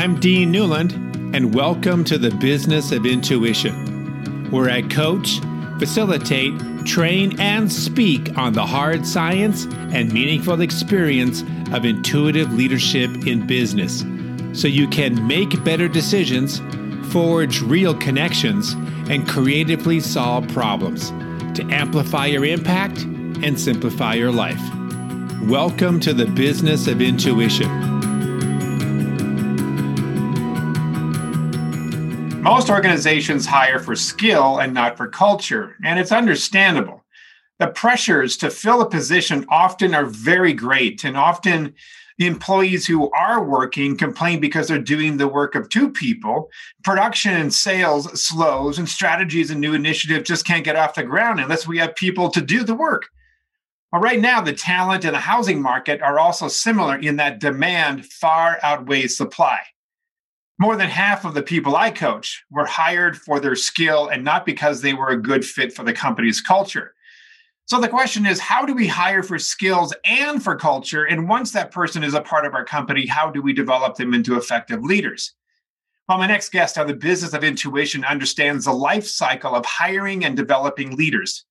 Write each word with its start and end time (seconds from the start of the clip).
I'm 0.00 0.18
Dean 0.18 0.50
Newlund, 0.50 0.94
and 1.36 1.54
welcome 1.54 2.04
to 2.04 2.16
the 2.16 2.30
Business 2.30 2.90
of 2.90 3.04
Intuition, 3.04 4.50
where 4.50 4.70
I 4.70 4.80
coach, 4.80 5.40
facilitate, 5.78 6.58
train, 6.86 7.38
and 7.38 7.70
speak 7.70 8.38
on 8.38 8.54
the 8.54 8.64
hard 8.64 9.06
science 9.06 9.66
and 9.92 10.10
meaningful 10.10 10.62
experience 10.62 11.42
of 11.74 11.84
intuitive 11.84 12.50
leadership 12.54 13.10
in 13.26 13.46
business 13.46 14.02
so 14.58 14.68
you 14.68 14.88
can 14.88 15.26
make 15.26 15.62
better 15.64 15.86
decisions, 15.86 16.62
forge 17.12 17.60
real 17.60 17.94
connections, 17.94 18.72
and 19.10 19.28
creatively 19.28 20.00
solve 20.00 20.48
problems 20.48 21.10
to 21.54 21.62
amplify 21.68 22.24
your 22.24 22.46
impact 22.46 23.02
and 23.42 23.60
simplify 23.60 24.14
your 24.14 24.32
life. 24.32 24.62
Welcome 25.42 26.00
to 26.00 26.14
the 26.14 26.24
Business 26.24 26.86
of 26.86 27.02
Intuition. 27.02 27.89
Most 32.50 32.68
organizations 32.68 33.46
hire 33.46 33.78
for 33.78 33.94
skill 33.94 34.58
and 34.58 34.74
not 34.74 34.96
for 34.96 35.06
culture, 35.06 35.76
and 35.84 36.00
it's 36.00 36.10
understandable. 36.10 37.04
The 37.60 37.68
pressures 37.68 38.36
to 38.38 38.50
fill 38.50 38.80
a 38.80 38.90
position 38.90 39.46
often 39.48 39.94
are 39.94 40.04
very 40.04 40.52
great, 40.52 41.04
and 41.04 41.16
often 41.16 41.74
employees 42.18 42.88
who 42.88 43.08
are 43.12 43.44
working 43.44 43.96
complain 43.96 44.40
because 44.40 44.66
they're 44.66 44.80
doing 44.80 45.16
the 45.16 45.28
work 45.28 45.54
of 45.54 45.68
two 45.68 45.92
people. 45.92 46.50
Production 46.82 47.34
and 47.34 47.54
sales 47.54 48.20
slows, 48.20 48.80
and 48.80 48.88
strategies 48.88 49.52
and 49.52 49.60
new 49.60 49.72
initiatives 49.72 50.26
just 50.26 50.44
can't 50.44 50.64
get 50.64 50.74
off 50.74 50.96
the 50.96 51.04
ground 51.04 51.38
unless 51.38 51.68
we 51.68 51.78
have 51.78 51.94
people 51.94 52.30
to 52.30 52.40
do 52.40 52.64
the 52.64 52.74
work. 52.74 53.06
Well, 53.92 54.02
right 54.02 54.20
now, 54.20 54.40
the 54.40 54.52
talent 54.52 55.04
and 55.04 55.14
the 55.14 55.20
housing 55.20 55.62
market 55.62 56.02
are 56.02 56.18
also 56.18 56.48
similar 56.48 56.96
in 56.96 57.14
that 57.14 57.38
demand 57.38 58.06
far 58.06 58.58
outweighs 58.60 59.16
supply 59.16 59.60
more 60.60 60.76
than 60.76 60.90
half 60.90 61.24
of 61.24 61.32
the 61.32 61.42
people 61.42 61.74
I 61.74 61.90
coach 61.90 62.44
were 62.50 62.66
hired 62.66 63.16
for 63.16 63.40
their 63.40 63.56
skill 63.56 64.08
and 64.08 64.22
not 64.22 64.44
because 64.44 64.82
they 64.82 64.92
were 64.92 65.08
a 65.08 65.20
good 65.20 65.42
fit 65.42 65.72
for 65.72 65.84
the 65.84 65.94
company's 65.94 66.42
culture. 66.42 66.94
So 67.64 67.80
the 67.80 67.88
question 67.88 68.26
is 68.26 68.38
how 68.38 68.66
do 68.66 68.74
we 68.74 68.86
hire 68.86 69.22
for 69.22 69.38
skills 69.38 69.94
and 70.04 70.42
for 70.42 70.54
culture? 70.56 71.04
And 71.04 71.30
once 71.30 71.52
that 71.52 71.70
person 71.70 72.04
is 72.04 72.12
a 72.12 72.20
part 72.20 72.44
of 72.44 72.52
our 72.52 72.64
company, 72.64 73.06
how 73.06 73.30
do 73.30 73.40
we 73.40 73.54
develop 73.54 73.96
them 73.96 74.12
into 74.12 74.36
effective 74.36 74.84
leaders? 74.84 75.32
Well, 76.06 76.18
my 76.18 76.26
next 76.26 76.52
guest 76.52 76.76
on 76.76 76.86
the 76.86 76.94
business 76.94 77.32
of 77.32 77.42
intuition 77.42 78.04
understands 78.04 78.66
the 78.66 78.72
life 78.72 79.06
cycle 79.06 79.54
of 79.54 79.64
hiring 79.64 80.26
and 80.26 80.36
developing 80.36 80.94
leaders. 80.94 81.46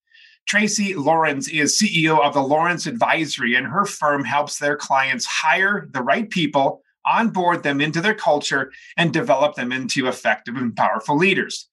Tracy 0.47 0.93
Lawrence 0.93 1.47
is 1.47 1.79
CEO 1.79 2.19
of 2.19 2.35
the 2.35 2.43
Lawrence 2.43 2.85
Advisory, 2.85 3.55
and 3.55 3.65
her 3.65 3.85
firm 3.85 4.23
helps 4.23 4.59
their 4.59 4.77
clients 4.77 5.25
hire 5.25 5.87
the 5.93 6.01
right 6.01 6.29
people 6.29 6.83
onboard 7.05 7.63
them 7.63 7.81
into 7.81 8.01
their 8.01 8.13
culture, 8.13 8.71
and 8.97 9.13
develop 9.13 9.55
them 9.55 9.71
into 9.71 10.07
effective 10.07 10.55
and 10.55 10.75
powerful 10.75 11.17
leaders. 11.17 11.69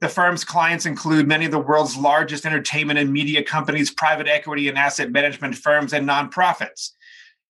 The 0.00 0.08
firm's 0.08 0.44
clients 0.44 0.86
include 0.86 1.28
many 1.28 1.44
of 1.44 1.50
the 1.50 1.58
world's 1.58 1.96
largest 1.96 2.46
entertainment 2.46 2.98
and 2.98 3.12
media 3.12 3.42
companies, 3.42 3.90
private 3.90 4.28
equity 4.28 4.68
and 4.68 4.78
asset 4.78 5.10
management 5.10 5.56
firms, 5.56 5.92
and 5.92 6.08
nonprofits. 6.08 6.92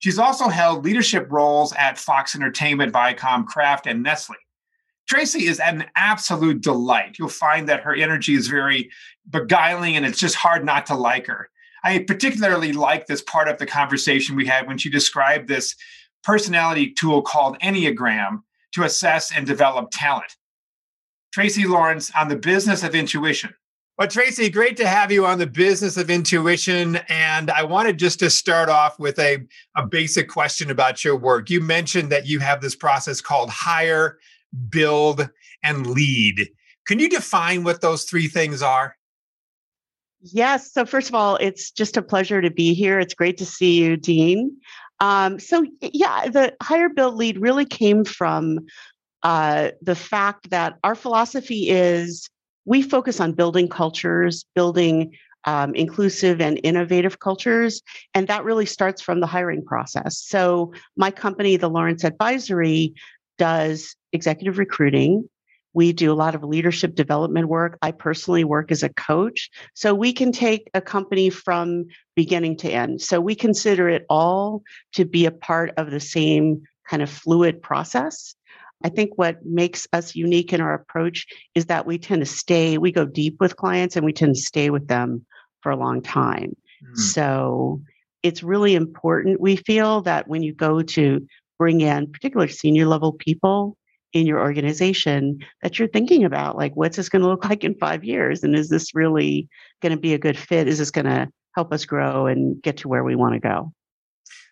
She's 0.00 0.18
also 0.18 0.48
held 0.48 0.84
leadership 0.84 1.28
roles 1.30 1.72
at 1.74 1.98
Fox 1.98 2.34
Entertainment, 2.34 2.92
Viacom, 2.92 3.46
Kraft, 3.46 3.86
and 3.86 4.02
Nestle. 4.02 4.36
Tracy 5.06 5.46
is 5.46 5.60
an 5.60 5.86
absolute 5.94 6.60
delight. 6.60 7.16
You'll 7.18 7.28
find 7.28 7.68
that 7.68 7.82
her 7.82 7.94
energy 7.94 8.34
is 8.34 8.48
very 8.48 8.90
beguiling 9.28 9.96
and 9.96 10.06
it's 10.06 10.18
just 10.18 10.36
hard 10.36 10.64
not 10.64 10.86
to 10.86 10.94
like 10.94 11.26
her. 11.26 11.50
I 11.84 11.98
particularly 12.00 12.72
like 12.72 13.06
this 13.06 13.22
part 13.22 13.48
of 13.48 13.58
the 13.58 13.66
conversation 13.66 14.36
we 14.36 14.46
had 14.46 14.66
when 14.66 14.78
she 14.78 14.90
described 14.90 15.48
this 15.48 15.74
personality 16.22 16.92
tool 16.92 17.22
called 17.22 17.58
Enneagram 17.60 18.42
to 18.72 18.84
assess 18.84 19.32
and 19.32 19.46
develop 19.46 19.88
talent. 19.90 20.36
Tracy 21.32 21.64
Lawrence 21.66 22.10
on 22.16 22.28
the 22.28 22.36
business 22.36 22.82
of 22.82 22.94
intuition. 22.94 23.54
Well, 24.00 24.08
Tracy, 24.08 24.48
great 24.48 24.78
to 24.78 24.88
have 24.88 25.12
you 25.12 25.26
on 25.26 25.38
the 25.38 25.46
business 25.46 25.98
of 25.98 26.08
intuition. 26.08 26.96
And 27.08 27.50
I 27.50 27.64
wanted 27.64 27.98
just 27.98 28.18
to 28.20 28.30
start 28.30 28.70
off 28.70 28.98
with 28.98 29.18
a, 29.18 29.46
a 29.76 29.86
basic 29.86 30.28
question 30.28 30.70
about 30.70 31.04
your 31.04 31.16
work. 31.16 31.50
You 31.50 31.60
mentioned 31.60 32.10
that 32.10 32.26
you 32.26 32.38
have 32.38 32.62
this 32.62 32.74
process 32.74 33.20
called 33.20 33.50
hire, 33.50 34.18
build, 34.70 35.28
and 35.62 35.86
lead. 35.86 36.48
Can 36.86 36.98
you 36.98 37.10
define 37.10 37.62
what 37.62 37.82
those 37.82 38.04
three 38.04 38.26
things 38.26 38.62
are? 38.62 38.96
Yes. 40.22 40.72
So, 40.72 40.86
first 40.86 41.08
of 41.08 41.14
all, 41.14 41.36
it's 41.36 41.70
just 41.70 41.96
a 41.96 42.02
pleasure 42.02 42.40
to 42.40 42.50
be 42.50 42.74
here. 42.74 42.98
It's 43.00 43.14
great 43.14 43.36
to 43.38 43.46
see 43.46 43.82
you, 43.82 43.96
Dean. 43.96 44.56
Um, 45.00 45.38
so 45.38 45.64
yeah, 45.80 46.28
the 46.28 46.54
hire 46.62 46.88
build 46.90 47.16
lead 47.16 47.40
really 47.40 47.64
came 47.64 48.04
from 48.04 48.60
uh, 49.22 49.70
the 49.82 49.94
fact 49.94 50.50
that 50.50 50.78
our 50.84 50.94
philosophy 50.94 51.70
is 51.70 52.28
we 52.64 52.82
focus 52.82 53.20
on 53.20 53.32
building 53.32 53.68
cultures, 53.68 54.44
building 54.54 55.14
um, 55.44 55.74
inclusive 55.74 56.40
and 56.40 56.60
innovative 56.62 57.18
cultures, 57.18 57.82
and 58.14 58.28
that 58.28 58.44
really 58.44 58.66
starts 58.66 59.00
from 59.00 59.20
the 59.20 59.26
hiring 59.26 59.64
process. 59.64 60.18
So 60.18 60.72
my 60.96 61.10
company, 61.10 61.56
the 61.56 61.70
Lawrence 61.70 62.04
Advisory, 62.04 62.94
does 63.38 63.96
executive 64.12 64.58
recruiting 64.58 65.28
we 65.72 65.92
do 65.92 66.12
a 66.12 66.14
lot 66.14 66.34
of 66.34 66.42
leadership 66.42 66.94
development 66.94 67.48
work. 67.48 67.78
I 67.82 67.92
personally 67.92 68.44
work 68.44 68.72
as 68.72 68.82
a 68.82 68.88
coach. 68.88 69.50
So 69.74 69.94
we 69.94 70.12
can 70.12 70.32
take 70.32 70.68
a 70.74 70.80
company 70.80 71.30
from 71.30 71.86
beginning 72.16 72.56
to 72.58 72.70
end. 72.70 73.00
So 73.00 73.20
we 73.20 73.34
consider 73.34 73.88
it 73.88 74.04
all 74.08 74.62
to 74.94 75.04
be 75.04 75.26
a 75.26 75.30
part 75.30 75.72
of 75.76 75.90
the 75.90 76.00
same 76.00 76.62
kind 76.88 77.02
of 77.02 77.10
fluid 77.10 77.62
process. 77.62 78.34
I 78.82 78.88
think 78.88 79.12
what 79.16 79.44
makes 79.44 79.86
us 79.92 80.14
unique 80.14 80.52
in 80.52 80.60
our 80.60 80.74
approach 80.74 81.26
is 81.54 81.66
that 81.66 81.86
we 81.86 81.98
tend 81.98 82.22
to 82.22 82.26
stay, 82.26 82.78
we 82.78 82.92
go 82.92 83.04
deep 83.04 83.36
with 83.38 83.56
clients 83.56 83.94
and 83.94 84.04
we 84.04 84.12
tend 84.12 84.34
to 84.34 84.40
stay 84.40 84.70
with 84.70 84.88
them 84.88 85.24
for 85.60 85.70
a 85.70 85.76
long 85.76 86.02
time. 86.02 86.56
Mm. 86.82 86.98
So 86.98 87.82
it's 88.22 88.42
really 88.42 88.74
important. 88.74 89.40
We 89.40 89.56
feel 89.56 90.00
that 90.02 90.28
when 90.28 90.42
you 90.42 90.54
go 90.54 90.82
to 90.82 91.26
bring 91.58 91.82
in 91.82 92.10
particularly 92.10 92.50
senior 92.50 92.86
level 92.86 93.12
people, 93.12 93.76
in 94.12 94.26
your 94.26 94.40
organization 94.40 95.38
that 95.62 95.78
you're 95.78 95.88
thinking 95.88 96.24
about 96.24 96.56
like 96.56 96.74
what's 96.74 96.96
this 96.96 97.08
going 97.08 97.22
to 97.22 97.28
look 97.28 97.44
like 97.48 97.64
in 97.64 97.74
five 97.74 98.04
years? 98.04 98.42
And 98.42 98.54
is 98.54 98.68
this 98.68 98.94
really 98.94 99.48
going 99.82 99.92
to 99.92 100.00
be 100.00 100.14
a 100.14 100.18
good 100.18 100.38
fit? 100.38 100.68
Is 100.68 100.78
this 100.78 100.90
going 100.90 101.06
to 101.06 101.28
help 101.54 101.72
us 101.72 101.84
grow 101.84 102.26
and 102.26 102.60
get 102.62 102.76
to 102.78 102.88
where 102.88 103.04
we 103.04 103.16
want 103.16 103.34
to 103.34 103.40
go? 103.40 103.72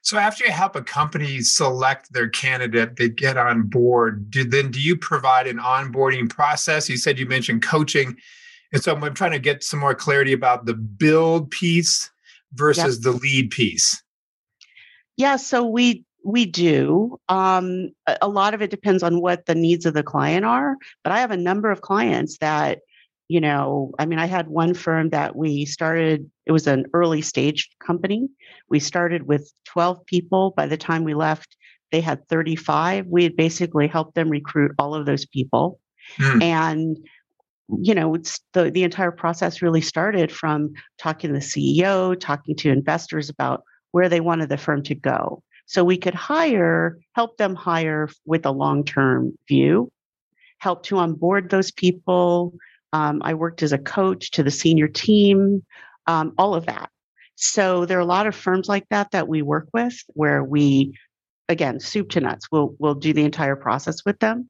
So 0.02 0.16
after 0.16 0.44
you 0.44 0.52
help 0.52 0.76
a 0.76 0.82
company 0.82 1.40
select 1.42 2.12
their 2.12 2.28
candidate 2.28 2.96
they 2.96 3.08
get 3.08 3.36
on 3.36 3.64
board 3.64 4.30
do, 4.30 4.44
then 4.44 4.70
do 4.70 4.80
you 4.80 4.96
provide 4.96 5.46
an 5.46 5.58
onboarding 5.58 6.30
process? 6.30 6.88
You 6.88 6.96
said 6.96 7.18
you 7.18 7.26
mentioned 7.26 7.62
coaching 7.62 8.16
and 8.72 8.82
so 8.82 8.94
i'm 8.94 9.14
trying 9.14 9.32
to 9.32 9.38
get 9.38 9.64
some 9.64 9.80
more 9.80 9.94
clarity 9.94 10.32
about 10.32 10.66
the 10.66 10.74
build 10.74 11.50
piece 11.50 12.10
versus 12.52 12.96
yep. 12.96 13.02
the 13.02 13.18
lead 13.18 13.50
piece. 13.50 14.02
Yeah 15.16 15.36
so 15.36 15.66
we 15.66 16.04
we 16.24 16.46
do. 16.46 17.18
Um, 17.28 17.90
a 18.20 18.28
lot 18.28 18.54
of 18.54 18.62
it 18.62 18.70
depends 18.70 19.02
on 19.02 19.20
what 19.20 19.46
the 19.46 19.54
needs 19.54 19.86
of 19.86 19.94
the 19.94 20.02
client 20.02 20.44
are. 20.44 20.76
But 21.04 21.12
I 21.12 21.20
have 21.20 21.30
a 21.30 21.36
number 21.36 21.70
of 21.70 21.80
clients 21.80 22.38
that, 22.38 22.80
you 23.28 23.40
know, 23.40 23.92
I 23.98 24.06
mean, 24.06 24.18
I 24.18 24.26
had 24.26 24.48
one 24.48 24.74
firm 24.74 25.10
that 25.10 25.36
we 25.36 25.64
started, 25.64 26.30
it 26.46 26.52
was 26.52 26.66
an 26.66 26.86
early 26.92 27.22
stage 27.22 27.68
company. 27.84 28.28
We 28.68 28.80
started 28.80 29.24
with 29.24 29.52
12 29.66 30.04
people. 30.06 30.52
By 30.56 30.66
the 30.66 30.76
time 30.76 31.04
we 31.04 31.14
left, 31.14 31.56
they 31.92 32.00
had 32.00 32.26
35. 32.28 33.06
We 33.06 33.22
had 33.22 33.36
basically 33.36 33.86
helped 33.86 34.14
them 34.14 34.28
recruit 34.28 34.72
all 34.78 34.94
of 34.94 35.06
those 35.06 35.26
people. 35.26 35.78
Mm. 36.18 36.42
And 36.42 36.98
you 37.80 37.94
know, 37.94 38.14
it's 38.14 38.40
the, 38.54 38.70
the 38.70 38.82
entire 38.82 39.10
process 39.10 39.60
really 39.60 39.82
started 39.82 40.32
from 40.32 40.72
talking 40.98 41.28
to 41.28 41.34
the 41.38 41.44
CEO, 41.44 42.18
talking 42.18 42.56
to 42.56 42.70
investors 42.70 43.28
about 43.28 43.62
where 43.90 44.08
they 44.08 44.20
wanted 44.20 44.48
the 44.48 44.56
firm 44.56 44.82
to 44.84 44.94
go. 44.94 45.42
So 45.68 45.84
we 45.84 45.98
could 45.98 46.14
hire, 46.14 46.98
help 47.14 47.36
them 47.36 47.54
hire 47.54 48.08
with 48.24 48.46
a 48.46 48.50
long 48.50 48.84
term 48.84 49.36
view, 49.46 49.92
help 50.58 50.82
to 50.84 50.96
onboard 50.96 51.50
those 51.50 51.70
people. 51.70 52.54
Um, 52.94 53.20
I 53.22 53.34
worked 53.34 53.62
as 53.62 53.72
a 53.72 53.78
coach 53.78 54.30
to 54.32 54.42
the 54.42 54.50
senior 54.50 54.88
team, 54.88 55.62
um, 56.06 56.32
all 56.38 56.54
of 56.54 56.64
that. 56.66 56.88
So 57.34 57.84
there 57.84 57.98
are 57.98 58.00
a 58.00 58.06
lot 58.06 58.26
of 58.26 58.34
firms 58.34 58.66
like 58.66 58.86
that 58.88 59.10
that 59.10 59.28
we 59.28 59.42
work 59.42 59.68
with 59.74 59.94
where 60.14 60.42
we, 60.42 60.98
again, 61.50 61.80
soup 61.80 62.08
to 62.10 62.20
nuts, 62.20 62.48
we'll, 62.50 62.74
we'll 62.78 62.94
do 62.94 63.12
the 63.12 63.24
entire 63.24 63.54
process 63.54 64.06
with 64.06 64.18
them. 64.20 64.48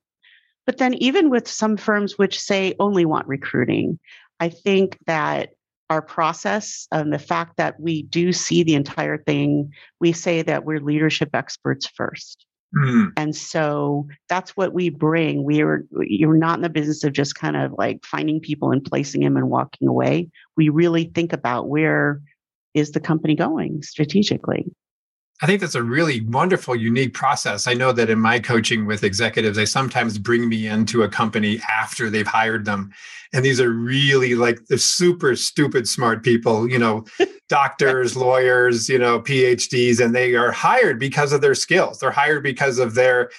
But 0.66 0.78
then 0.78 0.94
even 0.94 1.30
with 1.30 1.48
some 1.48 1.76
firms 1.76 2.16
which 2.16 2.40
say 2.40 2.76
only 2.78 3.04
want 3.04 3.26
recruiting, 3.26 3.98
I 4.38 4.50
think 4.50 4.96
that 5.06 5.50
our 5.90 6.02
process 6.02 6.86
and 6.92 7.12
the 7.12 7.18
fact 7.18 7.56
that 7.56 7.80
we 7.80 8.02
do 8.02 8.32
see 8.32 8.62
the 8.62 8.74
entire 8.74 9.18
thing, 9.18 9.72
we 10.00 10.12
say 10.12 10.42
that 10.42 10.64
we're 10.64 10.80
leadership 10.80 11.30
experts 11.34 11.86
first. 11.86 12.44
Mm. 12.76 13.12
And 13.16 13.34
so 13.34 14.06
that's 14.28 14.56
what 14.56 14.74
we 14.74 14.90
bring. 14.90 15.42
We 15.42 15.62
are 15.62 15.84
you're 16.00 16.36
not 16.36 16.58
in 16.58 16.62
the 16.62 16.68
business 16.68 17.02
of 17.02 17.14
just 17.14 17.34
kind 17.34 17.56
of 17.56 17.72
like 17.78 18.04
finding 18.04 18.40
people 18.40 18.72
and 18.72 18.84
placing 18.84 19.22
them 19.22 19.38
and 19.38 19.48
walking 19.48 19.88
away. 19.88 20.28
We 20.56 20.68
really 20.68 21.04
think 21.14 21.32
about 21.32 21.68
where 21.68 22.20
is 22.74 22.92
the 22.92 23.00
company 23.00 23.34
going 23.34 23.82
strategically. 23.82 24.66
I 25.40 25.46
think 25.46 25.60
that's 25.60 25.76
a 25.76 25.82
really 25.82 26.20
wonderful, 26.22 26.74
unique 26.74 27.14
process. 27.14 27.68
I 27.68 27.74
know 27.74 27.92
that 27.92 28.10
in 28.10 28.18
my 28.18 28.40
coaching 28.40 28.86
with 28.86 29.04
executives, 29.04 29.56
they 29.56 29.66
sometimes 29.66 30.18
bring 30.18 30.48
me 30.48 30.66
into 30.66 31.04
a 31.04 31.08
company 31.08 31.60
after 31.70 32.10
they've 32.10 32.26
hired 32.26 32.64
them. 32.64 32.92
And 33.32 33.44
these 33.44 33.60
are 33.60 33.70
really 33.70 34.34
like 34.34 34.66
the 34.66 34.78
super 34.78 35.36
stupid 35.36 35.88
smart 35.88 36.24
people, 36.24 36.68
you 36.68 36.78
know, 36.78 37.04
doctors, 37.48 38.16
lawyers, 38.16 38.88
you 38.88 38.98
know, 38.98 39.20
PhDs, 39.20 40.04
and 40.04 40.12
they 40.12 40.34
are 40.34 40.50
hired 40.50 40.98
because 40.98 41.32
of 41.32 41.40
their 41.40 41.54
skills. 41.54 42.00
They're 42.00 42.10
hired 42.10 42.42
because 42.42 42.78
of 42.78 42.94
their 42.94 43.30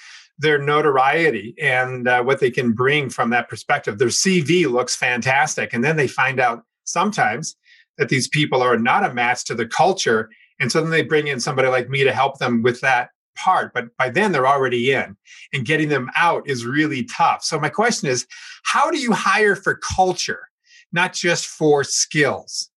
their 0.41 0.57
notoriety 0.57 1.53
and 1.61 2.07
uh, 2.07 2.23
what 2.23 2.39
they 2.39 2.49
can 2.49 2.71
bring 2.71 3.09
from 3.09 3.29
that 3.29 3.49
perspective. 3.49 3.97
Their 3.97 4.07
CV 4.07 4.71
looks 4.71 4.95
fantastic. 4.95 5.73
And 5.73 5.83
then 5.83 5.97
they 5.97 6.07
find 6.07 6.39
out 6.39 6.63
sometimes 6.85 7.57
that 7.97 8.07
these 8.07 8.29
people 8.29 8.61
are 8.61 8.79
not 8.79 9.03
a 9.03 9.13
match 9.13 9.43
to 9.45 9.53
the 9.53 9.67
culture 9.67 10.29
and 10.59 10.71
so 10.71 10.81
then 10.81 10.91
they 10.91 11.03
bring 11.03 11.27
in 11.27 11.39
somebody 11.39 11.67
like 11.67 11.89
me 11.89 12.03
to 12.03 12.13
help 12.13 12.39
them 12.39 12.61
with 12.61 12.81
that 12.81 13.09
part. 13.35 13.73
But 13.73 13.95
by 13.97 14.09
then 14.09 14.31
they're 14.31 14.47
already 14.47 14.91
in, 14.91 15.15
and 15.53 15.65
getting 15.65 15.89
them 15.89 16.09
out 16.15 16.47
is 16.47 16.65
really 16.65 17.05
tough. 17.05 17.43
So 17.43 17.59
my 17.59 17.69
question 17.69 18.09
is 18.09 18.27
how 18.63 18.91
do 18.91 18.97
you 18.97 19.13
hire 19.13 19.55
for 19.55 19.75
culture, 19.75 20.49
not 20.91 21.13
just 21.13 21.45
for 21.45 21.83
skills? 21.83 22.69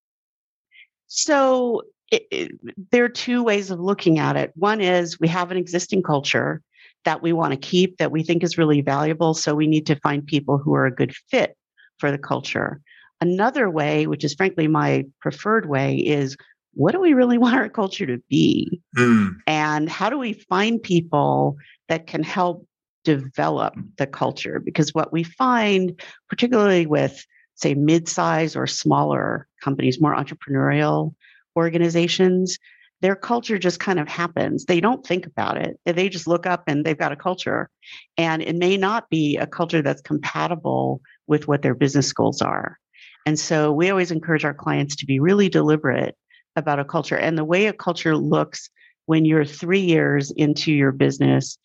So 1.06 1.82
it, 2.10 2.26
it, 2.30 2.52
there 2.90 3.04
are 3.04 3.08
two 3.08 3.42
ways 3.42 3.70
of 3.70 3.80
looking 3.80 4.18
at 4.18 4.36
it. 4.36 4.52
One 4.54 4.80
is 4.80 5.18
we 5.18 5.28
have 5.28 5.50
an 5.50 5.56
existing 5.56 6.02
culture 6.02 6.62
that 7.04 7.22
we 7.22 7.32
want 7.32 7.52
to 7.52 7.58
keep 7.58 7.96
that 7.98 8.12
we 8.12 8.22
think 8.22 8.44
is 8.44 8.58
really 8.58 8.80
valuable. 8.80 9.34
So 9.34 9.54
we 9.54 9.66
need 9.66 9.86
to 9.86 9.96
find 9.96 10.24
people 10.24 10.58
who 10.58 10.74
are 10.74 10.86
a 10.86 10.94
good 10.94 11.14
fit 11.30 11.56
for 11.98 12.10
the 12.10 12.18
culture. 12.18 12.80
Another 13.20 13.68
way, 13.70 14.06
which 14.06 14.24
is 14.24 14.34
frankly 14.34 14.68
my 14.68 15.04
preferred 15.20 15.68
way, 15.68 15.96
is 15.96 16.36
what 16.74 16.92
do 16.92 17.00
we 17.00 17.14
really 17.14 17.38
want 17.44 17.56
our 17.56 17.68
culture 17.68 18.06
to 18.06 18.18
be? 18.28 18.80
Mm. 18.96 19.36
And 19.46 19.88
how 19.88 20.10
do 20.10 20.18
we 20.18 20.32
find 20.32 20.82
people 20.82 21.56
that 21.88 22.06
can 22.06 22.22
help 22.22 22.66
develop 23.04 23.74
the 23.98 24.06
culture? 24.06 24.60
Because 24.60 24.94
what 24.94 25.12
we 25.12 25.22
find, 25.22 26.00
particularly 26.28 26.86
with, 26.86 27.24
say, 27.54 27.74
mid 27.74 28.08
size 28.08 28.56
or 28.56 28.66
smaller 28.66 29.46
companies, 29.62 30.00
more 30.00 30.14
entrepreneurial 30.14 31.14
organizations, 31.56 32.58
their 33.02 33.16
culture 33.16 33.58
just 33.58 33.80
kind 33.80 33.98
of 33.98 34.08
happens. 34.08 34.64
They 34.64 34.80
don't 34.80 35.04
think 35.04 35.26
about 35.26 35.56
it. 35.56 35.78
They 35.84 36.08
just 36.08 36.28
look 36.28 36.46
up 36.46 36.62
and 36.68 36.84
they've 36.84 36.96
got 36.96 37.10
a 37.10 37.16
culture. 37.16 37.68
And 38.16 38.40
it 38.40 38.54
may 38.54 38.76
not 38.76 39.10
be 39.10 39.36
a 39.36 39.46
culture 39.46 39.82
that's 39.82 40.00
compatible 40.00 41.00
with 41.26 41.48
what 41.48 41.62
their 41.62 41.74
business 41.74 42.12
goals 42.12 42.40
are. 42.40 42.78
And 43.26 43.38
so 43.38 43.72
we 43.72 43.90
always 43.90 44.12
encourage 44.12 44.44
our 44.44 44.54
clients 44.54 44.96
to 44.96 45.06
be 45.06 45.18
really 45.18 45.48
deliberate 45.48 46.16
about 46.56 46.78
a 46.78 46.84
culture 46.84 47.16
and 47.16 47.36
the 47.36 47.44
way 47.44 47.66
a 47.66 47.72
culture 47.72 48.16
looks 48.16 48.68
when 49.06 49.24
you're 49.24 49.44
three 49.44 49.80
years 49.80 50.30
into 50.32 50.72
your 50.72 50.92
business 50.92 51.58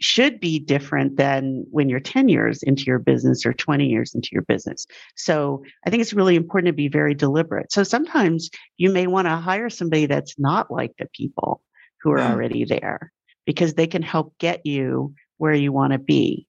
should 0.00 0.38
be 0.38 0.58
different 0.58 1.16
than 1.16 1.64
when 1.70 1.88
you're 1.88 2.00
10 2.00 2.28
years 2.28 2.62
into 2.62 2.84
your 2.84 2.98
business 2.98 3.44
or 3.44 3.52
20 3.52 3.86
years 3.86 4.14
into 4.14 4.28
your 4.32 4.42
business. 4.42 4.86
So 5.16 5.64
I 5.86 5.90
think 5.90 6.00
it's 6.00 6.12
really 6.12 6.36
important 6.36 6.68
to 6.68 6.72
be 6.72 6.88
very 6.88 7.14
deliberate. 7.14 7.72
So 7.72 7.82
sometimes 7.82 8.50
you 8.76 8.90
may 8.90 9.06
want 9.06 9.26
to 9.26 9.36
hire 9.36 9.68
somebody 9.68 10.06
that's 10.06 10.38
not 10.38 10.70
like 10.70 10.92
the 10.98 11.08
people 11.12 11.62
who 12.00 12.12
are 12.12 12.20
already 12.20 12.64
there 12.64 13.12
because 13.44 13.74
they 13.74 13.86
can 13.86 14.02
help 14.02 14.38
get 14.38 14.64
you 14.64 15.14
where 15.38 15.54
you 15.54 15.72
want 15.72 15.92
to 15.92 15.98
be. 15.98 16.46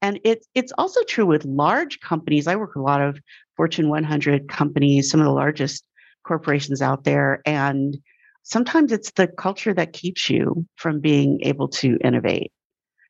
And 0.00 0.20
it's 0.24 0.46
it's 0.54 0.72
also 0.78 1.02
true 1.04 1.26
with 1.26 1.44
large 1.44 2.00
companies. 2.00 2.46
I 2.46 2.56
work 2.56 2.74
with 2.74 2.82
a 2.82 2.84
lot 2.84 3.00
of 3.00 3.18
Fortune 3.56 3.88
100 3.88 4.48
companies, 4.48 5.10
some 5.10 5.20
of 5.20 5.26
the 5.26 5.32
largest 5.32 5.84
corporations 6.28 6.82
out 6.82 7.04
there. 7.04 7.40
And 7.46 7.96
sometimes 8.42 8.92
it's 8.92 9.10
the 9.12 9.26
culture 9.26 9.74
that 9.74 9.94
keeps 9.94 10.28
you 10.28 10.66
from 10.76 11.00
being 11.00 11.40
able 11.42 11.68
to 11.68 11.98
innovate, 12.04 12.52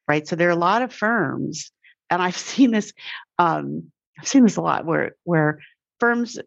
right? 0.06 0.26
So 0.26 0.36
there 0.36 0.48
are 0.48 0.52
a 0.52 0.56
lot 0.56 0.82
of 0.82 0.92
firms, 0.92 1.70
and 2.08 2.22
I've 2.22 2.36
seen 2.54 2.70
this, 2.70 2.92
um, 3.38 3.90
I've 4.18 4.28
seen 4.28 4.44
this 4.44 4.56
a 4.56 4.62
lot 4.62 4.86
where 4.86 5.12
where 5.24 5.58
firms, 6.00 6.38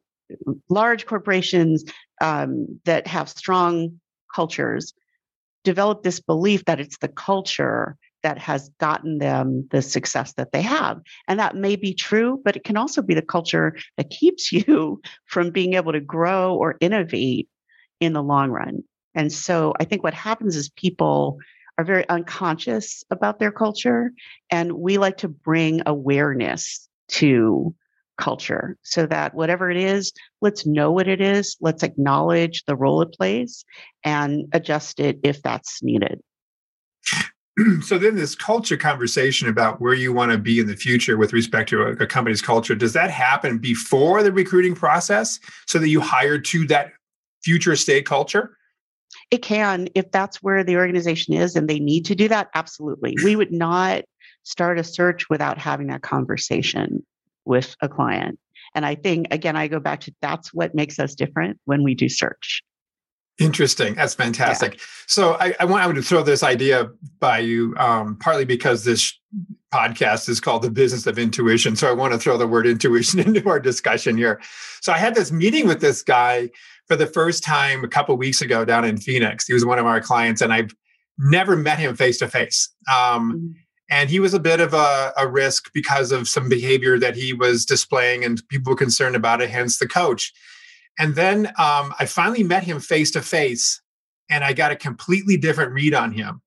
large 0.70 1.06
corporations 1.06 1.84
um, 2.22 2.80
that 2.86 3.06
have 3.08 3.30
strong 3.30 4.00
cultures, 4.34 4.94
develop 5.64 6.04
this 6.04 6.22
belief 6.22 6.66
that 6.66 6.80
it's 6.80 6.98
the 6.98 7.10
culture 7.10 7.98
that 8.24 8.38
has 8.38 8.70
gotten 8.80 9.18
them 9.18 9.68
the 9.72 9.82
success 9.82 10.34
that 10.34 10.52
they 10.52 10.62
have. 10.62 11.02
And 11.28 11.40
that 11.40 11.56
may 11.56 11.76
be 11.76 11.94
true, 11.94 12.42
but 12.44 12.56
it 12.56 12.64
can 12.64 12.78
also 12.78 13.02
be 13.02 13.14
the 13.14 13.22
culture 13.22 13.76
that 13.98 14.10
keeps 14.10 14.52
you 14.52 15.02
from 15.26 15.52
being 15.52 15.74
able 15.74 15.94
to 15.94 16.00
grow 16.00 16.56
or 16.56 16.78
innovate 16.80 17.50
in 18.00 18.14
the 18.14 18.24
long 18.24 18.50
run. 18.50 18.84
And 19.14 19.32
so 19.32 19.74
I 19.80 19.86
think 19.86 20.04
what 20.04 20.14
happens 20.14 20.56
is 20.56 20.70
people 20.70 21.38
are 21.78 21.84
very 21.84 22.08
unconscious 22.10 23.04
about 23.10 23.40
their 23.40 23.52
culture. 23.52 24.12
And 24.50 24.74
we 24.74 24.98
like 24.98 25.18
to 25.18 25.28
bring 25.28 25.82
awareness 25.86 26.88
to 27.10 27.76
culture 28.18 28.78
so 28.84 29.06
that 29.08 29.34
whatever 29.34 29.72
it 29.72 29.78
is, 29.78 30.14
let's 30.42 30.66
know 30.66 30.92
what 30.92 31.08
it 31.08 31.22
is, 31.22 31.58
let's 31.60 31.84
acknowledge 31.84 32.64
the 32.66 32.76
role 32.76 33.02
it 33.02 33.14
plays 33.14 33.66
and 34.04 34.46
adjust 34.54 35.00
it 35.00 35.20
if 35.24 35.42
that's 35.42 35.82
needed. 35.82 36.22
so 37.82 37.98
then 37.98 38.16
this 38.16 38.36
culture 38.36 38.78
conversation 38.78 39.48
about 39.48 39.82
where 39.82 39.94
you 39.94 40.14
want 40.14 40.32
to 40.32 40.38
be 40.38 40.60
in 40.60 40.68
the 40.68 40.76
future 40.76 41.18
with 41.18 41.34
respect 41.34 41.70
to 41.70 41.82
a, 41.82 41.92
a, 41.94 42.08
company's 42.08 42.42
culture 42.42 42.76
does 42.76 42.94
that 42.94 43.12
happen 43.12 43.58
before 43.58 44.24
the 44.24 44.32
recruiting 44.32 44.76
process 44.76 45.40
so 45.68 45.80
that 45.80 45.90
you 45.90 46.02
hire 46.02 46.40
to 46.40 46.66
that 46.68 46.92
future 47.44 47.76
state 47.76 48.06
culture? 48.06 48.58
It 49.30 49.42
can 49.42 49.88
if 49.96 50.12
that's 50.12 50.42
where 50.42 50.64
the 50.64 50.78
organization 50.78 51.34
is 51.34 51.56
and 51.56 51.70
they 51.70 51.80
need 51.80 52.06
to 52.06 52.16
do 52.16 52.28
that 52.28 52.50
absolutely. 52.56 53.16
We 53.24 53.36
would 53.36 53.52
not 53.52 54.04
start 54.44 54.80
a 54.80 54.84
search 54.84 55.30
without 55.30 55.58
having 55.58 55.88
that 55.88 56.02
conversation 56.02 57.06
with 57.46 57.76
a 57.82 57.90
client. 57.90 58.40
And 58.74 58.86
i 58.86 58.96
think 58.96 59.28
again 59.32 59.58
i 59.58 59.68
go 59.68 59.80
back 59.80 60.02
to 60.02 60.14
that's 60.22 60.54
what 60.54 60.74
makes 60.74 61.00
us 61.00 61.16
different 61.16 61.60
when 61.66 61.84
we 61.84 61.94
do 61.94 62.08
search 62.08 62.62
Interesting. 63.40 63.96
That's 63.96 64.14
fantastic. 64.14 64.76
Yeah. 64.76 64.80
So 65.08 65.38
I, 65.40 65.56
I 65.60 65.66
want 65.66 65.96
to 65.96 66.02
throw 66.02 66.24
this 66.24 66.44
idea 66.44 66.92
by 67.20 67.40
you, 67.40 67.76
um, 67.78 68.18
partly 68.18 68.46
because 68.46 68.84
this 68.84 69.18
podcast 69.74 70.30
is 70.30 70.40
called 70.40 70.62
the 70.62 70.70
business 70.70 71.08
of 71.08 71.18
intuition. 71.18 71.76
So 71.76 71.90
I 71.90 71.94
want 71.94 72.14
to 72.14 72.20
throw 72.20 72.38
the 72.38 72.48
word 72.48 72.68
intuition 72.68 73.20
into 73.26 73.48
our 73.50 73.60
discussion 73.60 74.18
here. 74.18 74.42
So 74.82 74.94
I 74.94 74.98
had 74.98 75.16
this 75.16 75.32
meeting 75.32 75.68
with 75.68 75.82
this 75.82 76.04
guy 76.04 76.50
for 76.88 76.96
the 76.96 77.08
first 77.08 77.44
time 77.44 77.84
a 77.84 77.88
couple 77.88 78.16
weeks 78.18 78.42
ago 78.42 78.66
down 78.66 78.86
in 78.86 78.98
Phoenix. 78.98 79.48
He 79.48 79.54
was 79.54 79.66
one 79.66 79.80
of 79.80 79.86
our 79.86 80.02
clients, 80.02 80.42
and 80.42 80.54
I've 80.54 80.76
never 81.18 81.56
met 81.56 81.80
him 81.80 81.96
face 81.96 82.20
to 82.20 82.28
face. 82.28 82.70
And 83.92 84.10
he 84.10 84.22
was 84.22 84.34
a 84.34 84.40
bit 84.40 84.62
of 84.62 84.74
a, 84.74 85.14
a 85.18 85.28
risk 85.28 85.72
because 85.74 86.14
of 86.14 86.28
some 86.28 86.48
behavior 86.48 86.98
that 86.98 87.16
he 87.16 87.34
was 87.34 87.66
displaying, 87.66 88.24
and 88.24 88.42
people 88.48 88.72
were 88.72 88.78
concerned 88.78 89.16
about 89.16 89.42
it. 89.42 89.50
Hence 89.50 89.80
the 89.80 89.88
coach. 89.88 90.34
And 91.00 91.16
then 91.16 91.48
um, 91.58 91.94
I 92.00 92.06
finally 92.06 92.44
met 92.44 92.64
him 92.64 92.80
face 92.80 93.12
to 93.12 93.22
face 93.22 93.82
and 94.30 94.44
I 94.44 94.54
got 94.54 94.72
a 94.72 94.76
completely 94.76 95.38
different 95.38 95.72
read 95.72 95.94
on 95.94 96.12
him. 96.12 96.42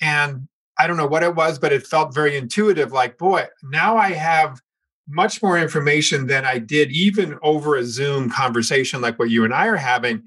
And 0.00 0.48
I 0.78 0.86
don't 0.86 0.96
know 0.96 1.06
what 1.06 1.22
it 1.22 1.34
was, 1.34 1.58
but 1.58 1.72
it 1.72 1.86
felt 1.86 2.14
very 2.14 2.36
intuitive 2.36 2.92
like, 2.92 3.18
boy, 3.18 3.46
now 3.62 3.96
I 3.96 4.10
have 4.10 4.60
much 5.08 5.42
more 5.42 5.58
information 5.58 6.26
than 6.26 6.44
I 6.44 6.58
did 6.58 6.92
even 6.92 7.38
over 7.42 7.76
a 7.76 7.84
Zoom 7.84 8.30
conversation 8.30 9.00
like 9.00 9.18
what 9.18 9.30
you 9.30 9.44
and 9.44 9.54
I 9.54 9.66
are 9.66 9.76
having. 9.76 10.22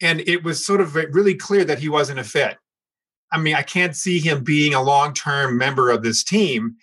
And 0.00 0.20
it 0.20 0.44
was 0.44 0.64
sort 0.64 0.80
of 0.80 0.94
really 0.94 1.34
clear 1.34 1.64
that 1.64 1.80
he 1.80 1.88
wasn't 1.88 2.20
a 2.20 2.24
fit. 2.24 2.58
I 3.32 3.38
mean, 3.38 3.56
I 3.56 3.62
can't 3.62 3.96
see 3.96 4.20
him 4.20 4.44
being 4.44 4.74
a 4.74 4.82
long 4.82 5.12
term 5.12 5.58
member 5.58 5.90
of 5.90 6.02
this 6.02 6.22
team 6.22 6.76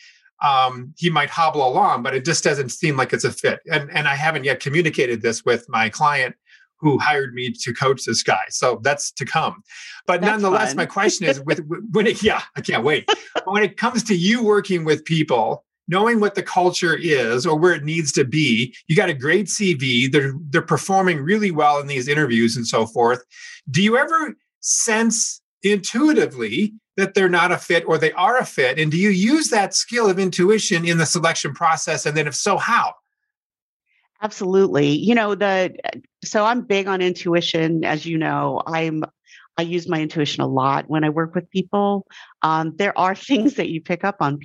um, 0.46 0.94
he 0.98 1.10
might 1.10 1.30
hobble 1.30 1.68
along, 1.68 2.04
but 2.04 2.14
it 2.14 2.24
just 2.24 2.44
doesn't 2.44 2.70
seem 2.70 2.98
like 2.98 3.14
it's 3.14 3.24
a 3.24 3.32
fit. 3.32 3.60
And 3.72 3.90
and 3.92 4.08
I 4.08 4.16
haven't 4.16 4.44
yet 4.44 4.60
communicated 4.60 5.22
this 5.22 5.44
with 5.44 5.68
my 5.68 5.90
client 5.90 6.36
who 6.78 7.00
hired 7.00 7.34
me 7.34 7.52
to 7.52 7.74
coach 7.74 8.04
this 8.06 8.22
guy. 8.22 8.44
So 8.50 8.80
that's 8.84 9.12
to 9.14 9.26
come. 9.26 9.64
But 10.06 10.22
that's 10.22 10.42
nonetheless, 10.42 10.70
fun. 10.70 10.78
my 10.78 10.86
question 10.86 11.26
is 11.26 11.42
with 11.42 11.62
when 11.92 12.06
it 12.06 12.22
yeah, 12.22 12.44
I 12.56 12.62
can't 12.62 12.84
wait. 12.84 13.10
when 13.46 13.64
it 13.64 13.78
comes 13.78 14.04
to 14.04 14.16
you 14.16 14.44
working 14.44 14.86
with 14.86 15.04
people, 15.04 15.66
knowing 15.88 16.20
what 16.20 16.36
the 16.36 16.44
culture 16.44 16.96
is 16.96 17.48
or 17.48 17.58
where 17.58 17.74
it 17.74 17.84
needs 17.84 18.12
to 18.12 18.24
be, 18.24 18.76
you 18.88 18.96
got 18.96 19.10
a 19.10 19.16
great 19.16 19.48
CV, 19.48 20.12
they're 20.12 20.34
they're 20.52 20.62
performing 20.62 21.22
really 21.22 21.50
well 21.50 21.80
in 21.80 21.88
these 21.88 22.08
interviews 22.08 22.56
and 22.56 22.68
so 22.68 22.86
forth. 22.86 23.24
Do 23.72 23.82
you 23.82 23.98
ever 23.98 24.36
sense 24.60 25.42
intuitively 25.64 26.74
that 26.98 27.14
they're 27.14 27.30
not 27.30 27.52
a 27.52 27.58
fit 27.58 27.84
or 27.88 27.98
they 27.98 28.12
are 28.14 28.38
a 28.38 28.46
fit? 28.46 28.80
And 28.80 28.92
do 28.92 28.98
you 28.98 29.10
use 29.10 29.50
that 29.50 29.74
skill 29.74 30.10
of 30.10 30.20
intuition 30.20 30.86
in 30.86 30.98
the 30.98 31.06
selection 31.06 31.54
process? 31.54 32.06
And 32.06 32.16
then, 32.16 32.28
if 32.28 32.36
so, 32.36 32.58
how? 32.58 32.96
Absolutely. 34.22 34.88
You 34.88 35.14
know, 35.14 35.36
the 35.36 35.76
so 36.24 36.46
I'm 36.46 36.62
big 36.62 36.88
on 36.88 37.02
intuition, 37.02 37.84
as 37.84 38.06
you 38.06 38.18
know. 38.18 38.62
I'm 38.66 39.04
I 39.58 39.62
use 39.62 39.88
my 39.88 40.02
intuition 40.02 40.42
a 40.42 40.48
lot 40.48 40.90
when 40.90 41.04
I 41.04 41.10
work 41.10 41.36
with 41.36 41.50
people. 41.50 42.08
Um, 42.42 42.74
there 42.78 42.98
are 42.98 43.16
things 43.30 43.56
that 43.56 43.70
you 43.70 43.82
pick 43.82 44.04
up 44.04 44.18
on 44.22 44.40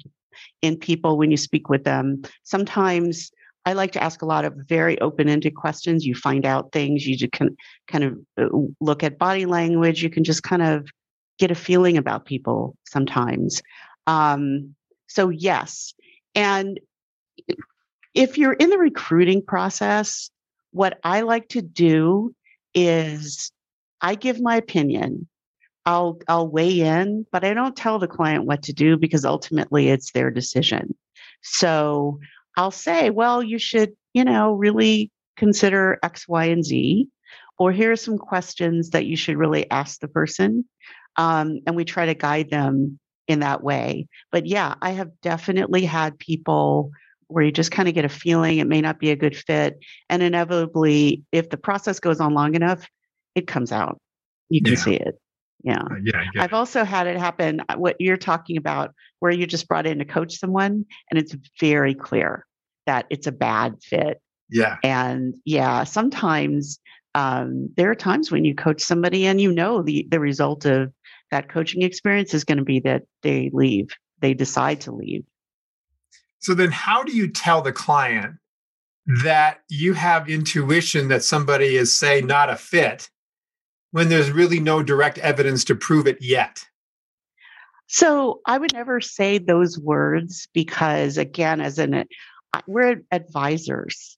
in 0.62 0.76
people 0.76 1.18
when 1.18 1.30
you 1.30 1.36
speak 1.36 1.68
with 1.68 1.84
them. 1.84 2.22
Sometimes 2.44 3.30
I 3.66 3.74
like 3.74 3.92
to 3.92 4.02
ask 4.02 4.22
a 4.22 4.26
lot 4.26 4.44
of 4.44 4.54
very 4.54 4.98
open-ended 5.00 5.54
questions. 5.54 6.06
You 6.06 6.14
find 6.14 6.46
out 6.46 6.72
things. 6.72 7.06
You 7.06 7.28
can 7.28 7.56
kind 7.88 8.04
of 8.04 8.18
uh, 8.38 8.48
look 8.80 9.02
at 9.02 9.18
body 9.18 9.44
language. 9.44 10.02
You 10.02 10.10
can 10.10 10.24
just 10.24 10.42
kind 10.42 10.62
of 10.62 10.88
get 11.40 11.50
a 11.50 11.56
feeling 11.56 11.96
about 11.96 12.26
people 12.26 12.76
sometimes. 12.86 13.62
Um, 14.06 14.76
so, 15.08 15.30
yes. 15.30 15.94
And 16.34 16.78
if 18.14 18.38
you're 18.38 18.52
in 18.52 18.70
the 18.70 18.78
recruiting 18.78 19.42
process, 19.42 20.30
what 20.70 21.00
I 21.02 21.22
like 21.22 21.48
to 21.48 21.62
do 21.62 22.34
is 22.74 23.50
I 24.00 24.14
give 24.14 24.40
my 24.40 24.56
opinion. 24.56 25.26
I'll 25.86 26.18
I'll 26.28 26.46
weigh 26.46 26.80
in, 26.80 27.26
but 27.32 27.42
I 27.42 27.54
don't 27.54 27.74
tell 27.74 27.98
the 27.98 28.06
client 28.06 28.44
what 28.44 28.62
to 28.64 28.72
do 28.72 28.96
because 28.96 29.24
ultimately 29.24 29.88
it's 29.88 30.12
their 30.12 30.30
decision. 30.30 30.94
So 31.42 32.20
I'll 32.56 32.70
say, 32.70 33.10
well, 33.10 33.42
you 33.42 33.58
should, 33.58 33.94
you 34.12 34.24
know, 34.24 34.52
really 34.52 35.10
consider 35.36 35.98
X, 36.02 36.28
Y, 36.28 36.44
and 36.44 36.64
Z. 36.64 37.08
Or 37.58 37.72
here 37.72 37.92
are 37.92 37.96
some 37.96 38.18
questions 38.18 38.90
that 38.90 39.06
you 39.06 39.16
should 39.16 39.36
really 39.36 39.70
ask 39.70 40.00
the 40.00 40.08
person. 40.08 40.64
Um, 41.16 41.60
and 41.66 41.76
we 41.76 41.84
try 41.84 42.06
to 42.06 42.14
guide 42.14 42.50
them 42.50 42.98
in 43.28 43.40
that 43.40 43.62
way. 43.62 44.08
But 44.32 44.46
yeah, 44.46 44.74
I 44.82 44.90
have 44.90 45.10
definitely 45.22 45.84
had 45.84 46.18
people 46.18 46.90
where 47.28 47.44
you 47.44 47.52
just 47.52 47.70
kind 47.70 47.88
of 47.88 47.94
get 47.94 48.04
a 48.04 48.08
feeling 48.08 48.58
it 48.58 48.66
may 48.66 48.80
not 48.80 48.98
be 48.98 49.10
a 49.10 49.16
good 49.16 49.36
fit. 49.36 49.78
And 50.08 50.22
inevitably, 50.22 51.22
if 51.30 51.48
the 51.48 51.56
process 51.56 52.00
goes 52.00 52.20
on 52.20 52.34
long 52.34 52.54
enough, 52.54 52.86
it 53.34 53.46
comes 53.46 53.70
out. 53.70 54.00
You 54.48 54.62
can 54.62 54.72
yeah. 54.72 54.78
see 54.78 54.94
it. 54.94 55.20
Yeah. 55.62 55.82
Uh, 55.82 55.96
yeah. 56.02 56.24
I've 56.38 56.52
it. 56.52 56.56
also 56.56 56.84
had 56.84 57.06
it 57.06 57.16
happen, 57.16 57.62
uh, 57.68 57.76
what 57.76 57.96
you're 58.00 58.16
talking 58.16 58.56
about, 58.56 58.92
where 59.20 59.30
you 59.30 59.46
just 59.46 59.68
brought 59.68 59.86
in 59.86 59.98
to 59.98 60.04
coach 60.04 60.38
someone 60.38 60.84
and 61.10 61.18
it's 61.18 61.36
very 61.60 61.94
clear 61.94 62.44
that 62.86 63.06
it's 63.10 63.26
a 63.26 63.32
bad 63.32 63.74
fit. 63.82 64.20
Yeah. 64.50 64.76
And 64.82 65.36
yeah, 65.44 65.84
sometimes 65.84 66.80
um, 67.14 67.68
there 67.76 67.90
are 67.90 67.96
times 67.96 68.32
when 68.32 68.44
you 68.44 68.54
coach 68.54 68.82
somebody 68.82 69.26
and 69.26 69.40
you 69.40 69.52
know 69.52 69.82
the, 69.82 70.06
the 70.10 70.18
result 70.20 70.64
of 70.64 70.92
that 71.30 71.48
coaching 71.48 71.82
experience 71.82 72.34
is 72.34 72.44
going 72.44 72.58
to 72.58 72.64
be 72.64 72.80
that 72.80 73.02
they 73.22 73.50
leave, 73.52 73.88
they 74.20 74.34
decide 74.34 74.80
to 74.82 74.92
leave. 74.92 75.24
So 76.38 76.54
then, 76.54 76.70
how 76.70 77.02
do 77.02 77.12
you 77.12 77.28
tell 77.28 77.62
the 77.62 77.72
client 77.72 78.36
that 79.22 79.60
you 79.68 79.92
have 79.94 80.28
intuition 80.28 81.08
that 81.08 81.22
somebody 81.22 81.76
is, 81.76 81.96
say, 81.96 82.20
not 82.20 82.50
a 82.50 82.56
fit 82.56 83.10
when 83.90 84.08
there's 84.08 84.30
really 84.30 84.60
no 84.60 84.82
direct 84.82 85.18
evidence 85.18 85.64
to 85.64 85.74
prove 85.74 86.06
it 86.06 86.18
yet? 86.20 86.64
So 87.88 88.40
I 88.46 88.56
would 88.56 88.72
never 88.72 89.00
say 89.00 89.38
those 89.38 89.78
words 89.78 90.48
because, 90.54 91.18
again, 91.18 91.60
as 91.60 91.78
an 91.78 92.06
uh, 92.52 92.60
we're 92.66 93.02
advisors, 93.10 94.16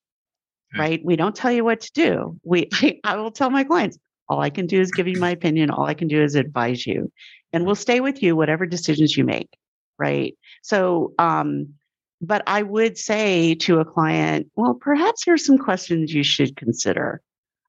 right? 0.77 1.01
We 1.05 1.17
don't 1.17 1.35
tell 1.35 1.53
you 1.53 1.65
what 1.65 1.81
to 1.81 1.91
do. 1.93 2.39
We 2.45 2.69
I 3.05 3.17
will 3.17 3.31
tell 3.31 3.51
my 3.51 3.65
clients, 3.65 3.99
all 4.33 4.41
I 4.41 4.49
can 4.49 4.67
do 4.67 4.81
is 4.81 4.91
give 4.91 5.07
you 5.07 5.21
my 5.21 5.31
opinion. 5.31 5.71
All 5.71 5.85
I 5.85 5.93
can 5.93 6.09
do 6.09 6.23
is 6.23 6.35
advise 6.35 6.87
you, 6.87 7.13
and 7.53 7.67
we'll 7.67 7.75
stay 7.75 8.01
with 8.01 8.23
you 8.23 8.35
whatever 8.35 8.65
decisions 8.65 9.15
you 9.15 9.25
make, 9.25 9.51
right? 9.99 10.35
So, 10.63 11.13
um, 11.19 11.75
but 12.23 12.43
I 12.47 12.63
would 12.63 12.97
say 12.97 13.55
to 13.57 13.81
a 13.81 13.85
client, 13.85 14.51
well, 14.57 14.73
perhaps 14.73 15.23
here's 15.27 15.45
some 15.45 15.59
questions 15.59 16.15
you 16.15 16.23
should 16.23 16.57
consider 16.57 17.21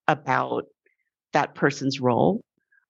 about 0.07 0.65
that 1.33 1.53
person's 1.53 1.99
role. 1.99 2.41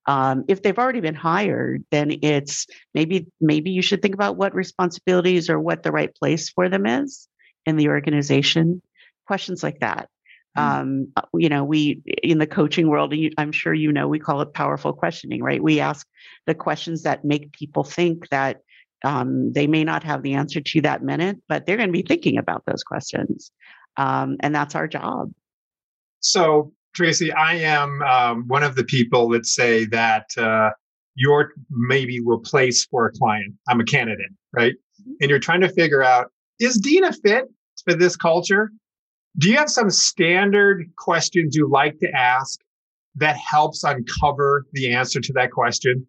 Um, 0.05 0.43
if 0.47 0.61
they've 0.61 0.77
already 0.77 0.99
been 0.99 1.15
hired, 1.15 1.83
then 1.89 2.19
it's 2.21 2.67
maybe 2.93 3.25
maybe 3.41 3.71
you 3.71 3.81
should 3.81 4.03
think 4.03 4.13
about 4.13 4.37
what 4.37 4.53
responsibilities 4.53 5.49
or 5.49 5.59
what 5.59 5.81
the 5.81 5.91
right 5.91 6.13
place 6.13 6.49
for 6.49 6.69
them 6.69 6.85
is 6.85 7.27
in 7.65 7.77
the 7.77 7.87
organization. 7.87 8.83
Questions 9.25 9.63
like 9.63 9.79
that. 9.79 10.09
Mm-hmm. 10.57 10.81
Um, 10.81 11.07
uh, 11.17 11.21
you 11.35 11.49
know, 11.49 11.63
we 11.63 12.01
in 12.21 12.37
the 12.37 12.47
coaching 12.47 12.87
world, 12.87 13.13
I'm 13.37 13.51
sure 13.51 13.73
you 13.73 13.91
know, 13.91 14.07
we 14.07 14.19
call 14.19 14.41
it 14.41 14.53
powerful 14.53 14.93
questioning, 14.93 15.41
right? 15.41 15.61
We 15.61 15.79
ask 15.79 16.07
the 16.45 16.55
questions 16.55 17.03
that 17.03 17.25
make 17.25 17.51
people 17.53 17.83
think 17.83 18.29
that 18.29 18.61
um, 19.03 19.51
they 19.53 19.67
may 19.67 19.83
not 19.83 20.03
have 20.03 20.23
the 20.23 20.33
answer 20.33 20.61
to 20.61 20.81
that 20.81 21.03
minute, 21.03 21.37
but 21.49 21.65
they're 21.65 21.77
going 21.77 21.89
to 21.89 21.93
be 21.93 22.03
thinking 22.03 22.37
about 22.37 22.63
those 22.65 22.83
questions. 22.83 23.51
Um, 23.97 24.37
and 24.39 24.55
that's 24.55 24.75
our 24.75 24.87
job. 24.87 25.31
So, 26.21 26.71
Tracy, 26.95 27.31
I 27.31 27.55
am 27.55 28.01
um, 28.03 28.47
one 28.47 28.63
of 28.63 28.75
the 28.75 28.83
people 28.83 29.27
that 29.29 29.45
say 29.45 29.85
that 29.85 30.27
uh, 30.37 30.69
you're 31.15 31.51
maybe 31.69 32.19
replaced 32.23 32.89
for 32.89 33.07
a 33.07 33.11
client. 33.11 33.53
I'm 33.67 33.79
a 33.79 33.85
candidate, 33.85 34.31
right? 34.53 34.73
Mm-hmm. 34.73 35.11
And 35.21 35.29
you're 35.29 35.39
trying 35.39 35.61
to 35.61 35.69
figure 35.69 36.03
out 36.03 36.31
is 36.59 36.77
Dina 36.77 37.11
fit 37.11 37.45
for 37.83 37.93
this 37.93 38.15
culture? 38.15 38.71
Do 39.37 39.49
you 39.49 39.57
have 39.57 39.69
some 39.69 39.89
standard 39.89 40.91
questions 40.97 41.55
you 41.55 41.67
like 41.67 41.97
to 41.99 42.09
ask 42.11 42.59
that 43.15 43.35
helps 43.37 43.83
uncover 43.83 44.65
the 44.73 44.93
answer 44.93 45.19
to 45.19 45.33
that 45.33 45.51
question? 45.51 46.07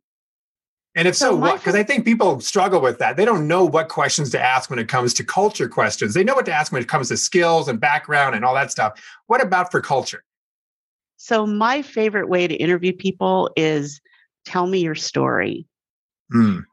And 0.97 1.09
if 1.09 1.16
so, 1.16 1.31
so 1.31 1.37
what? 1.37 1.57
Because 1.57 1.75
I 1.75 1.83
think 1.83 2.04
people 2.04 2.40
struggle 2.40 2.81
with 2.81 2.99
that. 2.99 3.16
They 3.16 3.25
don't 3.25 3.49
know 3.49 3.64
what 3.64 3.88
questions 3.88 4.31
to 4.31 4.40
ask 4.40 4.71
when 4.71 4.78
it 4.78 4.88
comes 4.88 5.12
to 5.14 5.25
culture 5.25 5.69
questions. 5.69 6.14
They 6.14 6.23
know 6.23 6.35
what 6.35 6.47
to 6.47 6.52
ask 6.52 6.71
when 6.71 6.83
it 6.83 6.88
comes 6.88 7.09
to 7.09 7.16
skills 7.16 7.66
and 7.66 7.81
background 7.81 8.37
and 8.37 8.45
all 8.45 8.54
that 8.54 8.71
stuff. 8.71 9.02
What 9.26 9.43
about 9.43 9.73
for 9.73 9.81
culture? 9.81 10.23
So, 11.16 11.47
my 11.47 11.83
favorite 11.83 12.28
way 12.28 12.47
to 12.47 12.54
interview 12.54 12.93
people 12.93 13.50
is 13.57 14.00
tell 14.45 14.66
me 14.66 14.81
your 14.81 14.95
story. 14.95 15.66
Mm. 16.33 16.64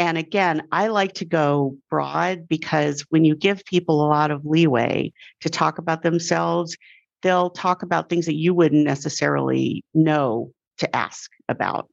And 0.00 0.16
again, 0.16 0.66
I 0.72 0.88
like 0.88 1.12
to 1.14 1.26
go 1.26 1.76
broad 1.90 2.48
because 2.48 3.02
when 3.10 3.26
you 3.26 3.36
give 3.36 3.62
people 3.66 4.00
a 4.00 4.08
lot 4.08 4.30
of 4.30 4.46
leeway 4.46 5.12
to 5.42 5.50
talk 5.50 5.76
about 5.76 6.02
themselves, 6.02 6.74
they'll 7.20 7.50
talk 7.50 7.82
about 7.82 8.08
things 8.08 8.24
that 8.24 8.34
you 8.34 8.54
wouldn't 8.54 8.82
necessarily 8.82 9.84
know 9.92 10.52
to 10.78 10.96
ask 10.96 11.30
about. 11.50 11.90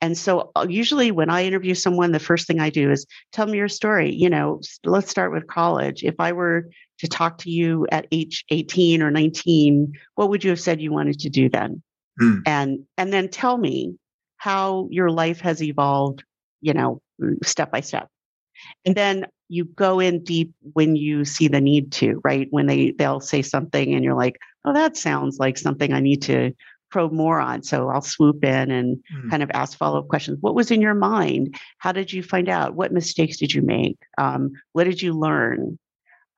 And 0.00 0.16
so 0.16 0.50
uh, 0.56 0.66
usually 0.66 1.10
when 1.10 1.28
I 1.28 1.44
interview 1.44 1.74
someone, 1.74 2.10
the 2.10 2.18
first 2.18 2.46
thing 2.46 2.58
I 2.58 2.70
do 2.70 2.90
is 2.90 3.06
tell 3.32 3.46
me 3.46 3.58
your 3.58 3.68
story. 3.68 4.10
You 4.10 4.30
know, 4.30 4.62
let's 4.84 5.10
start 5.10 5.30
with 5.30 5.46
college. 5.46 6.02
If 6.02 6.14
I 6.18 6.32
were 6.32 6.70
to 7.00 7.06
talk 7.06 7.36
to 7.38 7.50
you 7.50 7.86
at 7.92 8.06
age 8.10 8.46
18 8.48 9.02
or 9.02 9.10
19, 9.10 9.92
what 10.14 10.30
would 10.30 10.42
you 10.42 10.50
have 10.50 10.58
said 10.58 10.80
you 10.80 10.90
wanted 10.90 11.20
to 11.20 11.28
do 11.28 11.50
then? 11.50 11.82
Mm. 12.18 12.42
And 12.46 12.78
and 12.96 13.12
then 13.12 13.28
tell 13.28 13.58
me 13.58 13.94
how 14.38 14.88
your 14.90 15.10
life 15.10 15.42
has 15.42 15.62
evolved, 15.62 16.24
you 16.62 16.72
know, 16.72 17.02
step 17.42 17.70
by 17.70 17.80
step. 17.80 18.08
And 18.84 18.94
then 18.94 19.26
you 19.48 19.64
go 19.64 20.00
in 20.00 20.22
deep 20.22 20.52
when 20.72 20.96
you 20.96 21.24
see 21.24 21.48
the 21.48 21.60
need 21.60 21.92
to, 21.92 22.20
right? 22.24 22.46
When 22.50 22.66
they 22.66 22.92
they'll 22.92 23.20
say 23.20 23.42
something 23.42 23.94
and 23.94 24.04
you're 24.04 24.14
like, 24.14 24.38
"Oh, 24.64 24.72
that 24.72 24.96
sounds 24.96 25.38
like 25.38 25.58
something 25.58 25.92
I 25.92 26.00
need 26.00 26.22
to 26.22 26.52
probe 26.92 27.12
more 27.12 27.40
on. 27.40 27.62
So 27.64 27.88
I'll 27.88 28.02
swoop 28.02 28.44
in 28.44 28.70
and 28.70 29.02
mm. 29.12 29.30
kind 29.30 29.42
of 29.42 29.50
ask 29.54 29.76
follow 29.76 29.98
up 29.98 30.08
questions. 30.08 30.38
What 30.40 30.54
was 30.54 30.70
in 30.70 30.80
your 30.80 30.94
mind? 30.94 31.58
How 31.78 31.90
did 31.90 32.12
you 32.12 32.22
find 32.22 32.48
out? 32.48 32.74
What 32.74 32.92
mistakes 32.92 33.38
did 33.38 33.52
you 33.52 33.62
make? 33.62 33.96
Um, 34.18 34.52
what 34.72 34.84
did 34.84 35.02
you 35.02 35.14
learn? 35.14 35.78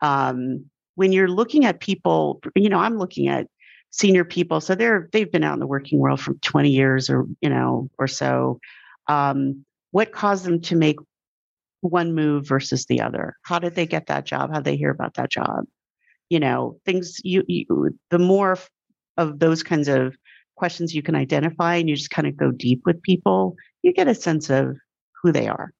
Um, 0.00 0.64
when 0.94 1.12
you're 1.12 1.28
looking 1.28 1.64
at 1.64 1.80
people, 1.80 2.40
you 2.54 2.68
know, 2.68 2.78
I'm 2.78 2.98
looking 2.98 3.26
at 3.28 3.48
senior 3.90 4.24
people, 4.24 4.60
so 4.60 4.74
they're 4.74 5.08
they've 5.12 5.30
been 5.30 5.44
out 5.44 5.54
in 5.54 5.60
the 5.60 5.66
working 5.66 5.98
world 5.98 6.20
for 6.20 6.34
20 6.34 6.70
years 6.70 7.10
or 7.10 7.26
you 7.40 7.50
know 7.50 7.90
or 7.98 8.06
so. 8.06 8.60
Um, 9.08 9.64
what 9.94 10.10
caused 10.10 10.44
them 10.44 10.60
to 10.60 10.74
make 10.74 10.96
one 11.82 12.16
move 12.16 12.48
versus 12.48 12.86
the 12.86 13.00
other? 13.00 13.36
How 13.42 13.60
did 13.60 13.76
they 13.76 13.86
get 13.86 14.08
that 14.08 14.24
job? 14.24 14.50
How 14.50 14.56
did 14.56 14.64
they 14.64 14.76
hear 14.76 14.90
about 14.90 15.14
that 15.14 15.30
job? 15.30 15.66
You 16.28 16.40
know, 16.40 16.80
things 16.84 17.20
you, 17.22 17.44
you 17.46 17.96
the 18.10 18.18
more 18.18 18.58
of 19.16 19.38
those 19.38 19.62
kinds 19.62 19.86
of 19.86 20.16
questions 20.56 20.96
you 20.96 21.02
can 21.02 21.14
identify 21.14 21.76
and 21.76 21.88
you 21.88 21.94
just 21.94 22.10
kind 22.10 22.26
of 22.26 22.36
go 22.36 22.50
deep 22.50 22.82
with 22.84 23.00
people, 23.02 23.54
you 23.82 23.92
get 23.92 24.08
a 24.08 24.16
sense 24.16 24.50
of 24.50 24.74
who 25.22 25.30
they 25.30 25.46
are, 25.46 25.70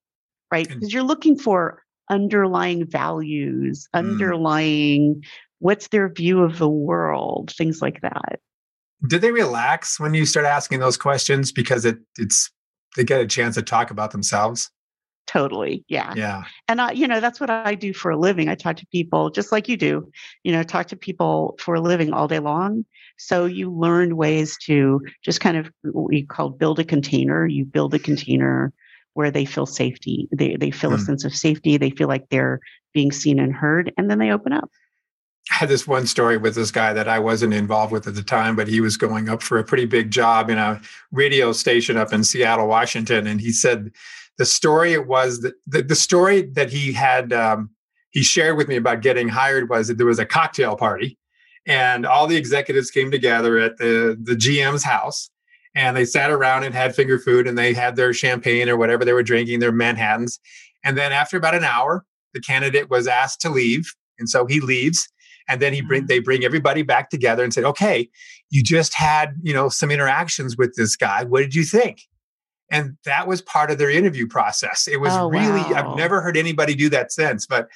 right? 0.53 0.69
Because 0.69 0.95
you're 0.95 1.03
looking 1.03 1.37
for 1.37 1.83
underlying 2.09 2.87
values, 2.87 3.89
mm. 3.93 3.99
underlying 3.99 5.25
what's 5.59 5.89
their 5.89 6.09
view 6.09 6.41
of 6.45 6.59
the 6.59 6.69
world, 6.69 7.53
things 7.59 7.83
like 7.83 8.01
that. 8.03 8.39
Did 9.09 9.23
they 9.23 9.33
relax 9.33 9.99
when 9.99 10.15
you 10.15 10.25
start 10.25 10.47
asking 10.47 10.79
those 10.79 10.97
questions 10.97 11.51
because 11.51 11.85
it 11.85 11.99
it's 12.17 12.53
they 12.97 13.05
get 13.05 13.21
a 13.21 13.27
chance 13.27 13.55
to 13.57 13.63
talk 13.63 13.91
about 13.91 14.11
themselves? 14.11 14.71
Totally. 15.27 15.85
Yeah. 15.89 16.13
Yeah. 16.15 16.45
And 16.69 16.81
I, 16.81 16.93
you 16.93 17.09
know, 17.09 17.21
that's 17.21 17.41
what 17.41 17.51
I 17.51 17.75
do 17.75 17.95
for 17.95 18.11
a 18.11 18.17
living. 18.17 18.49
I 18.49 18.55
talk 18.55 18.77
to 18.77 18.87
people 18.87 19.31
just 19.31 19.53
like 19.53 19.69
you 19.69 19.77
do, 19.77 20.11
you 20.43 20.53
know, 20.53 20.63
talk 20.63 20.89
to 20.89 20.97
people 20.97 21.57
for 21.59 21.75
a 21.75 21.81
living 21.81 22.13
all 22.13 22.29
day 22.29 22.41
long. 22.41 22.85
So 23.17 23.47
you 23.47 23.73
learn 23.73 24.17
ways 24.17 24.59
to 24.65 25.01
just 25.23 25.41
kind 25.41 25.57
of 25.57 25.71
what 25.83 26.09
we 26.09 26.25
call 26.25 26.51
build 26.51 26.79
a 26.79 26.85
container. 26.85 27.47
You 27.47 27.65
build 27.65 27.95
a 27.95 27.99
container 27.99 28.73
where 29.15 29.31
they 29.31 29.45
feel 29.45 29.67
safety. 29.67 30.29
They 30.33 30.57
they 30.57 30.71
feel 30.71 30.91
mm. 30.91 30.97
a 30.97 30.99
sense 30.99 31.25
of 31.25 31.35
safety. 31.35 31.79
They 31.79 31.91
feel 31.91 32.09
like 32.09 32.29
they're 32.29 32.61
being 32.93 33.13
seen 33.13 33.39
and 33.39 33.53
heard, 33.53 33.93
and 33.97 34.11
then 34.11 34.19
they 34.19 34.31
open 34.31 34.53
up. 34.53 34.71
I 35.51 35.57
had 35.57 35.69
this 35.69 35.87
one 35.87 36.07
story 36.07 36.37
with 36.37 36.55
this 36.55 36.71
guy 36.71 36.93
that 36.93 37.09
I 37.09 37.19
wasn't 37.19 37.55
involved 37.55 37.93
with 37.93 38.07
at 38.07 38.15
the 38.15 38.23
time, 38.23 38.57
but 38.57 38.67
he 38.67 38.81
was 38.81 38.97
going 38.97 39.29
up 39.29 39.43
for 39.43 39.59
a 39.59 39.65
pretty 39.65 39.85
big 39.85 40.11
job 40.11 40.49
in 40.49 40.59
a 40.59 40.81
radio 41.13 41.53
station 41.53 41.97
up 41.97 42.13
in 42.13 42.25
Seattle, 42.25 42.67
Washington. 42.67 43.27
And 43.27 43.41
he 43.41 43.53
said 43.53 43.91
the 44.39 44.47
story 44.47 44.93
it 44.93 45.07
was 45.07 45.41
that 45.41 45.55
the, 45.67 45.83
the 45.83 45.95
story 45.95 46.43
that 46.53 46.71
he 46.71 46.93
had 46.93 47.33
um, 47.33 47.71
he 48.11 48.23
shared 48.23 48.57
with 48.57 48.69
me 48.69 48.77
about 48.77 49.03
getting 49.03 49.29
hired 49.29 49.69
was 49.69 49.89
that 49.89 49.99
there 49.99 50.07
was 50.07 50.19
a 50.19 50.27
cocktail 50.27 50.77
party 50.77 51.19
and 51.67 52.07
all 52.07 52.27
the 52.27 52.37
executives 52.37 52.91
came 52.91 53.11
together 53.11 53.59
at 53.59 53.77
the 53.77 54.19
the 54.21 54.35
GM's 54.35 54.85
house 54.85 55.31
and 55.75 55.97
they 55.97 56.05
sat 56.05 56.31
around 56.31 56.65
and 56.65 56.75
had 56.75 56.95
finger 56.95 57.19
food 57.19 57.47
and 57.47 57.59
they 57.59 57.75
had 57.75 57.97
their 57.97 58.13
champagne 58.13 58.69
or 58.69 58.77
whatever 58.77 59.05
they 59.05 59.13
were 59.13 59.23
drinking, 59.23 59.59
their 59.59 59.73
Manhattans. 59.73 60.39
And 60.85 60.97
then 60.97 61.13
after 61.13 61.37
about 61.37 61.55
an 61.55 61.65
hour, 61.65 62.05
the 62.33 62.41
candidate 62.41 62.91
was 62.91 63.07
asked 63.07 63.41
to 63.43 63.51
leave. 63.51 63.93
And 64.19 64.29
so 64.29 64.47
he 64.47 64.61
leaves. 64.61 65.09
And 65.49 65.61
then 65.61 65.73
he 65.73 65.81
bring 65.81 66.03
mm-hmm. 66.03 66.07
they 66.09 66.19
bring 66.21 66.45
everybody 66.45 66.83
back 66.83 67.11
together 67.11 67.45
and 67.45 67.53
said, 67.53 67.65
okay, 67.65 68.09
you 68.51 68.63
just 68.63 68.95
had, 68.95 69.35
you 69.43 69.53
know, 69.53 69.69
some 69.69 69.91
interactions 69.91 70.57
with 70.57 70.75
this 70.77 70.97
guy. 70.97 71.25
What 71.25 71.41
did 71.41 71.55
you 71.55 71.65
think? 71.65 72.03
And 72.71 72.97
that 73.05 73.27
was 73.27 73.43
part 73.43 73.71
of 73.71 73.79
their 73.79 73.91
interview 73.91 74.27
process. 74.27 74.89
It 74.89 75.01
was 75.01 75.13
oh, 75.13 75.29
really, 75.29 75.61
wow. 75.63 75.93
I've 75.93 75.97
never 75.99 76.21
heard 76.21 76.37
anybody 76.37 76.75
do 76.75 76.89
that 76.91 77.13
since, 77.13 77.47
but 77.47 77.69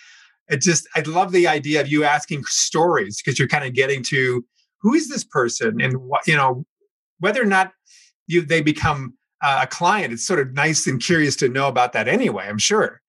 it 0.49 0.63
just, 0.63 0.89
I 0.97 1.01
love 1.01 1.31
the 1.31 1.47
idea 1.47 1.81
of 1.81 1.89
you 1.89 2.05
asking 2.05 2.45
stories 2.45 3.19
because 3.19 3.39
you're 3.39 3.49
kind 3.49 3.65
of 3.65 3.75
getting 3.75 4.03
to 4.05 4.45
who 4.81 4.95
is 4.95 5.09
this 5.09 5.25
person 5.25 5.81
and 5.81 5.99
what, 5.99 6.27
you 6.27 6.35
know, 6.35 6.65
whether 7.21 7.43
or 7.43 7.47
not 7.47 7.73
you 8.27 8.43
they 8.43 8.63
become 8.63 9.15
uh, 9.43 9.61
a 9.63 9.67
client, 9.67 10.13
it's 10.13 10.27
sort 10.27 10.41
of 10.41 10.53
nice 10.55 10.87
and 10.87 11.03
curious 11.03 11.37
to 11.37 11.49
know 11.49 11.69
about 11.69 11.93
that 11.93 12.09
anyway, 12.09 12.47
I'm 12.49 12.59
sure. 12.59 13.01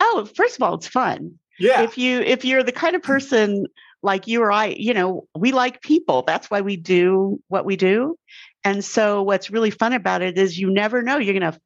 Oh, 0.00 0.28
first 0.36 0.56
of 0.56 0.62
all, 0.62 0.74
it's 0.74 0.86
fun. 0.86 1.38
Yeah. 1.58 1.82
If 1.82 1.96
you 1.96 2.20
if 2.20 2.44
you're 2.44 2.62
the 2.62 2.72
kind 2.72 2.94
of 2.94 3.02
person 3.02 3.66
like 4.06 4.28
you 4.28 4.40
or 4.40 4.52
I, 4.52 4.66
you 4.66 4.94
know, 4.94 5.26
we 5.36 5.50
like 5.50 5.82
people. 5.82 6.22
That's 6.22 6.48
why 6.48 6.60
we 6.60 6.76
do 6.76 7.42
what 7.48 7.64
we 7.66 7.74
do. 7.76 8.16
And 8.62 8.84
so 8.84 9.22
what's 9.22 9.50
really 9.50 9.72
fun 9.72 9.92
about 9.92 10.22
it 10.22 10.38
is 10.38 10.56
you 10.56 10.70
never 10.70 11.02
know 11.02 11.18
you're 11.18 11.38
going 11.38 11.52
to 11.52 11.60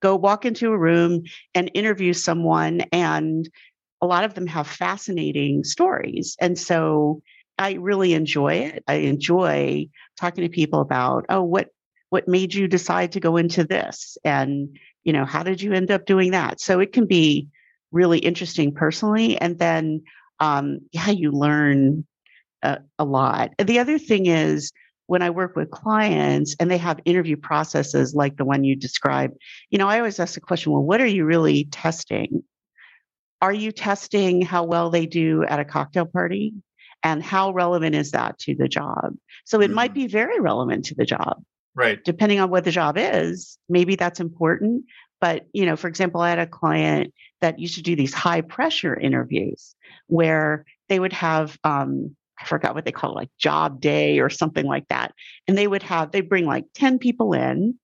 go 0.00 0.16
walk 0.16 0.44
into 0.44 0.72
a 0.72 0.78
room 0.78 1.22
and 1.54 1.70
interview 1.72 2.12
someone 2.12 2.82
and 2.92 3.48
a 4.02 4.06
lot 4.06 4.24
of 4.24 4.34
them 4.34 4.48
have 4.48 4.66
fascinating 4.66 5.62
stories. 5.62 6.36
And 6.40 6.58
so 6.58 7.22
I 7.58 7.74
really 7.74 8.12
enjoy 8.12 8.54
it. 8.54 8.82
I 8.88 8.94
enjoy 8.94 9.86
talking 10.20 10.42
to 10.42 10.50
people 10.50 10.80
about, 10.80 11.26
oh, 11.28 11.42
what 11.42 11.68
what 12.10 12.28
made 12.28 12.54
you 12.54 12.68
decide 12.68 13.12
to 13.12 13.20
go 13.20 13.36
into 13.36 13.64
this? 13.64 14.18
And, 14.24 14.78
you 15.04 15.12
know, 15.12 15.24
how 15.24 15.42
did 15.42 15.62
you 15.62 15.72
end 15.72 15.90
up 15.90 16.06
doing 16.06 16.32
that? 16.32 16.60
So 16.60 16.80
it 16.80 16.92
can 16.92 17.06
be 17.06 17.48
really 17.92 18.18
interesting 18.18 18.74
personally. 18.74 19.36
And 19.38 19.58
then 19.58 20.02
um, 20.40 20.80
yeah, 20.92 21.10
you 21.10 21.32
learn 21.32 22.06
a, 22.62 22.78
a 22.98 23.04
lot. 23.04 23.50
The 23.58 23.78
other 23.78 23.98
thing 23.98 24.26
is 24.26 24.72
when 25.06 25.22
I 25.22 25.30
work 25.30 25.54
with 25.54 25.70
clients 25.70 26.56
and 26.58 26.70
they 26.70 26.78
have 26.78 27.00
interview 27.04 27.36
processes 27.36 28.14
like 28.14 28.36
the 28.36 28.44
one 28.44 28.64
you 28.64 28.74
described, 28.74 29.36
you 29.70 29.78
know, 29.78 29.88
I 29.88 29.98
always 29.98 30.18
ask 30.18 30.34
the 30.34 30.40
question, 30.40 30.72
well, 30.72 30.82
what 30.82 31.00
are 31.00 31.06
you 31.06 31.24
really 31.24 31.66
testing? 31.66 32.42
Are 33.42 33.52
you 33.52 33.72
testing 33.72 34.40
how 34.40 34.64
well 34.64 34.88
they 34.90 35.06
do 35.06 35.44
at 35.44 35.60
a 35.60 35.64
cocktail 35.64 36.06
party? 36.06 36.54
And 37.02 37.22
how 37.22 37.52
relevant 37.52 37.94
is 37.94 38.12
that 38.12 38.38
to 38.40 38.54
the 38.54 38.66
job? 38.66 39.14
So 39.44 39.60
it 39.60 39.66
mm-hmm. 39.66 39.74
might 39.74 39.94
be 39.94 40.06
very 40.06 40.40
relevant 40.40 40.86
to 40.86 40.94
the 40.94 41.04
job. 41.04 41.42
Right. 41.74 42.02
Depending 42.02 42.40
on 42.40 42.48
what 42.48 42.64
the 42.64 42.70
job 42.70 42.96
is, 42.96 43.58
maybe 43.68 43.96
that's 43.96 44.20
important. 44.20 44.84
But, 45.20 45.46
you 45.52 45.66
know, 45.66 45.76
for 45.76 45.88
example, 45.88 46.22
I 46.22 46.30
had 46.30 46.38
a 46.38 46.46
client 46.46 47.12
that 47.44 47.58
used 47.58 47.74
to 47.74 47.82
do 47.82 47.94
these 47.94 48.14
high 48.14 48.40
pressure 48.40 48.98
interviews 48.98 49.76
where 50.06 50.64
they 50.88 50.98
would 50.98 51.12
have 51.12 51.58
um, 51.62 52.16
I 52.40 52.46
forgot 52.46 52.74
what 52.74 52.86
they 52.86 52.92
call 52.92 53.12
it, 53.12 53.16
like 53.16 53.30
job 53.38 53.82
day 53.82 54.18
or 54.18 54.30
something 54.30 54.66
like 54.66 54.88
that. 54.88 55.12
And 55.46 55.56
they 55.56 55.66
would 55.66 55.82
have, 55.82 56.10
they'd 56.10 56.28
bring 56.28 56.46
like 56.46 56.64
10 56.74 56.98
people 56.98 57.32
in 57.34 57.78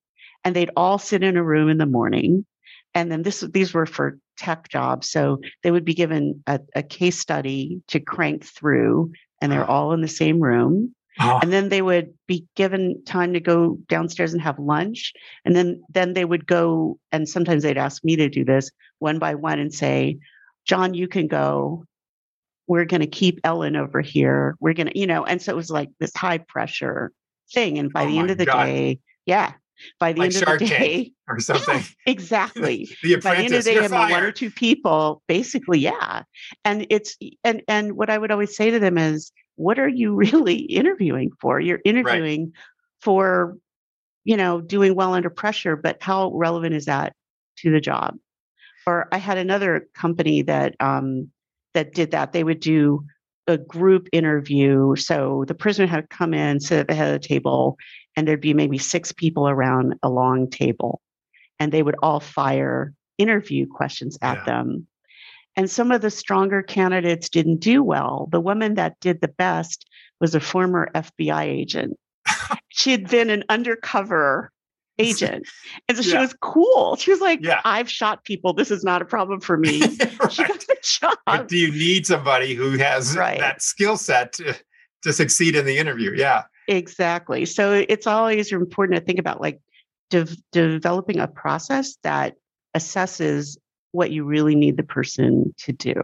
and 0.45 0.57
they'd 0.57 0.71
all 0.77 0.99
sit 0.99 1.23
in 1.23 1.37
a 1.37 1.45
room 1.45 1.69
in 1.69 1.79
the 1.79 1.87
morning. 1.87 2.47
And 2.95 3.13
then 3.13 3.23
this, 3.23 3.41
these 3.41 3.73
were 3.73 3.87
for 3.87 4.19
tech 4.39 4.69
jobs. 4.69 5.11
So 5.11 5.41
they 5.63 5.71
would 5.71 5.85
be 5.85 5.95
given 5.95 6.43
a, 6.47 6.61
a 6.75 6.83
case 6.83 7.19
study 7.19 7.83
to 7.89 8.01
crank 8.01 8.45
through 8.45 9.13
and 9.41 9.53
they're 9.53 9.69
all 9.69 9.93
in 9.93 10.01
the 10.01 10.09
same 10.09 10.41
room. 10.41 10.95
Oh. 11.19 11.41
And 11.43 11.53
then 11.53 11.69
they 11.69 11.83
would 11.83 12.15
be 12.27 12.47
given 12.55 13.03
time 13.05 13.33
to 13.33 13.41
go 13.41 13.79
downstairs 13.89 14.33
and 14.33 14.41
have 14.43 14.59
lunch. 14.59 15.13
And 15.45 15.57
then, 15.57 15.83
then 15.93 16.15
they 16.15 16.25
would 16.25 16.47
go, 16.47 16.99
and 17.11 17.29
sometimes 17.29 17.63
they'd 17.63 17.77
ask 17.77 18.05
me 18.05 18.17
to 18.17 18.29
do 18.29 18.45
this 18.45 18.71
one 19.01 19.19
by 19.19 19.35
one 19.35 19.59
and 19.59 19.75
say, 19.75 20.19
John, 20.67 20.95
you 20.95 21.09
can 21.09 21.27
go 21.27 21.85
we're 22.71 22.85
going 22.85 23.01
to 23.01 23.09
keep 23.09 23.41
Ellen 23.43 23.75
over 23.75 24.01
here. 24.01 24.57
We're 24.61 24.75
going 24.75 24.87
to, 24.87 24.97
you 24.97 25.09
know, 25.09 25.25
and 25.25 25.43
so 25.43 25.51
it 25.51 25.57
was 25.57 25.71
like 25.71 25.91
this 25.99 26.15
high 26.15 26.39
pressure 26.39 27.11
thing. 27.53 27.81
And 27.81 27.93
by 27.93 28.05
oh 28.05 28.07
the 28.07 28.19
end 28.21 28.31
of 28.31 28.39
the 28.39 28.47
God. 28.47 28.65
day, 28.65 29.01
yeah, 29.27 29.55
by 29.99 30.13
the 30.13 30.21
like 30.21 30.27
end 30.27 30.45
Shark 30.45 30.63
of 30.63 30.69
the 30.69 30.75
day, 30.77 31.13
or 31.29 31.41
something. 31.41 31.79
Yeah, 31.79 31.83
exactly. 32.07 32.89
the 33.03 33.17
by 33.17 33.35
the 33.35 33.43
end 33.43 33.55
of 33.55 33.65
the 33.65 33.75
day, 33.75 33.85
I 33.85 34.11
one 34.13 34.23
or 34.23 34.31
two 34.31 34.53
people, 34.53 35.21
basically, 35.27 35.81
yeah. 35.81 36.23
And 36.65 36.87
it's 36.91 37.17
and 37.43 37.61
and 37.67 37.95
what 37.95 38.09
I 38.09 38.19
would 38.19 38.31
always 38.31 38.55
say 38.57 38.71
to 38.71 38.79
them 38.79 38.99
is, 38.99 39.33
what 39.61 39.79
are 39.79 39.89
you 39.89 40.15
really 40.33 40.57
interviewing 40.57 41.31
for? 41.41 41.61
You're 41.61 41.81
interviewing 41.85 42.45
right. 42.45 42.53
for, 43.03 43.57
you 44.25 44.37
know, 44.37 44.61
doing 44.61 44.95
well 44.95 45.15
under 45.15 45.31
pressure, 45.31 45.77
but 45.77 45.99
how 46.01 46.33
relevant 46.35 46.75
is 46.75 46.87
that 46.87 47.15
to 47.59 47.71
the 47.71 47.81
job? 47.81 48.17
Or 48.87 49.09
I 49.13 49.19
had 49.19 49.39
another 49.39 49.89
company 49.95 50.43
that 50.43 50.75
um, 50.81 51.31
that 51.75 51.93
did 51.93 52.13
that. 52.13 52.33
They 52.33 52.43
would 52.43 52.61
do 52.61 53.05
a 53.47 53.59
group 53.59 54.09
interview. 54.13 54.97
So 54.97 55.45
the 55.47 55.55
prisoner 55.55 55.87
had 55.87 56.09
come 56.09 56.33
in, 56.33 56.61
sit 56.61 56.79
at 56.79 56.89
the 56.89 56.95
head 56.95 57.15
of 57.15 57.21
the 57.21 57.29
table, 57.29 57.77
and 58.17 58.27
there'd 58.27 58.41
be 58.41 58.55
maybe 58.55 58.79
six 58.79 59.13
people 59.13 59.49
around 59.49 59.97
a 60.03 60.09
long 60.09 60.49
table. 60.49 61.01
And 61.59 61.71
they 61.71 61.83
would 61.83 61.97
all 62.03 62.21
fire 62.21 62.95
interview 63.19 63.67
questions 63.67 64.19
at 64.23 64.39
yeah. 64.39 64.45
them. 64.45 64.87
And 65.57 65.71
some 65.71 65.91
of 65.91 66.01
the 66.01 66.11
stronger 66.11 66.63
candidates 66.63 67.29
didn't 67.29 67.61
do 67.61 67.83
well. 67.83 68.29
The 68.31 68.41
woman 68.41 68.75
that 68.75 68.99
did 69.01 69.21
the 69.21 69.29
best 69.29 69.87
was 70.21 70.35
a 70.35 70.41
former 70.41 70.91
FBI 70.95 71.45
agent. 71.45 71.99
she 72.69 72.93
had 72.93 73.09
been 73.09 73.31
an 73.31 73.45
undercover 73.49 74.53
agent. 74.99 75.47
And 75.89 75.97
so 75.97 76.03
yeah. 76.03 76.11
she 76.11 76.19
was 76.19 76.35
cool. 76.41 76.97
She 76.97 77.11
was 77.11 77.21
like, 77.21 77.41
yeah. 77.43 77.61
I've 77.65 77.91
shot 77.91 78.25
people. 78.25 78.53
This 78.53 78.71
is 78.71 78.85
not 78.85 79.03
a 79.03 79.05
problem 79.05 79.41
for 79.41 79.57
me. 79.57 79.81
right. 79.81 80.33
She 80.33 80.45
got 80.45 80.61
the 80.61 80.77
job. 80.83 81.17
But 81.27 81.49
do 81.49 81.57
you 81.57 81.73
need 81.73 82.07
somebody 82.07 82.55
who 82.55 82.77
has 82.79 83.17
right. 83.17 83.39
that 83.39 83.63
skill 83.63 83.97
set 83.97 84.33
to, 84.35 84.55
to 85.03 85.13
succeed 85.13 85.57
in 85.57 85.65
the 85.65 85.79
interview? 85.79 86.13
Yeah. 86.15 86.45
Exactly. 86.69 87.47
So 87.47 87.85
it's 87.89 88.07
always 88.07 88.53
important 88.53 88.99
to 88.99 89.05
think 89.05 89.19
about 89.19 89.41
like 89.41 89.61
de- 90.11 90.37
developing 90.53 91.19
a 91.19 91.27
process 91.27 91.97
that 92.03 92.37
assesses 92.77 93.57
what 93.93 94.11
you 94.11 94.25
really 94.25 94.55
need 94.55 94.77
the 94.77 94.83
person 94.83 95.55
to 95.59 95.73
do. 95.73 95.95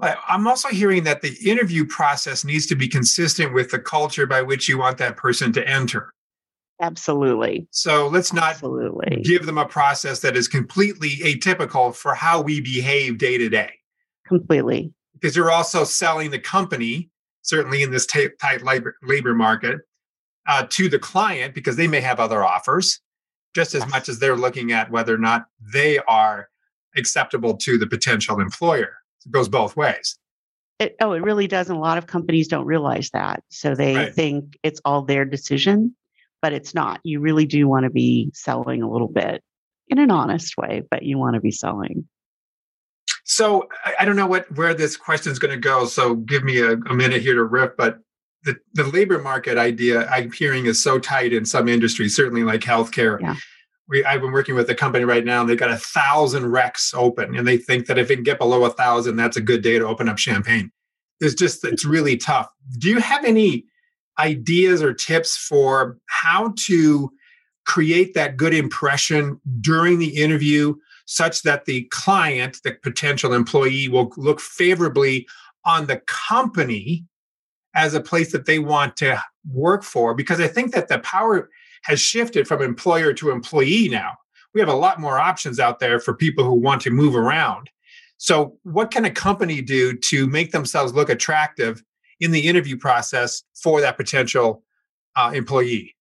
I'm 0.00 0.46
also 0.46 0.68
hearing 0.68 1.02
that 1.04 1.22
the 1.22 1.36
interview 1.44 1.84
process 1.84 2.44
needs 2.44 2.66
to 2.66 2.76
be 2.76 2.86
consistent 2.86 3.52
with 3.52 3.70
the 3.70 3.80
culture 3.80 4.26
by 4.26 4.42
which 4.42 4.68
you 4.68 4.78
want 4.78 4.98
that 4.98 5.16
person 5.16 5.52
to 5.54 5.68
enter. 5.68 6.14
Absolutely. 6.80 7.66
So 7.72 8.06
let's 8.06 8.32
not 8.32 8.50
Absolutely. 8.50 9.22
give 9.22 9.46
them 9.46 9.58
a 9.58 9.66
process 9.66 10.20
that 10.20 10.36
is 10.36 10.46
completely 10.46 11.16
atypical 11.24 11.92
for 11.92 12.14
how 12.14 12.40
we 12.40 12.60
behave 12.60 13.18
day 13.18 13.36
to 13.38 13.48
day. 13.48 13.72
Completely. 14.26 14.92
Because 15.14 15.34
you're 15.34 15.50
also 15.50 15.82
selling 15.82 16.30
the 16.30 16.38
company, 16.38 17.10
certainly 17.42 17.82
in 17.82 17.90
this 17.90 18.06
t- 18.06 18.28
tight 18.40 18.62
labor, 18.62 18.96
labor 19.02 19.34
market, 19.34 19.80
uh, 20.46 20.66
to 20.70 20.88
the 20.88 21.00
client 21.00 21.54
because 21.54 21.74
they 21.74 21.88
may 21.88 22.00
have 22.00 22.20
other 22.20 22.44
offers, 22.44 23.00
just 23.54 23.74
as 23.74 23.84
much 23.88 24.08
as 24.08 24.20
they're 24.20 24.36
looking 24.36 24.70
at 24.70 24.92
whether 24.92 25.12
or 25.12 25.18
not 25.18 25.46
they 25.72 25.98
are 26.06 26.48
acceptable 26.96 27.56
to 27.58 27.78
the 27.78 27.86
potential 27.86 28.40
employer. 28.40 28.96
It 29.24 29.32
goes 29.32 29.48
both 29.48 29.76
ways. 29.76 30.18
It, 30.78 30.96
oh, 31.00 31.12
it 31.12 31.22
really 31.22 31.48
does. 31.48 31.68
And 31.68 31.76
a 31.76 31.80
lot 31.80 31.98
of 31.98 32.06
companies 32.06 32.48
don't 32.48 32.66
realize 32.66 33.10
that. 33.10 33.42
So 33.50 33.74
they 33.74 33.96
right. 33.96 34.14
think 34.14 34.56
it's 34.62 34.80
all 34.84 35.02
their 35.02 35.24
decision 35.24 35.94
but 36.40 36.52
it's 36.52 36.74
not. 36.74 37.00
You 37.02 37.20
really 37.20 37.46
do 37.46 37.68
want 37.68 37.84
to 37.84 37.90
be 37.90 38.30
selling 38.34 38.82
a 38.82 38.90
little 38.90 39.08
bit 39.08 39.42
in 39.88 39.98
an 39.98 40.10
honest 40.10 40.56
way, 40.56 40.82
but 40.90 41.02
you 41.02 41.18
want 41.18 41.34
to 41.34 41.40
be 41.40 41.50
selling. 41.50 42.06
So 43.24 43.68
I 43.98 44.04
don't 44.04 44.16
know 44.16 44.26
what 44.26 44.50
where 44.56 44.74
this 44.74 44.96
question 44.96 45.32
is 45.32 45.38
going 45.38 45.52
to 45.52 45.60
go. 45.60 45.84
So 45.84 46.14
give 46.14 46.44
me 46.44 46.60
a, 46.60 46.72
a 46.72 46.94
minute 46.94 47.20
here 47.20 47.34
to 47.34 47.44
riff. 47.44 47.72
But 47.76 47.98
the, 48.44 48.56
the 48.74 48.84
labor 48.84 49.18
market 49.18 49.58
idea 49.58 50.08
I'm 50.08 50.30
hearing 50.30 50.66
is 50.66 50.82
so 50.82 50.98
tight 50.98 51.32
in 51.32 51.44
some 51.44 51.68
industries, 51.68 52.16
certainly 52.16 52.44
like 52.44 52.60
healthcare. 52.60 53.20
Yeah. 53.20 53.36
We, 53.88 54.04
I've 54.04 54.20
been 54.20 54.32
working 54.32 54.54
with 54.54 54.68
a 54.68 54.74
company 54.74 55.04
right 55.04 55.24
now, 55.24 55.40
and 55.40 55.48
they've 55.48 55.58
got 55.58 55.70
a 55.70 55.78
thousand 55.78 56.44
recs 56.44 56.94
open, 56.94 57.34
and 57.34 57.46
they 57.46 57.56
think 57.56 57.86
that 57.86 57.98
if 57.98 58.10
it 58.10 58.16
can 58.16 58.24
get 58.24 58.38
below 58.38 58.64
a 58.64 58.70
thousand, 58.70 59.16
that's 59.16 59.36
a 59.36 59.40
good 59.40 59.62
day 59.62 59.78
to 59.78 59.86
open 59.86 60.08
up 60.08 60.18
champagne. 60.18 60.70
It's 61.20 61.34
just 61.34 61.64
it's 61.64 61.84
really 61.84 62.16
tough. 62.16 62.48
Do 62.78 62.88
you 62.88 63.00
have 63.00 63.24
any 63.24 63.64
ideas 64.18 64.82
or 64.82 64.92
tips 64.92 65.36
for 65.36 65.98
how 66.06 66.52
to 66.66 67.10
create 67.64 68.14
that 68.14 68.36
good 68.36 68.54
impression 68.54 69.40
during 69.60 69.98
the 69.98 70.16
interview 70.16 70.74
such 71.06 71.42
that 71.42 71.64
the 71.64 71.84
client, 71.90 72.58
the 72.64 72.72
potential 72.82 73.32
employee, 73.32 73.88
will 73.88 74.12
look 74.16 74.40
favorably 74.40 75.26
on 75.64 75.86
the 75.86 75.98
company 76.06 77.06
as 77.74 77.94
a 77.94 78.00
place 78.00 78.32
that 78.32 78.46
they 78.46 78.58
want 78.58 78.96
to 78.96 79.22
work 79.50 79.82
for? 79.82 80.14
Because 80.14 80.40
I 80.40 80.48
think 80.48 80.72
that 80.72 80.88
the 80.88 80.98
power 80.98 81.48
has 81.84 82.00
shifted 82.00 82.46
from 82.46 82.62
employer 82.62 83.12
to 83.14 83.30
employee 83.30 83.88
now. 83.88 84.16
We 84.54 84.60
have 84.60 84.68
a 84.68 84.74
lot 84.74 85.00
more 85.00 85.18
options 85.18 85.60
out 85.60 85.78
there 85.78 86.00
for 86.00 86.14
people 86.14 86.44
who 86.44 86.54
want 86.54 86.82
to 86.82 86.90
move 86.90 87.14
around. 87.14 87.70
So, 88.16 88.56
what 88.64 88.90
can 88.90 89.04
a 89.04 89.10
company 89.10 89.62
do 89.62 89.96
to 89.96 90.26
make 90.26 90.50
themselves 90.50 90.92
look 90.92 91.08
attractive 91.08 91.82
in 92.20 92.32
the 92.32 92.48
interview 92.48 92.76
process 92.76 93.42
for 93.54 93.80
that 93.80 93.96
potential 93.96 94.64
uh, 95.14 95.30
employee? 95.34 95.94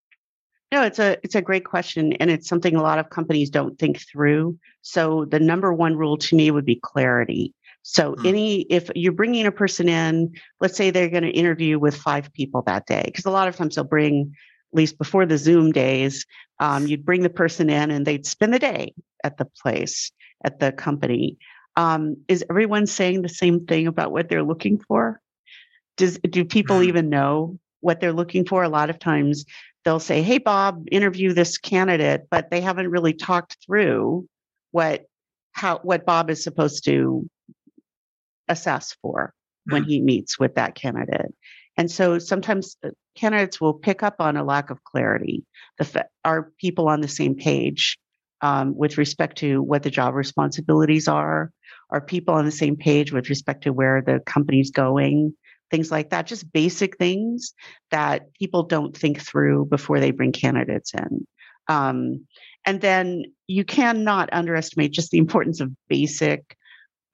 No, 0.72 0.84
it's 0.84 1.00
a 1.00 1.18
it's 1.24 1.36
a 1.36 1.42
great 1.42 1.64
question 1.64 2.14
and 2.14 2.30
it's 2.30 2.50
something 2.50 2.76
a 2.76 2.82
lot 2.82 3.00
of 3.00 3.10
companies 3.10 3.50
don't 3.50 3.80
think 3.80 4.02
through. 4.02 4.58
So 4.82 5.26
the 5.26 5.40
number 5.40 5.74
one 5.74 5.96
rule 5.96 6.18
to 6.18 6.36
me 6.36 6.52
would 6.52 6.66
be 6.66 6.80
clarity. 6.84 7.54
So 7.84 8.16
mm. 8.16 8.28
any 8.28 8.62
if 8.64 8.90
you're 8.96 9.14
bringing 9.14 9.46
a 9.46 9.52
person 9.52 9.88
in, 9.88 10.34
let's 10.60 10.76
say 10.76 10.90
they're 10.90 11.10
going 11.10 11.24
to 11.24 11.30
interview 11.30 11.80
with 11.80 11.96
five 11.96 12.34
people 12.34 12.64
that 12.64 12.86
day, 12.86 13.04
because 13.06 13.26
a 13.26 13.32
lot 13.32 13.48
of 13.48 13.56
times 13.56 13.76
they'll 13.76 13.86
bring, 13.86 14.36
at 14.74 14.78
least 14.78 14.98
before 14.98 15.26
the 15.26 15.38
Zoom 15.38 15.72
days, 15.72 16.26
um, 16.60 16.88
you'd 16.88 17.06
bring 17.06 17.24
the 17.24 17.30
person 17.30 17.70
in 17.70 17.92
and 17.92 18.06
they'd 18.06 18.26
spend 18.26 18.54
the 18.54 18.60
day 18.60 18.94
at 19.24 19.38
the 19.38 19.46
place 19.46 20.12
at 20.44 20.60
the 20.60 20.72
company. 20.72 21.38
Um, 21.76 22.18
is 22.28 22.44
everyone 22.50 22.88
saying 22.88 23.22
the 23.22 23.30
same 23.30 23.66
thing 23.66 23.88
about 23.88 24.12
what 24.12 24.30
they're 24.30 24.44
looking 24.44 24.80
for? 24.88 25.22
Does 25.96 26.20
do 26.20 26.44
people 26.46 26.84
even 26.90 27.10
know 27.10 27.60
what 27.82 28.00
they're 28.00 28.14
looking 28.14 28.46
for? 28.46 28.64
A 28.64 28.70
lot 28.70 28.90
of 28.90 29.00
times 29.00 29.46
they'll 29.86 30.00
say, 30.00 30.22
"Hey, 30.22 30.40
Bob, 30.40 30.88
interview 30.92 31.34
this 31.34 31.58
candidate," 31.58 32.28
but 32.30 32.50
they 32.50 32.62
haven't 32.62 32.90
really 32.90 33.14
talked 33.14 33.58
through 33.66 34.28
what 34.72 35.06
how 35.52 35.80
what 35.80 36.06
Bob 36.06 36.30
is 36.30 36.44
supposed 36.44 36.86
to 36.86 37.30
assess 38.48 38.96
for 39.02 39.34
when 39.66 39.84
he 39.88 40.02
meets 40.02 40.40
with 40.40 40.56
that 40.56 40.76
candidate. 40.76 41.34
And 41.78 41.92
so 41.92 42.18
sometimes 42.20 42.76
uh, 42.84 42.90
candidates 43.16 43.62
will 43.62 43.74
pick 43.74 44.04
up 44.04 44.16
on 44.20 44.36
a 44.36 44.44
lack 44.44 44.70
of 44.70 44.84
clarity. 44.84 45.44
The 45.78 46.06
are 46.26 46.52
people 46.60 46.88
on 46.88 47.02
the 47.02 47.08
same 47.08 47.36
page 47.36 47.98
um, 48.42 48.76
with 48.76 48.98
respect 48.98 49.38
to 49.40 49.62
what 49.62 49.84
the 49.84 49.92
job 49.92 50.14
responsibilities 50.14 51.08
are? 51.08 51.52
Are 51.90 52.02
people 52.02 52.34
on 52.34 52.46
the 52.46 52.52
same 52.52 52.76
page 52.76 53.14
with 53.14 53.30
respect 53.30 53.64
to 53.64 53.74
where 53.74 54.02
the 54.02 54.20
company's 54.26 54.72
going? 54.72 55.34
Things 55.72 55.92
like 55.92 56.10
that, 56.10 56.28
just 56.28 56.52
basic 56.52 56.98
things 56.98 57.54
that 57.92 58.34
people 58.34 58.64
don't 58.64 58.96
think 58.96 59.22
through 59.22 59.66
before 59.66 60.00
they 60.00 60.12
bring 60.12 60.32
candidates 60.32 60.94
in. 60.94 61.28
Um, 61.68 62.26
and 62.66 62.82
then 62.82 63.26
you 63.48 63.64
cannot 63.64 64.30
underestimate 64.32 64.92
just 64.92 65.12
the 65.12 65.18
importance 65.18 65.60
of 65.60 65.72
basic 65.90 66.58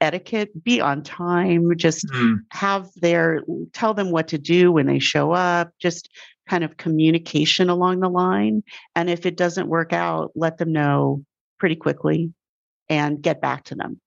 etiquette 0.04 0.64
be 0.64 0.80
on 0.82 1.04
time 1.04 1.76
just 1.76 2.06
mm. 2.08 2.38
have 2.52 2.90
their 2.96 3.42
tell 3.74 3.94
them 3.94 4.12
what 4.12 4.28
to 4.28 4.38
do 4.38 4.72
when 4.72 4.86
they 4.86 5.00
show 5.00 5.32
up 5.32 5.72
just 5.80 6.10
kind 6.48 6.64
of 6.64 6.78
communication 6.78 7.70
along 7.70 8.00
the 8.00 8.10
line. 8.10 8.64
And 8.96 9.10
if 9.10 9.26
it 9.26 9.38
doesn't 9.38 9.70
work 9.70 9.94
out 9.94 10.32
let 10.36 10.58
them 10.58 10.72
know 10.72 11.24
pretty 11.60 11.76
quickly 11.76 12.34
and 12.90 13.22
get 13.22 13.42
back 13.42 13.64
to 13.66 13.76
them. 13.76 14.00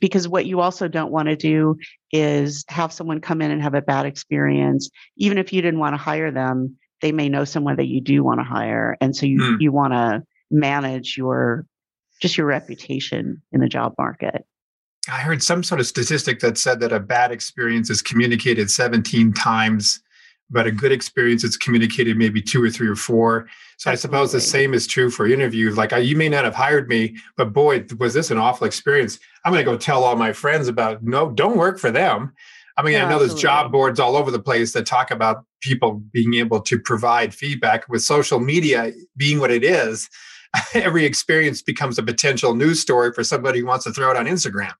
Because 0.00 0.26
what 0.26 0.46
you 0.46 0.60
also 0.60 0.88
don't 0.88 1.12
want 1.12 1.28
to 1.28 1.36
do 1.36 1.76
is 2.10 2.64
have 2.68 2.92
someone 2.92 3.20
come 3.20 3.42
in 3.42 3.50
and 3.50 3.62
have 3.62 3.74
a 3.74 3.82
bad 3.82 4.06
experience. 4.06 4.90
Even 5.16 5.38
if 5.38 5.52
you 5.52 5.62
didn't 5.62 5.78
want 5.78 5.94
to 5.94 5.98
hire 5.98 6.32
them 6.32 6.76
they 7.00 7.12
may 7.12 7.28
know 7.28 7.44
someone 7.44 7.76
that 7.76 7.86
you 7.86 8.00
do 8.00 8.22
want 8.24 8.40
to 8.40 8.44
hire. 8.44 8.96
And 9.00 9.14
so 9.14 9.26
you 9.26 9.38
mm. 9.40 9.60
you 9.60 9.72
want 9.72 9.92
to 9.92 10.22
manage 10.50 11.16
your 11.16 11.66
just 12.20 12.36
your 12.36 12.46
reputation 12.46 13.42
in 13.52 13.60
the 13.60 13.68
job 13.68 13.94
market 13.98 14.44
I 15.08 15.20
heard 15.20 15.42
some 15.42 15.62
sort 15.62 15.80
of 15.80 15.86
statistic 15.86 16.40
that 16.40 16.58
said 16.58 16.80
that 16.80 16.92
a 16.92 17.00
bad 17.00 17.32
experience 17.32 17.90
is 17.90 18.02
communicated 18.02 18.70
17 18.70 19.32
times, 19.32 20.00
but 20.50 20.66
a 20.66 20.70
good 20.70 20.92
experience 20.92 21.44
is 21.44 21.56
communicated 21.56 22.16
maybe 22.16 22.42
two 22.42 22.62
or 22.62 22.70
three 22.70 22.88
or 22.88 22.96
four. 22.96 23.48
So 23.78 23.90
Absolutely. 23.90 23.92
I 23.92 23.96
suppose 23.96 24.32
the 24.32 24.40
same 24.40 24.74
is 24.74 24.86
true 24.86 25.10
for 25.10 25.26
interviews. 25.26 25.76
Like 25.76 25.92
you 25.92 26.16
may 26.16 26.28
not 26.28 26.44
have 26.44 26.54
hired 26.54 26.88
me, 26.88 27.16
but 27.36 27.52
boy, 27.52 27.84
was 27.98 28.14
this 28.14 28.30
an 28.30 28.38
awful 28.38 28.66
experience. 28.66 29.18
I'm 29.44 29.52
going 29.52 29.64
to 29.64 29.70
go 29.70 29.76
tell 29.78 30.04
all 30.04 30.16
my 30.16 30.32
friends 30.32 30.68
about 30.68 31.02
no, 31.02 31.30
don't 31.30 31.56
work 31.56 31.78
for 31.78 31.90
them. 31.90 32.34
I 32.76 32.82
mean, 32.82 32.92
yeah, 32.92 33.06
I 33.06 33.10
know 33.10 33.18
there's 33.18 33.34
job 33.34 33.72
boards 33.72 33.98
all 33.98 34.16
over 34.16 34.30
the 34.30 34.38
place 34.38 34.72
that 34.72 34.86
talk 34.86 35.10
about 35.10 35.44
people 35.60 36.00
being 36.12 36.34
able 36.34 36.60
to 36.60 36.78
provide 36.78 37.34
feedback 37.34 37.88
with 37.88 38.02
social 38.02 38.38
media 38.38 38.92
being 39.16 39.40
what 39.40 39.50
it 39.50 39.64
is. 39.64 40.08
Every 40.74 41.04
experience 41.04 41.60
becomes 41.60 41.98
a 41.98 42.04
potential 42.04 42.54
news 42.54 42.80
story 42.80 43.12
for 43.12 43.24
somebody 43.24 43.60
who 43.60 43.66
wants 43.66 43.84
to 43.84 43.92
throw 43.92 44.12
it 44.12 44.16
on 44.16 44.26
Instagram. 44.26 44.74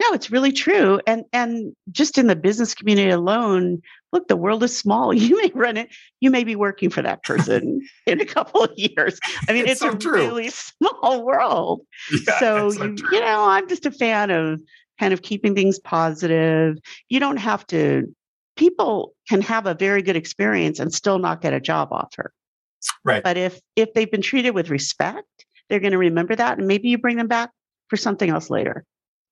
No, 0.00 0.12
it's 0.12 0.30
really 0.30 0.52
true. 0.52 1.00
And 1.06 1.24
and 1.32 1.74
just 1.90 2.18
in 2.18 2.28
the 2.28 2.36
business 2.36 2.74
community 2.74 3.10
alone, 3.10 3.82
look, 4.12 4.28
the 4.28 4.36
world 4.36 4.62
is 4.62 4.76
small. 4.76 5.12
You 5.18 5.36
may 5.42 5.50
run 5.54 5.76
it, 5.76 5.88
you 6.20 6.30
may 6.30 6.44
be 6.44 6.56
working 6.56 6.90
for 6.90 7.02
that 7.02 7.22
person 7.24 7.80
in 8.06 8.20
a 8.20 8.24
couple 8.24 8.62
of 8.62 8.72
years. 8.76 9.18
I 9.48 9.52
mean, 9.52 9.62
it's, 9.62 9.72
it's 9.72 9.80
so 9.80 9.90
a 9.90 9.98
true. 9.98 10.12
really 10.12 10.50
small 10.50 11.24
world. 11.24 11.82
Yeah, 12.26 12.38
so, 12.38 12.70
so 12.70 12.84
you, 12.84 12.96
you 13.12 13.20
know, 13.20 13.44
I'm 13.44 13.68
just 13.68 13.86
a 13.86 13.90
fan 13.90 14.30
of 14.30 14.60
kind 14.98 15.12
of 15.12 15.22
keeping 15.22 15.54
things 15.54 15.78
positive. 15.78 16.76
You 17.08 17.20
don't 17.20 17.36
have 17.36 17.66
to 17.68 18.14
people 18.56 19.14
can 19.28 19.40
have 19.40 19.66
a 19.66 19.74
very 19.74 20.02
good 20.02 20.16
experience 20.16 20.80
and 20.80 20.92
still 20.92 21.18
not 21.18 21.40
get 21.40 21.52
a 21.52 21.60
job 21.60 21.88
offer. 21.92 22.32
Right. 23.04 23.22
But 23.22 23.36
if 23.36 23.60
if 23.76 23.92
they've 23.94 24.10
been 24.10 24.22
treated 24.22 24.50
with 24.50 24.70
respect, 24.70 25.26
they're 25.68 25.80
going 25.80 25.92
to 25.92 25.98
remember 25.98 26.36
that 26.36 26.58
and 26.58 26.66
maybe 26.66 26.88
you 26.88 26.98
bring 26.98 27.16
them 27.16 27.28
back 27.28 27.50
for 27.88 27.96
something 27.96 28.30
else 28.30 28.50
later. 28.50 28.84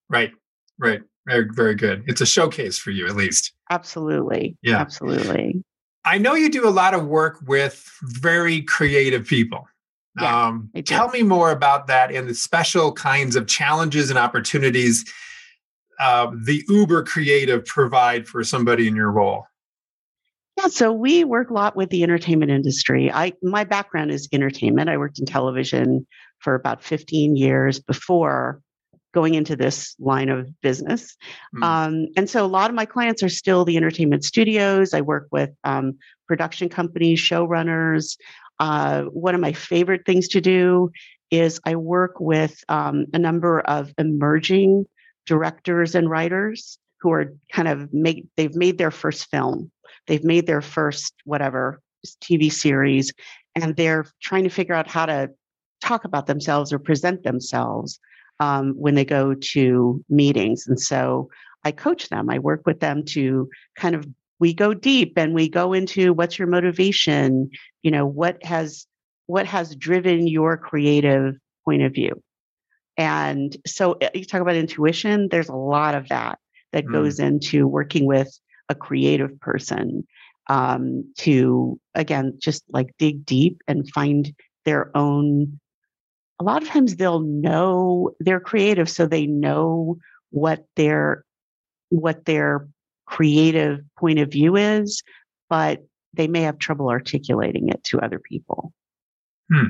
Right. 0.09 0.33
Right. 0.79 1.03
Very, 1.27 1.49
very 1.51 1.75
good. 1.75 2.05
It's 2.07 2.21
a 2.21 2.27
showcase 2.27 2.79
for 2.79 2.91
you, 2.91 3.07
at 3.07 3.17
least. 3.17 3.53
Absolutely. 3.71 4.57
Yeah. 4.63 4.79
Absolutely. 4.79 5.65
I 6.05 6.19
know 6.19 6.35
you 6.35 6.49
do 6.49 6.69
a 6.69 6.71
lot 6.71 6.95
of 6.95 7.07
work 7.07 7.39
with 7.47 7.91
very 8.03 8.63
creative 8.63 9.27
people. 9.27 9.67
Yeah, 10.19 10.47
um, 10.47 10.71
tell 10.85 11.09
me 11.11 11.23
more 11.23 11.51
about 11.51 11.89
that 11.89 12.11
and 12.11 12.27
the 12.27 12.35
special 12.35 12.93
kinds 12.93 13.37
of 13.37 13.47
challenges 13.47 14.09
and 14.09 14.19
opportunities 14.19 15.05
uh, 15.99 16.31
the 16.45 16.65
uber 16.69 17.03
creative 17.03 17.65
provide 17.65 18.29
for 18.29 18.45
somebody 18.45 18.87
in 18.87 18.97
your 18.97 19.11
role. 19.11 19.47
Yeah, 20.59 20.69
so 20.69 20.93
we 20.93 21.25
work 21.25 21.51
a 21.51 21.55
lot 21.55 21.77
with 21.77 21.91
the 21.91 22.03
entertainment 22.03 22.51
industry. 22.51 23.13
I 23.13 23.33
my 23.43 23.65
background 23.65 24.11
is 24.11 24.29
entertainment. 24.33 24.89
I 24.89 24.97
worked 24.97 25.19
in 25.19 25.27
television 25.27 26.07
for 26.39 26.55
about 26.55 26.83
15 26.83 27.37
years 27.37 27.79
before 27.79 28.61
going 29.17 29.35
into 29.35 29.57
this 29.57 29.97
line 29.99 30.29
of 30.29 30.47
business. 30.61 31.17
Mm. 31.57 31.63
Um, 31.65 32.07
and 32.19 32.29
so 32.29 32.45
a 32.45 32.47
lot 32.47 32.69
of 32.69 32.77
my 32.77 32.85
clients 32.85 33.23
are 33.23 33.31
still 33.31 33.65
the 33.65 33.79
entertainment 33.79 34.25
studios. 34.25 34.93
I 34.93 35.01
work 35.01 35.27
with 35.33 35.53
um, 35.65 35.97
production 36.29 36.69
companies, 36.69 37.19
showrunners. 37.19 38.19
Uh, 38.59 39.05
one 39.05 39.35
of 39.35 39.41
my 39.41 39.55
favorite 39.55 40.05
things 40.05 40.29
to 40.29 40.43
do 40.43 40.91
is 41.31 41.59
I 41.65 41.77
work 41.77 42.21
with 42.21 42.63
um, 42.69 43.07
a 43.15 43.19
number 43.19 43.61
of 43.61 43.91
emerging 43.97 44.85
directors 45.25 45.95
and 45.95 46.11
writers 46.11 46.79
who 47.01 47.11
are 47.11 47.33
kind 47.51 47.69
of 47.69 47.95
make 47.95 48.27
they've 48.37 48.55
made 48.55 48.77
their 48.77 48.91
first 48.91 49.31
film, 49.31 49.71
they've 50.09 50.25
made 50.25 50.47
their 50.47 50.61
first 50.61 51.15
whatever 51.25 51.81
TV 52.23 52.53
series, 52.53 53.15
and 53.55 53.77
they're 53.77 54.05
trying 54.21 54.45
to 54.45 54.51
figure 54.51 54.75
out 54.75 54.91
how 54.91 55.07
to 55.07 55.31
talk 55.81 56.05
about 56.05 56.27
themselves 56.27 56.71
or 56.71 56.79
present 56.79 57.23
themselves 57.23 57.99
um, 58.41 58.75
when 58.77 58.95
they 58.95 59.05
go 59.05 59.35
to 59.35 60.05
meetings. 60.09 60.67
And 60.67 60.79
so 60.81 61.29
I 61.65 61.73
coach 61.73 62.09
them, 62.09 62.31
I 62.31 62.39
work 62.39 62.63
with 62.67 62.81
them 62.81 63.05
to 63.07 63.49
kind 63.77 63.95
of, 63.95 64.07
we 64.39 64.53
go 64.55 64.75
deep 64.75 65.15
and 65.17 65.35
we 65.35 65.49
go 65.49 65.73
into 65.73 66.13
what's 66.13 66.39
your 66.39 66.49
motivation, 66.49 67.51
you 67.83 67.91
know, 67.91 68.07
what 68.07 68.43
has, 68.45 68.87
what 69.27 69.47
has 69.47 69.75
driven 69.75 70.27
your 70.27 70.57
creative 70.57 71.35
point 71.65 71.83
of 71.83 71.93
view. 71.93 72.23
And 72.97 73.57
so 73.67 73.93
eh, 74.01 74.11
you 74.15 74.25
talk 74.25 74.41
about 74.41 74.57
intuition, 74.57 75.29
there's 75.31 75.49
a 75.49 75.57
lot 75.57 75.95
of 75.95 76.09
that 76.09 76.39
that 76.73 76.85
mm. 76.85 76.93
goes 76.93 77.19
into 77.19 77.67
working 77.67 78.07
with 78.07 78.29
a 78.69 78.75
creative 78.75 79.39
person 79.41 80.07
um, 80.49 81.13
to, 81.19 81.79
again, 81.95 82.39
just 82.39 82.65
like 82.69 82.95
dig 82.99 83.25
deep 83.27 83.63
and 83.67 83.91
find 83.91 84.35
their 84.65 84.97
own 84.97 85.59
a 86.39 86.45
lot 86.45 86.63
of 86.63 86.69
times 86.69 86.97
they'll 86.97 87.21
know 87.21 88.11
they're 88.21 88.41
creative 88.41 88.89
so 88.89 89.07
they 89.07 89.27
know 89.27 89.97
what 90.31 90.65
their 90.77 91.25
what 91.89 92.25
their 92.25 92.69
creative 93.07 93.81
point 93.99 94.19
of 94.19 94.31
view 94.31 94.57
is 94.57 95.03
but 95.49 95.85
they 96.13 96.27
may 96.27 96.43
have 96.43 96.59
trouble 96.59 96.89
articulating 96.89 97.69
it 97.69 97.83
to 97.85 98.01
other 98.01 98.19
people 98.19 98.73
hmm. 99.53 99.67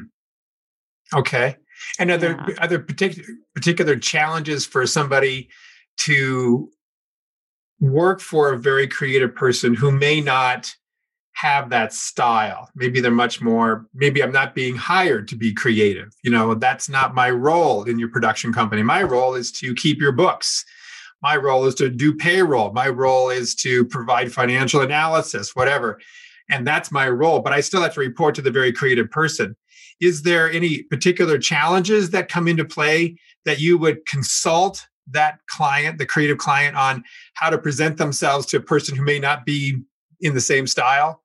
okay 1.15 1.57
and 1.99 2.11
are 2.11 2.17
there 2.17 2.43
yeah. 2.49 2.55
are 2.61 2.69
there 2.69 2.79
particular 2.79 3.29
particular 3.55 3.97
challenges 3.97 4.65
for 4.65 4.87
somebody 4.87 5.49
to 5.99 6.71
work 7.81 8.21
for 8.21 8.53
a 8.53 8.59
very 8.59 8.87
creative 8.87 9.35
person 9.35 9.75
who 9.75 9.91
may 9.91 10.21
not 10.21 10.75
have 11.37 11.69
that 11.69 11.93
style. 11.93 12.71
Maybe 12.75 12.99
they're 12.99 13.11
much 13.11 13.43
more, 13.43 13.87
maybe 13.93 14.23
I'm 14.23 14.33
not 14.33 14.55
being 14.55 14.75
hired 14.75 15.29
to 15.29 15.37
be 15.37 15.53
creative. 15.53 16.15
You 16.23 16.31
know, 16.31 16.55
that's 16.55 16.89
not 16.89 17.15
my 17.15 17.31
role 17.31 17.85
in 17.85 17.99
your 17.99 18.09
production 18.09 18.55
company. 18.55 18.83
My 18.83 19.03
role 19.03 19.35
is 19.35 19.53
to 19.53 19.75
keep 19.75 20.01
your 20.01 20.13
books. 20.13 20.65
My 21.21 21.37
role 21.37 21.67
is 21.67 21.75
to 21.75 21.91
do 21.91 22.15
payroll. 22.15 22.73
My 22.73 22.89
role 22.89 23.29
is 23.29 23.55
to 23.57 23.85
provide 23.85 24.33
financial 24.33 24.81
analysis, 24.81 25.55
whatever. 25.55 26.01
And 26.49 26.67
that's 26.67 26.91
my 26.91 27.07
role, 27.07 27.41
but 27.41 27.53
I 27.53 27.61
still 27.61 27.83
have 27.83 27.93
to 27.95 28.01
report 28.01 28.35
to 28.37 28.43
the 28.43 28.51
very 28.51 28.73
creative 28.73 29.11
person. 29.11 29.55
Is 30.01 30.23
there 30.23 30.51
any 30.51 30.85
particular 30.85 31.37
challenges 31.37 32.11
that 32.11 32.31
come 32.31 32.49
into 32.49 32.65
play 32.65 33.19
that 33.45 33.61
you 33.61 33.77
would 33.77 34.07
consult 34.07 34.87
that 35.11 35.41
client, 35.49 35.99
the 35.99 36.07
creative 36.07 36.39
client, 36.39 36.77
on 36.77 37.05
how 37.35 37.51
to 37.51 37.59
present 37.59 37.99
themselves 37.99 38.47
to 38.47 38.57
a 38.57 38.61
person 38.61 38.97
who 38.97 39.05
may 39.05 39.19
not 39.19 39.45
be 39.45 39.83
in 40.23 40.33
the 40.33 40.41
same 40.41 40.67
style? 40.67 41.23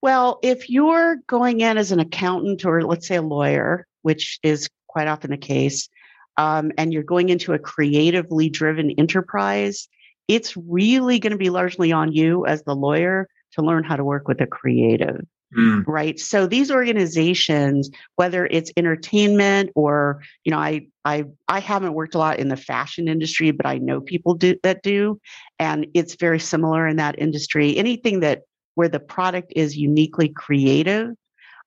Well, 0.00 0.38
if 0.42 0.70
you're 0.70 1.16
going 1.26 1.60
in 1.60 1.76
as 1.76 1.92
an 1.92 2.00
accountant 2.00 2.64
or 2.64 2.82
let's 2.82 3.08
say 3.08 3.16
a 3.16 3.22
lawyer, 3.22 3.86
which 4.02 4.38
is 4.42 4.68
quite 4.86 5.08
often 5.08 5.30
the 5.30 5.36
case, 5.36 5.88
um, 6.36 6.70
and 6.78 6.92
you're 6.92 7.02
going 7.02 7.30
into 7.30 7.52
a 7.52 7.58
creatively 7.58 8.48
driven 8.48 8.90
enterprise, 8.92 9.88
it's 10.28 10.56
really 10.56 11.18
going 11.18 11.32
to 11.32 11.38
be 11.38 11.50
largely 11.50 11.90
on 11.90 12.12
you 12.12 12.46
as 12.46 12.62
the 12.62 12.76
lawyer 12.76 13.28
to 13.52 13.62
learn 13.62 13.82
how 13.82 13.96
to 13.96 14.04
work 14.04 14.28
with 14.28 14.40
a 14.40 14.46
creative. 14.46 15.20
Mm. 15.56 15.84
Right. 15.86 16.20
So 16.20 16.46
these 16.46 16.70
organizations, 16.70 17.90
whether 18.16 18.44
it's 18.46 18.70
entertainment 18.76 19.70
or, 19.74 20.20
you 20.44 20.52
know, 20.52 20.58
I 20.58 20.88
I 21.06 21.24
I 21.48 21.60
haven't 21.60 21.94
worked 21.94 22.14
a 22.14 22.18
lot 22.18 22.38
in 22.38 22.48
the 22.48 22.56
fashion 22.56 23.08
industry, 23.08 23.50
but 23.50 23.64
I 23.64 23.78
know 23.78 24.02
people 24.02 24.34
do 24.34 24.56
that 24.62 24.82
do. 24.82 25.18
And 25.58 25.86
it's 25.94 26.16
very 26.16 26.38
similar 26.38 26.86
in 26.86 26.96
that 26.96 27.18
industry. 27.18 27.78
Anything 27.78 28.20
that 28.20 28.42
where 28.78 28.88
the 28.88 29.00
product 29.00 29.52
is 29.56 29.76
uniquely 29.76 30.28
creative, 30.28 31.16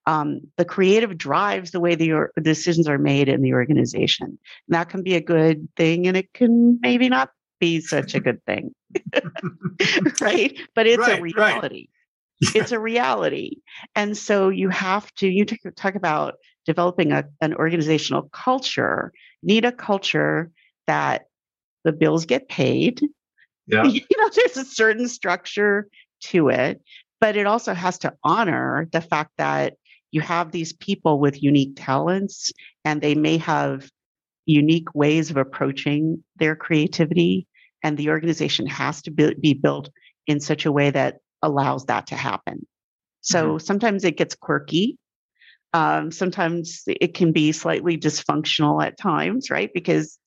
um, 0.07 0.39
the 0.55 0.63
creative 0.63 1.17
drives 1.17 1.71
the 1.71 1.81
way 1.81 1.93
the 1.93 2.13
or- 2.13 2.31
decisions 2.41 2.87
are 2.87 2.97
made 2.97 3.27
in 3.27 3.41
the 3.41 3.53
organization. 3.53 4.27
And 4.27 4.39
that 4.69 4.87
can 4.87 5.03
be 5.03 5.15
a 5.15 5.21
good 5.21 5.67
thing, 5.75 6.07
and 6.07 6.15
it 6.15 6.31
can 6.33 6.79
maybe 6.81 7.09
not 7.09 7.31
be 7.59 7.81
such 7.81 8.15
a 8.15 8.21
good 8.21 8.41
thing, 8.45 8.73
right? 10.21 10.57
But 10.73 10.87
it's 10.87 11.05
right, 11.05 11.19
a 11.19 11.21
reality. 11.21 11.75
Right 11.75 11.89
it's 12.55 12.71
a 12.71 12.79
reality. 12.79 13.57
And 13.93 14.17
so 14.17 14.47
you 14.47 14.69
have 14.69 15.13
to, 15.15 15.27
you 15.27 15.45
talk 15.75 15.95
about 15.95 16.35
developing 16.65 17.11
a, 17.11 17.25
an 17.41 17.53
organizational 17.55 18.29
culture, 18.31 19.11
need 19.43 19.65
a 19.65 19.73
culture 19.73 20.49
that 20.87 21.25
the 21.83 21.91
bills 21.91 22.25
get 22.25 22.47
paid. 22.47 23.01
Yeah. 23.67 23.83
You 23.83 24.17
know, 24.17 24.29
there's 24.33 24.57
a 24.57 24.65
certain 24.65 25.07
structure 25.07 25.87
to 26.21 26.49
it, 26.49 26.81
but 27.19 27.35
it 27.35 27.45
also 27.45 27.73
has 27.73 27.99
to 27.99 28.13
honor 28.23 28.87
the 28.91 29.01
fact 29.01 29.31
that 29.37 29.73
you 30.11 30.21
have 30.21 30.51
these 30.51 30.73
people 30.73 31.19
with 31.19 31.41
unique 31.41 31.73
talents 31.75 32.51
and 32.83 33.01
they 33.01 33.15
may 33.15 33.37
have 33.37 33.89
unique 34.45 34.93
ways 34.93 35.29
of 35.29 35.37
approaching 35.37 36.23
their 36.35 36.55
creativity. 36.55 37.47
And 37.83 37.97
the 37.97 38.09
organization 38.09 38.67
has 38.67 39.01
to 39.03 39.11
be, 39.11 39.53
built 39.53 39.89
in 40.27 40.39
such 40.39 40.65
a 40.65 40.71
way 40.71 40.91
that 40.91 41.17
allows 41.41 41.85
that 41.85 42.07
to 42.07 42.15
happen. 42.15 42.65
So 43.21 43.49
mm-hmm. 43.49 43.65
sometimes 43.65 44.03
it 44.03 44.17
gets 44.17 44.35
quirky. 44.35 44.97
Um, 45.73 46.11
sometimes 46.11 46.83
it 46.85 47.13
can 47.13 47.31
be 47.31 47.53
slightly 47.53 47.97
dysfunctional 47.97 48.85
at 48.85 48.97
times, 48.97 49.49
right? 49.49 49.71
Because 49.73 50.19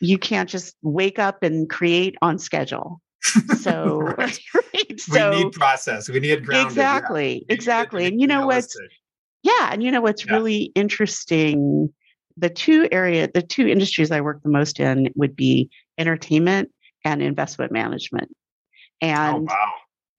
you 0.00 0.18
can't 0.18 0.48
just 0.48 0.74
wake 0.82 1.18
up 1.18 1.42
and 1.42 1.70
create 1.70 2.16
on 2.20 2.38
schedule. 2.38 3.00
So, 3.60 4.00
right. 4.00 4.38
right. 4.54 5.00
so 5.00 5.30
we 5.30 5.44
need 5.44 5.52
process. 5.52 6.08
We 6.08 6.20
need 6.20 6.44
grounded. 6.44 6.66
Exactly. 6.66 7.44
Yeah. 7.48 7.54
Exactly. 7.54 8.06
And 8.06 8.20
you 8.20 8.26
know 8.26 8.46
what's 8.46 8.76
yeah, 9.42 9.70
and 9.72 9.82
you 9.82 9.90
know 9.90 10.00
what's 10.00 10.24
yeah. 10.26 10.34
really 10.34 10.72
interesting. 10.74 11.92
The 12.36 12.50
two 12.50 12.88
area, 12.92 13.28
the 13.32 13.42
two 13.42 13.66
industries 13.66 14.10
I 14.10 14.20
work 14.20 14.42
the 14.42 14.50
most 14.50 14.80
in 14.80 15.10
would 15.14 15.36
be 15.36 15.70
entertainment 15.98 16.70
and 17.04 17.22
investment 17.22 17.72
management. 17.72 18.28
Oh, 19.02 19.06
and 19.06 19.36
oh, 19.36 19.54
wow. 19.54 19.72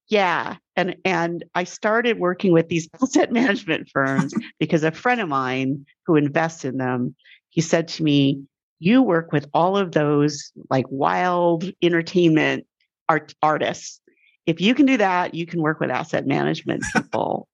Yeah. 0.08 0.58
And 0.76 0.96
and 1.04 1.44
I 1.56 1.64
started 1.64 2.20
working 2.20 2.52
with 2.52 2.68
these 2.70 2.88
asset 3.02 3.32
management 3.32 3.90
firms 3.92 4.34
because 4.60 4.84
a 4.84 4.92
friend 4.92 5.22
of 5.22 5.30
mine 5.30 5.86
who 6.06 6.16
invests 6.16 6.66
in 6.66 6.78
them, 6.78 7.16
he 7.50 7.62
said 7.62 7.88
to 7.90 8.04
me, 8.04 8.44
you 8.80 9.02
work 9.02 9.32
with 9.32 9.48
all 9.54 9.78
of 9.78 9.94
those 9.94 10.52
like 10.70 10.86
wild 10.90 11.72
entertainment 11.82 12.68
art 13.10 13.34
artists. 13.42 14.00
If 14.46 14.62
you 14.62 14.76
can 14.76 14.86
do 14.86 14.98
that, 14.98 15.34
you 15.34 15.46
can 15.46 15.62
work 15.62 15.80
with 15.80 15.90
asset 15.90 16.26
management 16.26 16.84
people. 16.94 17.48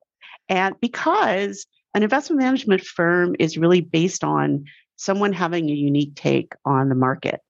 and 0.49 0.75
because 0.81 1.65
an 1.93 2.03
investment 2.03 2.41
management 2.41 2.81
firm 2.81 3.35
is 3.37 3.57
really 3.57 3.81
based 3.81 4.23
on 4.23 4.65
someone 4.95 5.33
having 5.33 5.69
a 5.69 5.73
unique 5.73 6.15
take 6.15 6.53
on 6.63 6.89
the 6.89 6.95
market. 6.95 7.41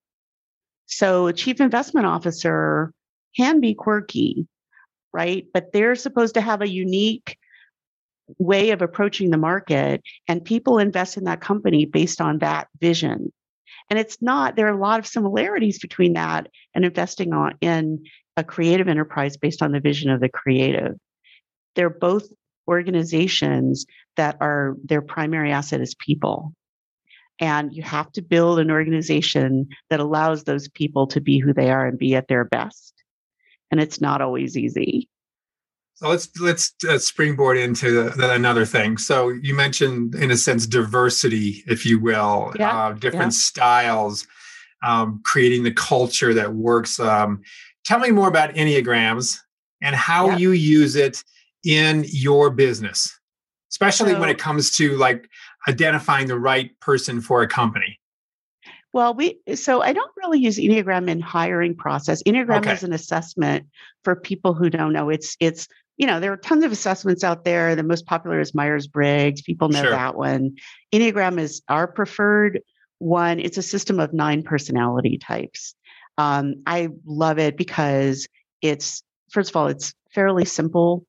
So 0.88 1.28
a 1.28 1.34
chief 1.34 1.62
investment 1.62 2.08
officer 2.08 2.92
can 3.36 3.60
be 3.60 3.74
quirky 3.74 4.48
right? 5.14 5.46
But 5.54 5.72
they're 5.72 5.96
supposed 5.96 6.36
to 6.36 6.42
have 6.42 6.62
a 6.62 6.70
unique 6.70 7.38
way 8.38 8.72
of 8.72 8.82
approaching 8.82 9.30
the 9.30 9.38
market, 9.38 10.02
and 10.28 10.44
people 10.44 10.80
invest 10.80 11.18
in 11.18 11.26
that 11.26 11.42
company 11.42 11.86
based 11.86 12.22
on 12.22 12.40
that 12.40 12.68
vision. 12.80 13.32
And 13.92 14.00
it's 14.00 14.20
not, 14.22 14.56
there 14.56 14.68
are 14.68 14.76
a 14.76 14.82
lot 14.82 15.00
of 15.00 15.06
similarities 15.06 15.78
between 15.78 16.14
that 16.14 16.48
and 16.74 16.84
investing 16.84 17.34
on 17.34 17.56
in 17.62 18.06
a 18.38 18.44
creative 18.44 18.88
enterprise 18.88 19.38
based 19.38 19.62
on 19.62 19.72
the 19.72 19.80
vision 19.80 20.10
of 20.10 20.20
the 20.20 20.30
creative. 20.30 20.96
They're 21.76 21.92
both 21.92 22.28
organizations 22.68 23.86
that 24.16 24.38
are 24.42 24.76
their 24.84 25.04
primary 25.04 25.52
asset 25.52 25.82
is 25.82 25.94
people. 25.96 26.54
And 27.40 27.74
you 27.74 27.84
have 27.84 28.12
to 28.14 28.24
build 28.24 28.60
an 28.60 28.72
organization 28.72 29.68
that 29.92 30.00
allows 30.00 30.44
those 30.44 30.70
people 30.70 31.08
to 31.08 31.22
be 31.22 31.38
who 31.38 31.54
they 31.54 31.70
are 31.70 31.86
and 31.86 32.00
be 32.00 32.16
at 32.16 32.28
their 32.28 32.46
best 32.46 32.92
and 33.72 33.80
it's 33.80 34.02
not 34.02 34.22
always 34.22 34.58
easy. 34.58 35.10
So 36.02 36.10
let's 36.10 36.40
let's 36.40 36.74
uh, 36.90 36.98
springboard 36.98 37.60
into 37.60 37.92
the, 37.92 38.10
the, 38.10 38.34
another 38.34 38.66
thing. 38.66 38.98
So 38.98 39.30
you 39.30 39.54
mentioned, 39.54 40.16
in 40.16 40.32
a 40.32 40.38
sense, 40.38 40.66
diversity, 40.66 41.64
if 41.68 41.86
you 41.86 42.00
will, 42.00 42.54
yeah, 42.58 42.76
uh, 42.76 42.94
different 42.94 43.34
yeah. 43.34 43.40
styles, 43.40 44.26
um, 44.82 45.22
creating 45.24 45.62
the 45.62 45.72
culture 45.72 46.34
that 46.34 46.56
works. 46.56 47.00
Um, 47.00 47.44
tell 47.86 48.00
me 48.00 48.10
more 48.10 48.28
about 48.28 48.56
enneagrams 48.56 49.38
and 49.84 49.96
how 49.96 50.30
yeah. 50.30 50.38
you 50.38 50.52
use 50.54 50.96
it 50.96 51.24
in 51.64 52.04
your 52.08 52.50
business, 52.50 53.20
especially 53.72 54.14
so, 54.14 54.20
when 54.20 54.30
it 54.30 54.40
comes 54.40 54.76
to 54.78 54.98
like 54.98 55.30
identifying 55.68 56.26
the 56.26 56.40
right 56.40 56.72
person 56.80 57.22
for 57.22 57.44
a 57.44 57.48
company. 57.48 58.00
Well, 58.94 59.14
we 59.14 59.40
so 59.54 59.82
I 59.82 59.94
don't 59.94 60.12
really 60.18 60.40
use 60.40 60.58
Enneagram 60.58 61.10
in 61.10 61.22
hiring 61.22 61.76
process. 61.76 62.22
Enneagram 62.24 62.58
okay. 62.58 62.74
is 62.74 62.84
an 62.84 62.92
assessment 62.92 63.68
for 64.04 64.16
people 64.16 64.54
who 64.54 64.70
don't 64.70 64.94
know. 64.94 65.10
It's 65.10 65.38
it's 65.40 65.68
you 66.02 66.08
know 66.08 66.20
there 66.20 66.34
are 66.34 66.38
tons 66.38 66.66
of 66.66 66.72
assessments 66.72 67.24
out 67.24 67.46
there. 67.46 67.76
The 67.76 67.84
most 67.84 68.08
popular 68.08 68.40
is 68.40 68.56
Myers 68.56 68.88
Briggs. 68.88 69.44
People 69.44 69.70
know 69.70 69.84
sure. 69.84 69.92
that 69.92 70.16
one. 70.16 70.56
Enneagram 70.92 71.40
is 71.40 71.62
our 71.70 71.88
preferred 71.88 72.60
one. 72.98 73.40
It's 73.40 73.60
a 73.60 73.62
system 73.62 74.00
of 74.00 74.12
nine 74.12 74.42
personality 74.42 75.20
types. 75.20 75.76
Um, 76.18 76.56
I 76.66 76.90
love 77.06 77.38
it 77.38 77.56
because 77.56 78.28
it's 78.64 79.04
first 79.30 79.52
of 79.52 79.56
all 79.56 79.68
it's 79.68 79.94
fairly 80.12 80.44
simple 80.44 81.06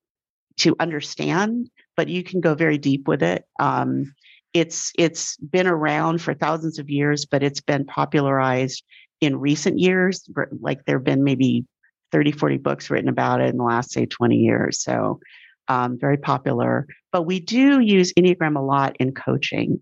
to 0.59 0.77
understand, 0.79 1.71
but 1.97 2.09
you 2.09 2.23
can 2.23 2.43
go 2.43 2.55
very 2.55 2.77
deep 2.77 3.09
with 3.09 3.23
it. 3.23 3.47
Um, 3.59 4.13
it's 4.53 4.93
it's 4.99 5.39
been 5.39 5.67
around 5.67 6.21
for 6.21 6.35
thousands 6.35 6.79
of 6.79 6.91
years, 6.91 7.25
but 7.25 7.43
it's 7.43 7.63
been 7.63 7.87
popularized 7.87 8.85
in 9.23 9.41
recent 9.41 9.79
years. 9.79 10.29
Like 10.61 10.85
there 10.85 10.99
have 10.99 11.05
been 11.05 11.25
maybe 11.25 11.65
30, 12.13 12.33
40 12.33 12.59
books 12.59 12.91
written 12.91 13.09
about 13.09 13.41
it 13.41 13.49
in 13.49 13.57
the 13.57 13.65
last, 13.65 13.93
say, 13.93 14.07
20 14.07 14.37
years. 14.37 14.83
So 14.83 15.21
um, 15.69 15.99
very 15.99 16.17
popular. 16.17 16.87
But 17.11 17.23
we 17.23 17.41
do 17.41 17.81
use 17.81 18.13
Enneagram 18.15 18.57
a 18.57 18.63
lot 18.63 18.97
in 18.99 19.13
coaching. 19.15 19.81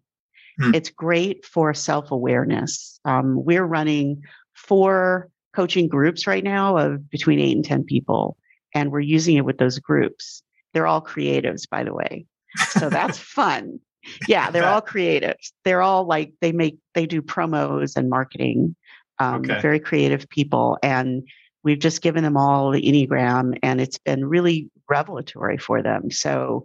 Hmm. 0.61 0.75
It's 0.75 0.90
great 0.90 1.45
for 1.45 1.75
self 1.75 2.11
awareness. 2.11 3.01
Um, 3.05 3.45
we're 3.45 3.64
running 3.64 4.23
four 4.55 5.29
coaching 5.55 5.88
groups 5.88 6.27
right 6.27 6.45
now 6.45 6.77
of 6.77 7.11
between 7.11 7.40
eight 7.40 7.57
and 7.57 7.64
10 7.64 7.85
people, 7.85 8.37
and 8.75 8.93
we're 8.93 9.01
using 9.01 9.37
it 9.37 9.45
with 9.45 9.59
those 9.59 9.79
groups. 9.79 10.43
They're 10.73 10.87
all 10.87 11.03
creatives, 11.03 11.69
by 11.69 11.85
the 11.85 11.95
way. 11.95 12.27
So 12.71 12.88
that's 12.88 13.19
fun 13.19 13.81
yeah, 14.29 14.51
they're 14.51 14.66
all 14.66 14.83
creatives. 14.83 15.53
They're 15.64 15.83
all 15.83 16.05
like 16.05 16.33
they 16.40 16.53
make 16.53 16.79
they 16.95 17.07
do 17.07 17.23
promos 17.23 17.97
and 17.97 18.09
marketing. 18.09 18.77
Um, 19.19 19.43
okay. 19.43 19.61
Very 19.61 19.81
creative 19.81 20.29
people, 20.29 20.79
and 20.83 21.23
we've 21.62 21.79
just 21.79 22.03
given 22.03 22.25
them 22.25 22.37
all 22.37 22.70
the 22.70 22.83
enneagram, 22.83 23.59
and 23.62 23.81
it's 23.81 23.99
been 23.99 24.25
really 24.25 24.70
revelatory 24.88 25.59
for 25.59 25.83
them. 25.83 26.11
So 26.11 26.64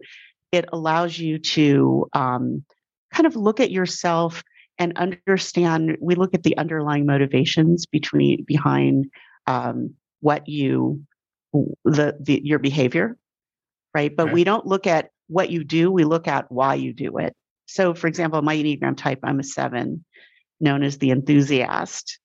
it 0.51 0.65
allows 0.71 1.17
you 1.19 1.39
to 1.39 2.07
um, 2.13 2.63
kind 3.13 3.27
of 3.27 3.35
look 3.35 3.59
at 3.59 3.71
yourself 3.71 4.43
and 4.77 4.97
understand. 4.97 5.97
We 6.01 6.15
look 6.15 6.33
at 6.33 6.43
the 6.43 6.57
underlying 6.57 7.05
motivations 7.05 7.85
between 7.85 8.43
behind 8.43 9.05
um, 9.47 9.95
what 10.21 10.47
you 10.47 11.01
the, 11.83 12.17
the 12.19 12.41
your 12.43 12.59
behavior, 12.59 13.17
right? 13.93 14.15
But 14.15 14.27
okay. 14.27 14.33
we 14.33 14.43
don't 14.43 14.65
look 14.65 14.87
at 14.87 15.09
what 15.27 15.49
you 15.49 15.63
do, 15.63 15.91
we 15.91 16.03
look 16.03 16.27
at 16.27 16.51
why 16.51 16.75
you 16.75 16.93
do 16.93 17.17
it. 17.17 17.33
So, 17.65 17.93
for 17.93 18.07
example, 18.07 18.41
my 18.41 18.55
Enneagram 18.55 18.95
type, 18.95 19.19
I'm 19.23 19.39
a 19.39 19.43
seven, 19.43 20.05
known 20.59 20.83
as 20.83 20.97
the 20.97 21.11
enthusiast. 21.11 22.19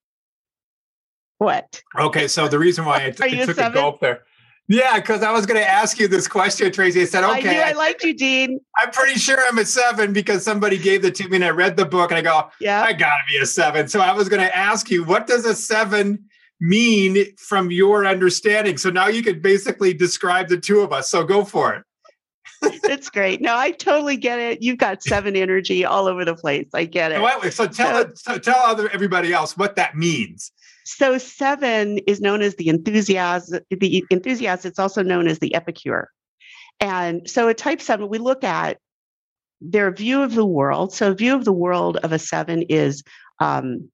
What? 1.41 1.83
Okay, 1.99 2.29
so 2.29 2.49
the 2.49 2.59
reason 2.59 2.85
why 2.85 3.07
I, 3.07 3.11
t- 3.13 3.41
I 3.41 3.47
took 3.47 3.57
a, 3.57 3.69
a 3.69 3.71
gulp 3.71 4.01
there. 4.01 4.25
Yeah, 4.69 5.01
because 5.01 5.23
I 5.23 5.33
was 5.33 5.47
going 5.47 5.59
to 5.59 5.67
ask 5.67 5.99
you 5.99 6.07
this 6.07 6.29
question, 6.29 6.71
Tracy. 6.71 7.01
I 7.01 7.05
said, 7.07 7.25
okay. 7.25 7.63
I 7.63 7.71
I 7.71 7.73
liked 7.73 8.05
you, 8.05 8.13
Dean. 8.13 8.61
I'm 8.77 8.91
pretty 8.91 9.19
sure 9.19 9.39
I'm 9.49 9.57
a 9.57 9.65
seven 9.65 10.13
because 10.13 10.45
somebody 10.45 10.77
gave 10.77 11.03
it 11.07 11.15
to 11.15 11.27
me 11.31 11.37
and 11.37 11.45
I 11.47 11.49
read 11.49 11.79
the 11.79 11.87
book 11.87 12.11
and 12.11 12.19
I 12.19 12.21
go, 12.21 12.51
yeah, 12.61 12.83
I 12.83 12.93
got 12.93 13.15
to 13.15 13.23
be 13.27 13.39
a 13.39 13.47
seven. 13.47 13.89
So 13.89 14.01
I 14.01 14.13
was 14.13 14.29
going 14.29 14.43
to 14.43 14.55
ask 14.55 14.91
you, 14.91 15.03
what 15.03 15.27
does 15.27 15.47
a 15.47 15.55
seven 15.55 16.27
mean 16.61 17.35
from 17.39 17.71
your 17.71 18.07
understanding? 18.07 18.77
So 18.77 18.91
now 18.91 19.09
you 19.09 19.23
could 19.23 19.41
basically 19.41 19.95
describe 19.95 20.49
the 20.49 20.59
two 20.59 20.81
of 20.81 20.93
us. 20.93 21.11
So 21.11 21.25
go 21.25 21.47
for 21.47 21.73
it. 21.73 21.85
It's 22.85 23.09
great. 23.09 23.41
No, 23.41 23.57
I 23.57 23.71
totally 23.71 24.19
get 24.19 24.39
it. 24.39 24.61
You've 24.61 24.77
got 24.77 25.03
seven 25.03 25.37
energy 25.37 25.87
all 25.87 26.07
over 26.07 26.27
the 26.27 26.35
place. 26.35 26.69
I 26.75 26.85
get 26.85 27.13
it. 27.13 27.53
So, 27.55 27.67
tell 27.67 28.05
so, 28.09 28.13
so 28.15 28.39
tell 28.39 28.59
other 28.59 28.91
everybody 28.91 29.33
else 29.33 29.57
what 29.57 29.77
that 29.77 29.97
means. 29.97 30.53
So 30.97 31.19
seven 31.19 31.99
is 31.99 32.21
known 32.21 32.43
as 32.43 32.57
the 32.57 32.69
enthusiast. 32.69 33.55
The 33.71 34.05
enthusiast. 34.11 34.67
It's 34.67 34.79
also 34.79 35.03
known 35.05 35.29
as 35.29 35.39
the 35.39 35.55
epicure. 35.55 36.09
And 36.81 37.31
so 37.31 37.47
a 37.47 37.55
type 37.55 37.81
seven, 37.81 38.09
we 38.09 38.19
look 38.19 38.43
at 38.43 38.79
their 39.61 39.93
view 39.93 40.23
of 40.23 40.35
the 40.35 40.45
world. 40.45 40.93
So, 40.93 41.13
a 41.13 41.15
view 41.15 41.37
of 41.37 41.45
the 41.45 41.53
world 41.53 41.99
of 41.99 42.13
a 42.13 42.19
seven 42.19 42.63
is 42.63 43.05
um, 43.39 43.89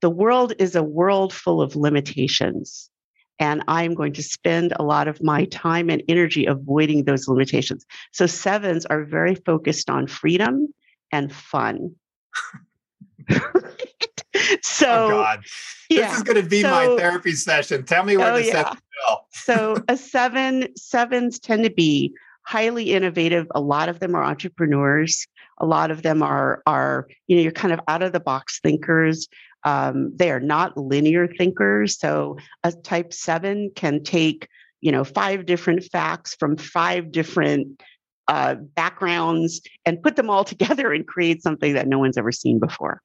the 0.00 0.08
world 0.08 0.54
is 0.58 0.74
a 0.74 0.82
world 0.82 1.34
full 1.34 1.60
of 1.60 1.76
limitations. 1.76 2.88
And 3.38 3.62
I'm 3.68 3.94
going 3.94 4.12
to 4.14 4.22
spend 4.22 4.72
a 4.76 4.82
lot 4.82 5.08
of 5.08 5.22
my 5.22 5.46
time 5.46 5.90
and 5.90 6.02
energy 6.08 6.46
avoiding 6.46 7.04
those 7.04 7.28
limitations. 7.28 7.84
So, 8.12 8.26
sevens 8.26 8.86
are 8.86 9.04
very 9.04 9.34
focused 9.34 9.90
on 9.90 10.06
freedom 10.06 10.68
and 11.12 11.30
fun. 11.32 11.96
so, 14.62 14.88
oh 14.88 15.08
God, 15.10 15.40
yeah. 15.88 16.08
this 16.08 16.16
is 16.18 16.22
going 16.22 16.42
to 16.42 16.48
be 16.48 16.62
so, 16.62 16.70
my 16.70 16.86
therapy 16.96 17.32
session. 17.32 17.84
Tell 17.84 18.04
me 18.04 18.16
where 18.16 18.32
oh, 18.32 18.38
to 18.38 18.46
yeah. 18.46 18.74
the 18.74 18.80
so, 19.32 19.76
a 19.88 19.96
seven, 19.96 20.68
sevens 20.76 21.38
tend 21.38 21.64
to 21.64 21.70
be 21.70 22.12
highly 22.42 22.92
innovative. 22.92 23.46
A 23.54 23.60
lot 23.60 23.88
of 23.88 24.00
them 24.00 24.14
are 24.14 24.24
entrepreneurs. 24.24 25.26
A 25.58 25.66
lot 25.66 25.90
of 25.90 26.02
them 26.02 26.22
are 26.22 26.62
are 26.66 27.06
you 27.26 27.36
know 27.36 27.42
you're 27.42 27.52
kind 27.52 27.72
of 27.72 27.80
out 27.88 28.02
of 28.02 28.12
the 28.12 28.20
box 28.20 28.60
thinkers. 28.62 29.28
Um, 29.64 30.16
they 30.16 30.30
are 30.30 30.40
not 30.40 30.76
linear 30.76 31.28
thinkers. 31.28 31.98
So 31.98 32.38
a 32.64 32.72
type 32.72 33.12
seven 33.12 33.70
can 33.74 34.02
take 34.02 34.48
you 34.80 34.90
know 34.90 35.04
five 35.04 35.46
different 35.46 35.84
facts 35.84 36.34
from 36.38 36.56
five 36.56 37.12
different 37.12 37.82
uh, 38.28 38.54
backgrounds 38.54 39.60
and 39.84 40.02
put 40.02 40.16
them 40.16 40.30
all 40.30 40.44
together 40.52 40.92
and 40.92 41.06
create 41.06 41.42
something 41.42 41.74
that 41.74 41.88
no 41.88 41.98
one's 41.98 42.16
ever 42.16 42.32
seen 42.32 42.58
before. 42.58 43.02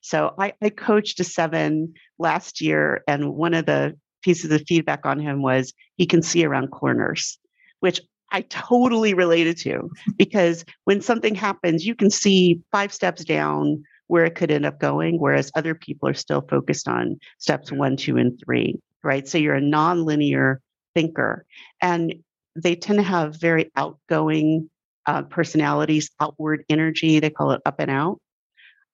So 0.00 0.34
I, 0.38 0.52
I 0.62 0.70
coached 0.70 1.20
a 1.20 1.24
seven 1.24 1.94
last 2.18 2.60
year, 2.60 3.02
and 3.08 3.34
one 3.34 3.54
of 3.54 3.66
the 3.66 3.96
pieces 4.22 4.50
of 4.50 4.62
feedback 4.66 5.04
on 5.04 5.18
him 5.18 5.42
was 5.42 5.72
he 5.96 6.06
can 6.06 6.22
see 6.22 6.44
around 6.44 6.68
corners, 6.68 7.38
which 7.80 8.00
I 8.30 8.42
totally 8.42 9.14
related 9.14 9.56
to 9.58 9.90
because 10.16 10.64
when 10.84 11.00
something 11.00 11.34
happens, 11.34 11.86
you 11.86 11.94
can 11.94 12.10
see 12.10 12.60
five 12.72 12.92
steps 12.92 13.24
down 13.24 13.82
where 14.06 14.24
it 14.24 14.34
could 14.34 14.50
end 14.50 14.64
up 14.64 14.80
going, 14.80 15.18
whereas 15.18 15.52
other 15.54 15.74
people 15.74 16.08
are 16.08 16.14
still 16.14 16.40
focused 16.48 16.88
on 16.88 17.18
steps 17.38 17.70
one, 17.70 17.96
two, 17.96 18.16
and 18.16 18.40
three, 18.44 18.80
right? 19.04 19.28
So 19.28 19.36
you're 19.38 19.54
a 19.54 19.60
non-linear 19.60 20.60
thinker. 20.94 21.44
And 21.82 22.14
they 22.56 22.74
tend 22.74 22.98
to 22.98 23.02
have 23.02 23.36
very 23.36 23.70
outgoing 23.76 24.70
uh, 25.06 25.22
personalities, 25.22 26.10
outward 26.20 26.64
energy. 26.68 27.20
They 27.20 27.30
call 27.30 27.52
it 27.52 27.60
up 27.66 27.76
and 27.78 27.90
out. 27.90 28.20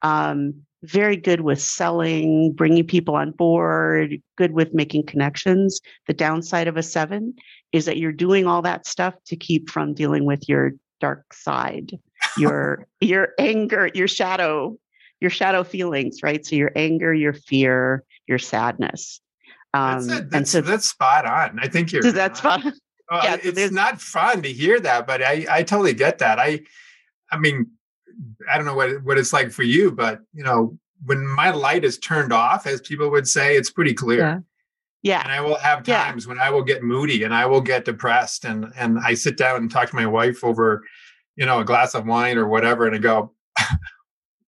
Um, 0.02 0.64
very 0.84 1.16
good 1.16 1.40
with 1.40 1.60
selling, 1.60 2.52
bringing 2.52 2.86
people 2.86 3.14
on 3.16 3.30
board, 3.32 4.20
good 4.36 4.52
with 4.52 4.74
making 4.74 5.06
connections. 5.06 5.80
The 6.06 6.14
downside 6.14 6.68
of 6.68 6.76
a 6.76 6.82
seven 6.82 7.34
is 7.72 7.84
that 7.86 7.98
you're 7.98 8.12
doing 8.12 8.46
all 8.46 8.62
that 8.62 8.86
stuff 8.86 9.14
to 9.26 9.36
keep 9.36 9.70
from 9.70 9.94
dealing 9.94 10.24
with 10.24 10.48
your 10.48 10.72
dark 11.00 11.32
side, 11.32 11.98
your 12.38 12.86
your 13.00 13.30
anger, 13.38 13.90
your 13.94 14.08
shadow, 14.08 14.76
your 15.20 15.30
shadow 15.30 15.64
feelings, 15.64 16.22
right? 16.22 16.44
So 16.44 16.56
your 16.56 16.72
anger, 16.76 17.12
your 17.12 17.32
fear, 17.32 18.04
your 18.26 18.38
sadness. 18.38 19.20
Um, 19.72 20.06
that's, 20.06 20.06
that's, 20.06 20.34
and 20.34 20.48
so 20.48 20.60
that's 20.60 20.88
spot 20.88 21.26
on. 21.26 21.58
I 21.60 21.68
think 21.68 21.92
you're. 21.92 22.02
That's 22.02 22.38
spot. 22.40 22.64
On. 22.64 22.72
Well, 23.10 23.24
yeah, 23.24 23.36
it's 23.42 23.72
not 23.72 24.00
fun 24.00 24.42
to 24.42 24.52
hear 24.52 24.80
that, 24.80 25.06
but 25.06 25.22
I 25.22 25.46
I 25.50 25.62
totally 25.62 25.94
get 25.94 26.18
that. 26.18 26.38
I 26.38 26.60
I 27.30 27.38
mean 27.38 27.70
I 28.50 28.57
don't 28.57 28.66
know 28.66 28.74
what 28.74 29.03
what 29.03 29.18
it's 29.18 29.33
like 29.33 29.50
for 29.50 29.62
you, 29.62 29.90
but 29.90 30.20
you 30.33 30.44
know, 30.44 30.79
when 31.05 31.27
my 31.27 31.50
light 31.50 31.85
is 31.85 31.98
turned 31.98 32.33
off, 32.33 32.66
as 32.66 32.81
people 32.81 33.11
would 33.11 33.29
say, 33.29 33.57
it's 33.57 33.70
pretty 33.70 33.94
clear. 33.94 34.18
Yeah. 34.18 34.38
Yeah. 35.03 35.22
And 35.22 35.33
I 35.33 35.40
will 35.42 35.57
have 35.57 35.83
times 35.83 36.24
yeah. 36.24 36.29
when 36.31 36.38
I 36.38 36.48
will 36.48 36.62
get 36.62 36.83
moody 36.83 37.24
and 37.24 37.35
I 37.35 37.44
will 37.44 37.61
get 37.61 37.85
depressed 37.85 38.44
and 38.44 38.72
and 38.77 38.98
I 38.98 39.14
sit 39.14 39.37
down 39.37 39.57
and 39.57 39.70
talk 39.70 39.90
to 39.90 39.96
my 39.96 40.07
wife 40.07 40.42
over, 40.42 40.83
you 41.37 41.44
know, 41.44 41.61
a 41.61 41.64
glass 41.64 41.94
of 41.94 42.07
wine 42.07 42.38
or 42.38 42.48
whatever, 42.48 42.87
and 42.87 42.96
I 42.96 42.98
go, 42.98 43.35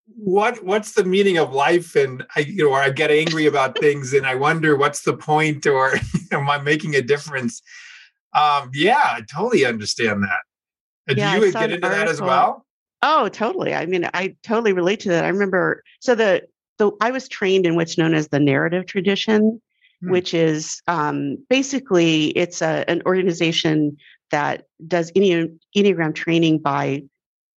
what 0.06 0.64
what's 0.64 0.92
the 0.92 1.04
meaning 1.04 1.36
of 1.36 1.52
life? 1.52 1.94
And 1.94 2.24
I 2.36 2.40
you 2.40 2.64
know, 2.64 2.70
or 2.70 2.80
I 2.80 2.88
get 2.88 3.10
angry 3.10 3.44
about 3.44 3.78
things 3.80 4.14
and 4.14 4.26
I 4.26 4.34
wonder 4.34 4.76
what's 4.76 5.02
the 5.02 5.14
point 5.14 5.66
or 5.66 5.92
am 6.32 6.48
I 6.48 6.58
making 6.58 6.94
a 6.94 7.02
difference? 7.02 7.60
Um, 8.32 8.70
yeah, 8.72 9.02
I 9.04 9.22
totally 9.30 9.66
understand 9.66 10.22
that. 10.22 10.40
Uh, 11.08 11.14
yeah, 11.16 11.38
Do 11.38 11.46
you 11.46 11.52
get 11.52 11.72
into 11.72 11.88
that 11.88 12.08
as 12.08 12.20
well? 12.20 12.65
Oh, 13.08 13.28
totally. 13.28 13.72
I 13.72 13.86
mean, 13.86 14.10
I 14.14 14.34
totally 14.42 14.72
relate 14.72 14.98
to 15.00 15.10
that. 15.10 15.24
I 15.24 15.28
remember 15.28 15.84
so 16.00 16.16
the 16.16 16.42
the 16.78 16.90
I 17.00 17.12
was 17.12 17.28
trained 17.28 17.64
in 17.64 17.76
what's 17.76 17.96
known 17.96 18.14
as 18.14 18.28
the 18.28 18.40
narrative 18.40 18.86
tradition, 18.86 19.62
hmm. 20.00 20.10
which 20.10 20.34
is 20.34 20.82
um, 20.88 21.38
basically 21.48 22.30
it's 22.30 22.62
a, 22.62 22.84
an 22.88 23.02
organization 23.06 23.96
that 24.32 24.64
does 24.88 25.12
enneagram 25.12 26.16
training 26.16 26.58
by 26.58 27.04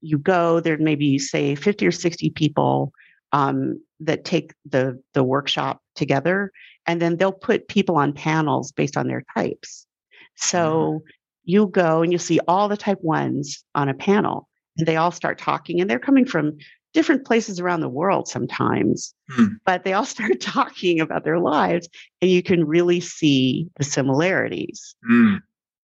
you 0.03 0.19
go 0.19 0.61
there 0.61 0.77
maybe 0.77 1.19
say 1.19 1.55
50 1.55 1.87
or 1.87 1.93
60 1.93 2.29
people 2.31 2.93
um, 3.33 3.81
that 4.01 4.27
take 4.27 4.53
the 4.69 5.03
the 5.15 5.25
workshop 5.25 5.81
together 5.95 6.53
and 6.87 7.01
then 7.01 7.17
they'll 7.17 7.33
put 7.33 7.69
people 7.69 7.97
on 7.97 8.13
panels 8.13 8.71
based 8.73 8.99
on 8.99 9.09
their 9.09 9.25
types 9.35 9.87
so 10.35 11.01
hmm. 11.03 11.09
you 11.45 11.69
go 11.69 12.03
and 12.03 12.13
you 12.13 12.19
see 12.19 12.39
all 12.47 12.69
the 12.69 12.77
type 12.77 13.03
ones 13.03 13.65
on 13.75 13.89
a 13.89 13.95
panel 13.95 14.48
and 14.79 14.87
they 14.87 14.97
all 14.97 15.11
start 15.11 15.39
talking 15.39 15.81
and 15.81 15.91
they're 15.91 15.99
coming 15.99 16.25
from 16.25 16.57
different 16.95 17.27
places 17.27 17.61
around 17.61 17.81
the 17.81 17.89
world 17.89 18.29
sometimes 18.29 19.15
hmm. 19.31 19.47
but 19.67 19.85
they 19.85 19.93
all 19.93 20.05
start 20.17 20.41
talking 20.41 21.01
about 21.01 21.25
their 21.25 21.39
lives 21.39 21.89
and 22.23 22.31
you 22.31 22.43
can 22.43 22.65
really 22.65 23.01
see 23.01 23.69
the 23.77 23.85
similarities 23.85 24.97
hmm. 25.07 25.37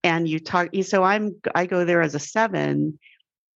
and 0.02 0.28
you 0.28 0.38
talk 0.38 0.68
so 0.82 1.02
i'm 1.02 1.34
i 1.54 1.66
go 1.66 1.84
there 1.84 2.00
as 2.00 2.14
a 2.14 2.20
seven 2.20 2.98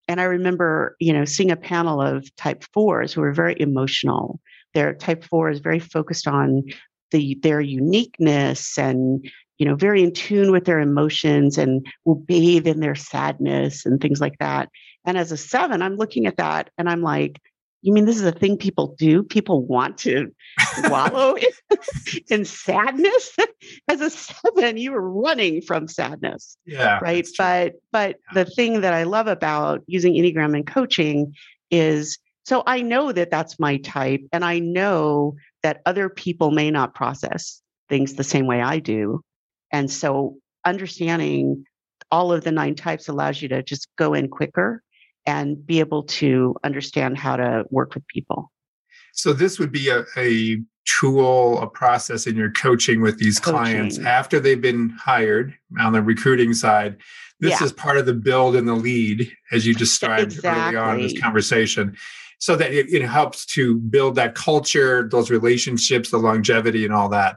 and 0.09 0.21
i 0.21 0.25
remember 0.25 0.97
you 1.01 1.13
know 1.13 1.25
seeing 1.25 1.51
a 1.51 1.57
panel 1.57 2.01
of 2.01 2.35
type 2.37 2.65
fours 2.73 3.13
who 3.13 3.23
are 3.23 3.33
very 3.33 3.57
emotional 3.59 4.41
their 4.75 4.95
type 4.95 5.25
four 5.25 5.49
is 5.49 5.61
very 5.61 5.79
focused 5.79 6.27
on 6.27 6.63
the 7.11 7.39
their 7.43 7.61
uniqueness 7.61 8.77
and 8.79 9.27
you 9.59 9.67
know 9.67 9.75
very 9.75 10.03
in 10.03 10.13
tune 10.13 10.53
with 10.53 10.65
their 10.65 10.81
emotions 10.81 11.59
and 11.59 11.87
will 12.05 12.15
bathe 12.15 12.67
in 12.67 12.81
their 12.81 12.95
sadness 12.95 13.87
and 13.87 14.01
things 14.01 14.21
like 14.21 14.39
that 14.39 14.69
and 15.09 15.17
as 15.17 15.33
a 15.33 15.39
seven, 15.39 15.81
I'm 15.81 15.97
looking 15.97 16.27
at 16.27 16.37
that 16.37 16.69
and 16.77 16.87
I'm 16.87 17.01
like, 17.01 17.41
you 17.81 17.95
mean 17.95 18.05
this 18.05 18.17
is 18.17 18.27
a 18.27 18.33
thing 18.33 18.59
people 18.59 18.95
do? 18.99 19.23
People 19.23 19.65
want 19.65 19.97
to 19.99 20.31
wallow 20.85 21.35
in, 21.71 22.21
in, 22.29 22.45
sadness? 22.45 23.35
As 23.89 24.03
a 24.03 24.11
seven, 24.11 24.77
you 24.77 24.93
were 24.93 25.11
running 25.11 25.63
from 25.63 25.89
sadness. 25.89 26.59
Yeah. 26.67 26.99
Right. 27.01 27.27
But 27.39 27.75
but 27.91 28.17
yeah. 28.35 28.45
the 28.45 28.51
thing 28.51 28.83
that 28.83 28.93
I 28.93 29.05
love 29.05 29.29
about 29.29 29.83
using 29.87 30.13
Enneagram 30.13 30.55
and 30.55 30.67
coaching 30.67 31.35
is 31.71 32.19
so 32.45 32.63
I 32.67 32.83
know 32.83 33.11
that 33.11 33.31
that's 33.31 33.59
my 33.59 33.79
type, 33.79 34.23
and 34.31 34.45
I 34.45 34.59
know 34.59 35.37
that 35.63 35.81
other 35.87 36.11
people 36.11 36.51
may 36.51 36.71
not 36.71 36.95
process 36.95 37.63
things 37.89 38.15
the 38.15 38.25
same 38.25 38.47
way 38.47 38.61
I 38.61 38.79
do. 38.79 39.23
And 39.73 39.91
so 39.91 40.37
understanding 40.67 41.65
all 42.11 42.33
of 42.33 42.45
the 42.45 42.53
nine 42.53 42.75
types 42.75 43.09
allows 43.09 43.41
you 43.41 43.49
to 43.49 43.63
just 43.63 43.89
go 43.97 44.15
in 44.15 44.29
quicker 44.29 44.83
and 45.29 45.65
be 45.67 45.79
able 45.79 46.05
to 46.05 46.57
understand 46.65 47.19
how 47.19 47.37
to 47.37 47.65
work 47.69 47.95
with 47.95 48.07
people. 48.07 48.51
So 49.13 49.35
this 49.35 49.59
would 49.59 49.71
be 49.71 49.91
a, 49.91 50.07
a 50.17 50.57
tool, 50.87 51.61
a 51.61 51.67
process 51.67 52.27
in 52.27 52.35
your 52.35 52.51
coaching 52.51 53.03
with 53.03 53.19
these 53.19 53.39
coaching. 53.39 53.59
clients 53.59 53.99
after 53.99 54.41
they've 54.41 54.61
been 54.61 54.89
hired 54.89 55.55
on 55.79 55.93
the 55.93 56.01
recruiting 56.01 56.55
side. 56.55 56.97
This 57.41 57.61
yeah. 57.61 57.67
is 57.67 57.75
part 57.75 57.99
of 57.99 58.07
the 58.07 58.15
build 58.15 58.57
and 58.57 58.67
the 58.67 58.75
lead, 58.75 59.31
as 59.53 59.67
you 59.67 59.75
described 59.87 60.33
exactly. 60.33 60.77
early 60.77 60.77
on 60.77 60.97
in 60.97 61.03
this 61.03 61.21
conversation. 61.21 61.95
So 62.39 62.57
that 62.57 62.73
it, 62.73 62.91
it 62.91 63.03
helps 63.03 63.45
to 63.47 63.77
build 63.77 64.15
that 64.15 64.35
culture, 64.35 65.07
those 65.11 65.31
relationships, 65.31 66.11
the 66.11 66.19
longevity, 66.19 66.87
and 66.87 66.95
all 66.95 67.11
that. 67.11 67.37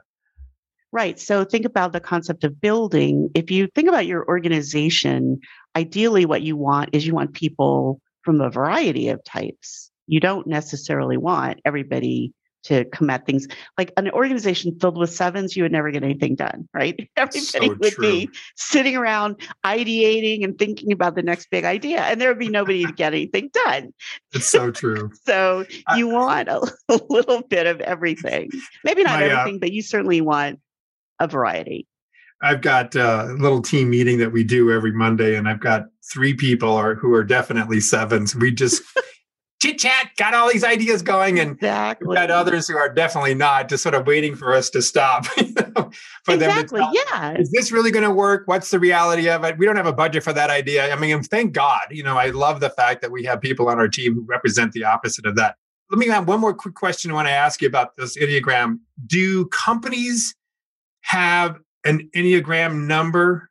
Right. 0.92 1.18
So 1.18 1.44
think 1.44 1.64
about 1.64 1.92
the 1.92 2.00
concept 2.00 2.44
of 2.44 2.60
building. 2.60 3.30
If 3.34 3.50
you 3.50 3.66
think 3.74 3.88
about 3.88 4.06
your 4.06 4.26
organization, 4.28 5.40
ideally 5.76 6.26
what 6.26 6.42
you 6.42 6.56
want 6.56 6.90
is 6.92 7.06
you 7.06 7.14
want 7.14 7.34
people 7.34 8.00
from 8.22 8.40
a 8.40 8.50
variety 8.50 9.08
of 9.08 9.22
types. 9.24 9.90
You 10.06 10.20
don't 10.20 10.46
necessarily 10.46 11.16
want 11.16 11.60
everybody 11.64 12.32
to 12.64 12.84
come 12.86 13.10
at 13.10 13.26
things 13.26 13.46
like 13.76 13.92
an 13.96 14.10
organization 14.10 14.78
filled 14.80 14.96
with 14.96 15.12
sevens, 15.12 15.56
you 15.56 15.62
would 15.64 15.72
never 15.72 15.90
get 15.90 16.04
anything 16.04 16.34
done, 16.34 16.68
right? 16.72 17.08
Everybody 17.16 17.40
so 17.40 17.68
would 17.68 17.92
true. 17.92 18.02
be 18.02 18.30
sitting 18.56 18.96
around 18.96 19.36
ideating 19.64 20.44
and 20.44 20.58
thinking 20.58 20.92
about 20.92 21.14
the 21.14 21.22
next 21.22 21.50
big 21.50 21.64
idea, 21.64 22.00
and 22.02 22.20
there 22.20 22.28
would 22.28 22.38
be 22.38 22.48
nobody 22.48 22.84
to 22.84 22.92
get 22.92 23.14
anything 23.14 23.50
done. 23.52 23.92
It's 24.32 24.46
so 24.46 24.70
true. 24.70 25.10
so 25.24 25.64
you 25.96 26.08
want 26.08 26.48
a, 26.48 26.60
a, 26.88 27.00
little 27.10 27.42
bit 27.42 27.66
of 27.66 27.80
everything. 27.80 28.50
Maybe 28.84 29.02
not 29.02 29.20
my, 29.20 29.26
uh 29.26 29.38
everything, 29.38 29.56
uh, 29.56 29.60
but 29.60 29.72
you 29.72 29.82
certainly 29.82 30.20
want 30.20 30.60
a 31.18 31.26
variety. 31.26 31.86
I've 32.42 32.60
got 32.60 32.94
a 32.96 33.34
little 33.38 33.62
team 33.62 33.90
meeting 33.90 34.18
that 34.18 34.32
we 34.32 34.42
do 34.42 34.72
every 34.72 34.92
Monday, 34.92 35.36
and 35.36 35.48
I've 35.48 35.60
got 35.60 35.86
three 36.12 36.34
people 36.34 36.72
are, 36.72 36.94
who 36.94 37.14
are 37.14 37.22
definitely 37.22 37.80
sevens. 37.80 38.34
We 38.34 38.50
just 38.50 38.82
chit 39.62 39.78
chat, 39.78 40.10
got 40.16 40.34
all 40.34 40.50
these 40.52 40.64
ideas 40.64 41.02
going, 41.02 41.38
and 41.38 41.52
exactly. 41.52 42.08
we've 42.08 42.16
got 42.16 42.32
others 42.32 42.66
who 42.66 42.76
are 42.76 42.88
definitely 42.88 43.34
not, 43.34 43.68
just 43.68 43.84
sort 43.84 43.94
of 43.94 44.08
waiting 44.08 44.34
for 44.34 44.54
us 44.54 44.70
to 44.70 44.82
stop. 44.82 45.24
for 45.26 46.34
exactly. 46.34 46.38
them 46.40 46.66
to 46.66 46.66
tell, 46.66 46.92
yeah. 46.92 47.38
Is 47.38 47.52
this 47.52 47.70
really 47.70 47.92
going 47.92 48.04
to 48.04 48.10
work? 48.10 48.42
What's 48.46 48.70
the 48.70 48.80
reality 48.80 49.30
of 49.30 49.44
it? 49.44 49.56
We 49.56 49.64
don't 49.64 49.76
have 49.76 49.86
a 49.86 49.92
budget 49.92 50.24
for 50.24 50.32
that 50.32 50.50
idea. 50.50 50.92
I 50.92 50.98
mean, 50.98 51.22
thank 51.22 51.52
God. 51.52 51.82
You 51.92 52.02
know, 52.02 52.18
I 52.18 52.30
love 52.30 52.58
the 52.58 52.70
fact 52.70 53.02
that 53.02 53.12
we 53.12 53.22
have 53.24 53.40
people 53.40 53.68
on 53.68 53.78
our 53.78 53.88
team 53.88 54.14
who 54.14 54.24
represent 54.28 54.72
the 54.72 54.82
opposite 54.82 55.26
of 55.26 55.36
that. 55.36 55.54
Let 55.90 55.98
me 55.98 56.08
have 56.08 56.26
one 56.26 56.40
more 56.40 56.54
quick 56.54 56.74
question 56.74 57.12
I 57.12 57.14
want 57.14 57.28
to 57.28 57.32
ask 57.32 57.62
you 57.62 57.68
about 57.68 57.96
this 57.96 58.16
Enneagram. 58.16 58.78
Do 59.06 59.46
companies 59.46 60.34
have 61.02 61.58
an 61.84 62.10
Enneagram 62.14 62.86
number? 62.86 63.50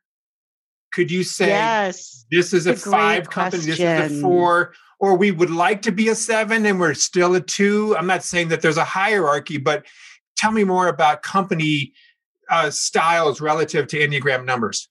Could 0.92 1.10
you 1.10 1.24
say 1.24 1.48
yes, 1.48 2.26
this 2.30 2.52
is 2.52 2.66
a, 2.66 2.72
a 2.72 2.76
five 2.76 3.30
company, 3.30 3.64
this 3.64 3.80
is 3.80 4.18
a 4.18 4.20
four, 4.20 4.74
or 5.00 5.16
we 5.16 5.30
would 5.30 5.50
like 5.50 5.80
to 5.82 5.92
be 5.92 6.08
a 6.08 6.14
seven 6.14 6.66
and 6.66 6.78
we're 6.78 6.94
still 6.94 7.34
a 7.34 7.40
two? 7.40 7.96
I'm 7.96 8.06
not 8.06 8.22
saying 8.22 8.48
that 8.48 8.60
there's 8.60 8.76
a 8.76 8.84
hierarchy, 8.84 9.56
but 9.56 9.86
tell 10.36 10.52
me 10.52 10.64
more 10.64 10.88
about 10.88 11.22
company 11.22 11.92
uh, 12.50 12.68
styles 12.70 13.40
relative 13.40 13.86
to 13.88 13.98
Enneagram 13.98 14.44
numbers. 14.44 14.88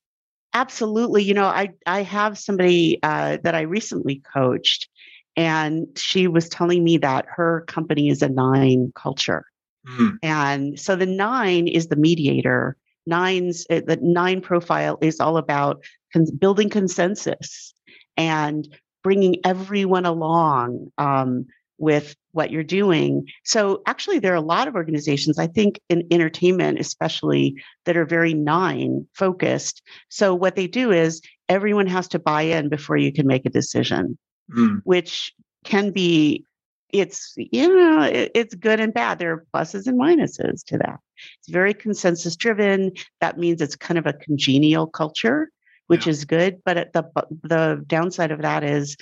Absolutely. 0.54 1.24
You 1.24 1.34
know, 1.34 1.46
I, 1.46 1.70
I 1.86 2.02
have 2.02 2.38
somebody 2.38 3.00
uh, 3.04 3.38
that 3.44 3.56
I 3.56 3.62
recently 3.62 4.22
coached, 4.34 4.89
and 5.36 5.88
she 5.96 6.28
was 6.28 6.50
telling 6.50 6.84
me 6.84 6.98
that 6.98 7.26
her 7.30 7.64
company 7.68 8.10
is 8.10 8.22
a 8.22 8.30
nine 8.30 8.92
culture. 8.96 9.46
Mm. 9.88 10.18
And 10.24 10.80
so 10.80 10.96
the 10.96 11.06
nine 11.06 11.68
is 11.68 11.88
the 11.88 11.96
mediator 11.96 12.76
nines 13.06 13.66
eh, 13.70 13.82
the 13.86 13.97
nine 14.02 14.41
profile 14.41 14.97
is 15.02 15.20
all 15.20 15.38
about 15.38 15.84
cons- 16.14 16.32
building 16.32 16.70
consensus 16.70 17.74
and 18.18 18.68
bringing 19.04 19.38
everyone 19.43 20.06
along 20.06 20.91
um, 20.97 21.45
with 21.78 22.16
what 22.32 22.52
you're 22.52 22.64
doing 22.64 23.26
so 23.43 23.82
actually 23.88 24.20
there 24.20 24.32
are 24.32 24.36
a 24.36 24.41
lot 24.41 24.68
of 24.68 24.76
organizations 24.76 25.39
i 25.39 25.47
think 25.47 25.80
in 25.89 26.08
entertainment 26.12 26.80
especially 26.80 27.56
that 27.86 27.97
are 27.97 28.06
very 28.06 28.34
nine 28.34 29.06
focused 29.14 29.82
so 30.08 30.34
what 30.34 30.56
they 30.56 30.68
do 30.68 30.91
is 30.91 31.22
everyone 31.49 31.88
has 31.88 32.08
to 32.08 32.20
buy 32.20 32.43
in 32.43 32.70
before 32.70 32.97
you 32.97 33.12
can 33.12 33.26
make 33.26 33.45
a 33.45 33.49
decision 33.49 34.18
mm. 34.56 34.80
which 34.84 35.34
can 35.66 35.91
be 35.91 36.45
it's 36.94 37.34
you 37.38 37.68
know 37.74 38.04
it, 38.04 38.32
it's 38.36 38.56
good 38.56 38.80
and 38.80 38.94
bad. 38.94 39.20
There 39.20 39.34
are 39.34 39.46
pluses 39.54 39.88
and 39.88 40.00
minuses 40.00 40.64
to 40.66 40.78
that. 40.80 41.00
It's 41.39 41.50
very 41.50 41.74
consensus 41.74 42.36
driven. 42.36 42.92
That 43.20 43.38
means 43.38 43.62
it's 43.62 43.76
kind 43.76 43.98
of 43.98 44.06
a 44.06 44.14
congenial 44.14 44.88
culture 44.88 45.50
which 45.88 46.06
yeah. 46.06 46.12
is 46.12 46.24
good 46.24 46.62
but 46.64 46.94
the 46.94 47.04
the 47.44 47.84
downside 47.86 48.32
of 48.32 48.44
that 48.44 48.64
is 48.64 48.96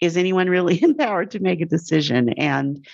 is 0.00 0.16
anyone 0.16 0.48
really 0.48 0.82
empowered 0.82 1.30
to 1.32 1.40
make 1.40 1.60
a 1.60 1.66
decision? 1.66 2.30
And 2.30 2.86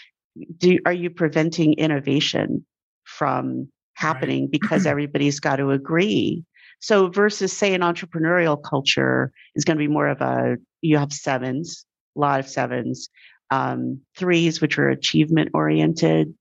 do 0.57 0.79
are 0.87 0.93
you 0.93 1.11
preventing 1.11 1.75
innovation 1.75 2.65
from 3.05 3.69
happening 3.95 4.45
right. 4.45 4.51
because 4.53 4.87
everybody's 4.87 5.41
got 5.41 5.57
to 5.57 5.71
agree? 5.71 6.45
So 6.81 7.09
versus 7.09 7.53
say 7.53 7.75
an 7.75 7.83
entrepreneurial 7.83 8.61
culture 8.61 9.33
is 9.55 9.65
going 9.65 9.77
to 9.77 9.83
be 9.83 9.93
more 9.93 10.09
of 10.09 10.21
a 10.21 10.57
you 10.81 10.99
have 10.99 11.13
sevens 11.13 11.85
a 12.17 12.21
lot 12.21 12.41
of 12.41 12.49
sevens 12.49 13.09
um, 13.53 14.01
threes, 14.17 14.63
which 14.63 14.79
are 14.79 14.89
achievement 14.89 15.51
oriented. 15.53 16.35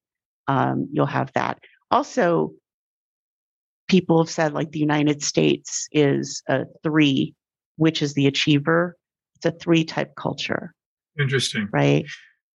Um, 0.47 0.87
you'll 0.93 1.05
have 1.05 1.29
that. 1.33 1.59
Also, 1.91 2.53
people 3.89 4.23
have 4.23 4.29
said 4.29 4.53
like 4.53 4.71
the 4.71 4.79
United 4.79 5.21
States 5.21 5.89
is 5.91 6.41
a 6.47 6.63
three, 6.83 7.35
which 7.75 8.01
is 8.01 8.13
the 8.13 8.27
achiever. 8.27 8.95
It's 9.35 9.45
a 9.45 9.51
three 9.51 9.83
type 9.83 10.15
culture. 10.15 10.73
Interesting. 11.19 11.67
Right. 11.73 12.05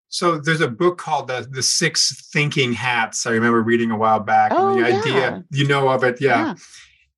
So 0.09 0.38
there's 0.38 0.62
a 0.62 0.68
book 0.68 0.96
called 0.96 1.28
the 1.28 1.46
the 1.50 1.62
Six 1.62 2.30
Thinking 2.32 2.72
Hats. 2.72 3.26
I 3.26 3.32
remember 3.32 3.61
reading 3.61 3.90
a 3.90 3.98
while 3.98 4.20
back. 4.20 4.52
Oh, 4.54 4.68
and 4.70 4.78
the 4.78 4.88
yeah. 4.88 5.00
idea, 5.00 5.44
you 5.50 5.68
know 5.68 5.90
of 5.90 6.02
it, 6.02 6.18
yeah. 6.18 6.46
yeah. 6.46 6.54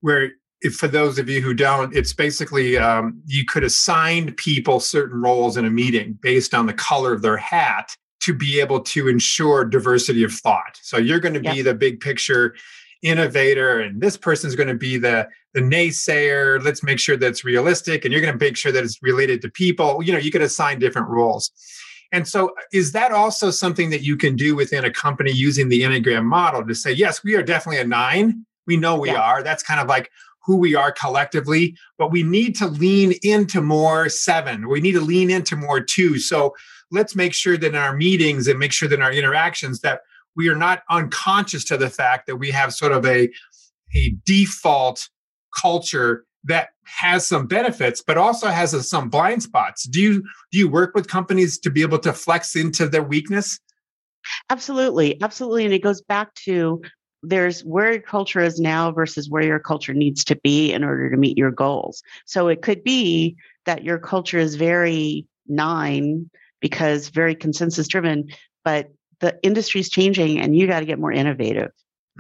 Where 0.01 0.33
if 0.61 0.75
for 0.75 0.89
those 0.89 1.19
of 1.19 1.29
you 1.29 1.41
who 1.41 1.55
don't, 1.55 1.95
it's 1.95 2.13
basically 2.13 2.77
um, 2.77 3.21
you 3.27 3.45
could 3.45 3.65
assign 3.65 4.33
people 4.35 4.81
certain 4.81 5.21
roles 5.21 5.57
in 5.57 5.65
a 5.65 5.71
meeting 5.71 6.19
based 6.21 6.55
on 6.55 6.67
the 6.67 6.73
color 6.73 7.13
of 7.13 7.23
their 7.23 7.37
hat 7.37 7.95
to 8.21 8.35
be 8.35 8.61
able 8.61 8.81
to 8.81 9.09
ensure 9.09 9.65
diversity 9.65 10.25
of 10.25 10.33
thought. 10.33 10.79
So 10.83 10.97
you're 10.97 11.21
going 11.21 11.35
to 11.35 11.41
be 11.41 11.63
the 11.63 11.75
big 11.75 12.01
picture 12.01 12.57
innovator, 13.03 13.81
and 13.81 14.01
this 14.01 14.17
person's 14.17 14.57
going 14.57 14.69
to 14.69 14.75
be 14.75 14.99
the 14.99 15.29
the 15.55 15.61
naysayer. 15.61 16.63
Let's 16.63 16.83
make 16.83 16.99
sure 16.99 17.17
that's 17.17 17.45
realistic, 17.45 18.05
and 18.05 18.13
you're 18.13 18.21
going 18.21 18.37
to 18.37 18.45
make 18.45 18.57
sure 18.57 18.73
that 18.73 18.83
it's 18.83 18.99
related 19.03 19.41
to 19.43 19.51
people. 19.51 20.03
You 20.03 20.13
know, 20.13 20.19
you 20.19 20.33
could 20.33 20.43
assign 20.43 20.81
different 20.81 21.09
roles. 21.09 21.53
And 22.11 22.27
so, 22.27 22.55
is 22.73 22.93
that 22.93 23.13
also 23.13 23.51
something 23.51 23.91
that 23.91 24.03
you 24.03 24.17
can 24.17 24.35
do 24.35 24.57
within 24.57 24.85
a 24.85 24.91
company 24.91 25.31
using 25.31 25.69
the 25.69 25.83
Enneagram 25.83 26.25
model 26.25 26.67
to 26.67 26.75
say, 26.75 26.91
yes, 26.91 27.23
we 27.23 27.35
are 27.35 27.43
definitely 27.43 27.81
a 27.81 27.87
nine. 27.87 28.47
We 28.67 28.77
know 28.77 28.99
we 28.99 29.11
yeah. 29.11 29.21
are. 29.21 29.43
That's 29.43 29.63
kind 29.63 29.81
of 29.81 29.89
like 29.89 30.11
who 30.49 30.57
we 30.57 30.75
are 30.75 30.91
collectively, 30.91 31.77
but 31.99 32.11
we 32.11 32.23
need 32.23 32.57
to 32.57 32.67
lean 32.67 33.13
into 33.23 33.61
more 33.61 34.09
seven. 34.09 34.67
We 34.67 34.81
need 34.81 34.93
to 34.93 35.01
lean 35.03 35.31
into 35.31 35.57
more 35.57 35.79
two. 35.79 36.19
So 36.19 36.57
let's 36.91 37.15
make 37.15 37.35
sure 37.35 37.59
that 37.59 37.67
in 37.67 37.75
our 37.75 37.95
meetings 37.95 38.49
and 38.49 38.59
make 38.59 38.73
sure 38.73 38.89
that 38.89 38.95
in 38.95 39.03
our 39.03 39.13
interactions 39.13 39.81
that 39.81 40.01
we 40.37 40.49
are 40.49 40.57
not 40.57 40.85
unconscious 40.89 41.65
to 41.65 41.77
the 41.77 41.91
fact 41.91 42.27
that 42.27 42.37
we 42.37 42.51
have 42.51 42.73
sort 42.73 42.93
of 42.93 43.05
a, 43.05 43.29
a 43.95 44.17
default 44.25 45.11
culture 45.55 46.25
that 46.45 46.71
has 46.85 47.27
some 47.27 47.47
benefits 47.47 48.01
but 48.01 48.17
also 48.17 48.47
has 48.47 48.73
a, 48.73 48.83
some 48.83 49.11
blind 49.11 49.43
spots 49.43 49.85
do 49.89 50.01
you 50.01 50.23
do 50.53 50.59
you 50.59 50.69
work 50.69 50.95
with 50.95 51.09
companies 51.09 51.59
to 51.59 51.69
be 51.69 51.83
able 51.83 51.99
to 51.99 52.13
flex 52.13 52.55
into 52.55 52.89
their 52.89 53.03
weakness 53.03 53.59
absolutely 54.49 55.21
absolutely 55.21 55.65
and 55.65 55.75
it 55.75 55.83
goes 55.83 56.01
back 56.01 56.33
to 56.35 56.81
there's 57.23 57.63
where 57.63 57.93
your 57.93 58.03
culture 58.03 58.41
is 58.41 58.61
now 58.61 58.91
versus 58.93 59.29
where 59.29 59.43
your 59.43 59.59
culture 59.59 59.95
needs 59.95 60.25
to 60.25 60.37
be 60.37 60.73
in 60.73 60.85
order 60.85 61.11
to 61.11 61.17
meet 61.17 61.37
your 61.37 61.51
goals. 61.51 62.03
So 62.27 62.49
it 62.49 62.63
could 62.63 62.85
be 62.85 63.37
that 63.67 63.85
your 63.85 63.99
culture 63.99 64.39
is 64.39 64.55
very 64.55 65.27
nine 65.47 66.31
because 66.61 67.09
very 67.09 67.35
consensus 67.35 67.89
driven, 67.89 68.29
but 68.65 68.91
the 69.21 69.39
industry 69.43 69.81
is 69.81 69.89
changing 69.89 70.39
and 70.39 70.57
you 70.57 70.67
got 70.67 70.81
to 70.81 70.87
get 70.87 70.99
more 70.99 71.13
innovative. 71.13 71.71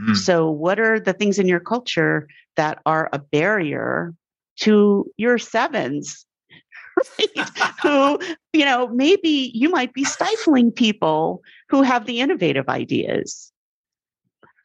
Mm. 0.01 0.17
So, 0.17 0.51
what 0.51 0.79
are 0.79 1.01
the 1.01 1.13
things 1.13 1.39
in 1.39 1.49
your 1.49 1.61
culture 1.61 2.29
that 2.57 2.81
are 2.87 3.09
a 3.13 3.19
barrier 3.19 4.15
to 4.61 5.11
your 5.17 5.39
sevens? 5.39 6.25
Right? 7.19 7.49
who, 7.83 8.19
you 8.53 8.65
know, 8.65 8.89
maybe 8.89 9.53
you 9.55 9.69
might 9.71 9.93
be 9.93 10.05
stifling 10.05 10.73
people 10.73 11.43
who 11.69 11.83
have 11.83 12.07
the 12.07 12.21
innovative 12.21 12.69
ideas. 12.69 13.53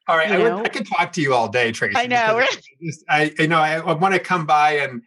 All 0.07 0.17
right, 0.17 0.31
I, 0.31 0.37
would, 0.37 0.65
I, 0.65 0.69
could 0.69 0.85
talk 0.85 1.13
to 1.13 1.21
you 1.21 1.33
all 1.33 1.47
day, 1.47 1.71
Tracy. 1.71 1.95
I 1.95 2.07
know. 2.07 2.45
I, 3.09 3.33
I 3.39 3.45
know. 3.45 3.59
I, 3.59 3.75
I 3.75 3.93
want 3.93 4.13
to 4.13 4.19
come 4.19 4.45
by 4.45 4.77
and 4.79 5.01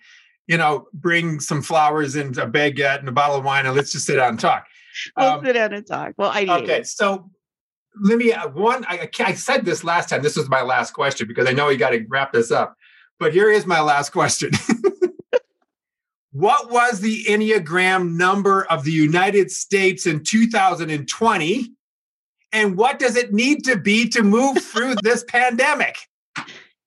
you 0.46 0.56
know 0.56 0.86
bring 0.94 1.38
some 1.40 1.60
flowers 1.60 2.16
and 2.16 2.36
a 2.38 2.46
baguette 2.46 3.00
and 3.00 3.08
a 3.08 3.12
bottle 3.12 3.36
of 3.36 3.44
wine, 3.44 3.66
and 3.66 3.76
let's 3.76 3.92
just 3.92 4.06
sit 4.06 4.16
down 4.16 4.30
and 4.30 4.40
talk. 4.40 4.66
We'll 5.16 5.26
um, 5.26 5.44
sit 5.44 5.52
down 5.52 5.74
and 5.74 5.86
talk. 5.86 6.14
Well, 6.16 6.30
I 6.32 6.40
need 6.40 6.46
to. 6.46 6.72
okay. 6.72 6.82
So 6.84 7.30
let 8.02 8.16
me 8.16 8.32
uh, 8.32 8.48
one. 8.48 8.86
I, 8.88 9.08
I 9.20 9.34
said 9.34 9.66
this 9.66 9.84
last 9.84 10.08
time. 10.08 10.22
This 10.22 10.36
was 10.36 10.48
my 10.48 10.62
last 10.62 10.92
question 10.92 11.28
because 11.28 11.46
I 11.46 11.52
know 11.52 11.66
we 11.66 11.76
got 11.76 11.90
to 11.90 12.04
wrap 12.08 12.32
this 12.32 12.50
up. 12.50 12.76
But 13.18 13.32
here 13.32 13.50
is 13.50 13.66
my 13.66 13.80
last 13.80 14.10
question. 14.10 14.50
what 16.32 16.70
was 16.70 17.00
the 17.00 17.24
Enneagram 17.24 18.16
number 18.16 18.64
of 18.64 18.84
the 18.84 18.92
United 18.92 19.50
States 19.50 20.06
in 20.06 20.22
2020? 20.22 21.75
And 22.56 22.74
what 22.74 22.98
does 22.98 23.16
it 23.16 23.34
need 23.34 23.64
to 23.64 23.76
be 23.76 24.08
to 24.08 24.22
move 24.22 24.56
through 24.64 24.94
this 25.02 25.22
pandemic? 25.28 25.98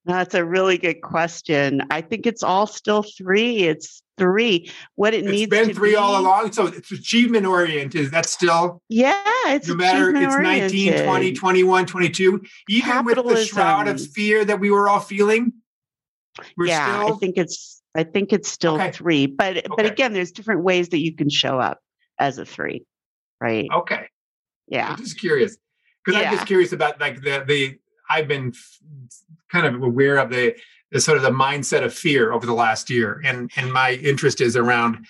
That's 0.03 0.33
a 0.33 0.43
really 0.43 0.79
good 0.79 1.01
question. 1.01 1.83
I 1.91 2.01
think 2.01 2.25
it's 2.25 2.41
all 2.41 2.65
still 2.65 3.03
three. 3.03 3.59
It's 3.59 4.01
three. 4.17 4.71
What 4.95 5.13
it 5.13 5.25
it's 5.25 5.31
needs 5.31 5.49
been 5.51 5.75
three 5.75 5.91
be, 5.91 5.95
all 5.95 6.19
along. 6.19 6.53
So 6.53 6.65
it's 6.65 6.91
achievement 6.91 7.45
oriented. 7.45 8.01
Is 8.01 8.09
that 8.09 8.25
still? 8.25 8.81
Yeah, 8.89 9.21
it's 9.45 9.67
no 9.67 9.75
matter 9.75 10.09
it's 10.09 10.35
19, 10.35 11.03
20, 11.03 11.33
21, 11.33 11.85
22. 11.85 12.41
Even 12.67 13.05
with 13.05 13.15
the 13.17 13.45
shroud 13.45 13.87
of 13.87 14.01
fear 14.01 14.43
that 14.43 14.59
we 14.59 14.71
were 14.71 14.89
all 14.89 14.99
feeling. 14.99 15.53
We're 16.57 16.65
yeah, 16.65 17.03
still... 17.03 17.15
I 17.15 17.19
think 17.19 17.37
it's 17.37 17.79
I 17.95 18.03
think 18.05 18.33
it's 18.33 18.49
still 18.49 18.75
okay. 18.75 18.91
three. 18.91 19.27
But 19.27 19.57
okay. 19.57 19.67
but 19.77 19.85
again, 19.85 20.13
there's 20.13 20.31
different 20.31 20.63
ways 20.63 20.89
that 20.89 20.99
you 20.99 21.15
can 21.15 21.29
show 21.29 21.59
up 21.59 21.79
as 22.17 22.39
a 22.39 22.45
three, 22.45 22.85
right? 23.39 23.67
Okay. 23.71 24.07
Yeah. 24.69 24.91
I'm 24.91 24.97
just 24.97 25.19
curious 25.19 25.57
because 26.03 26.19
yeah. 26.19 26.29
I'm 26.29 26.35
just 26.35 26.47
curious 26.47 26.71
about 26.71 26.99
like 26.99 27.21
the 27.21 27.43
the 27.45 27.79
I've 28.09 28.27
been 28.27 28.53
kind 29.51 29.65
of 29.65 29.81
aware 29.81 30.17
of 30.17 30.29
the 30.29 30.55
the 30.91 30.99
sort 30.99 31.17
of 31.17 31.23
the 31.23 31.31
mindset 31.31 31.83
of 31.83 31.93
fear 31.93 32.31
over 32.31 32.45
the 32.45 32.53
last 32.53 32.89
year, 32.89 33.21
and 33.23 33.51
and 33.55 33.71
my 33.71 33.93
interest 33.93 34.41
is 34.41 34.55
around. 34.55 35.05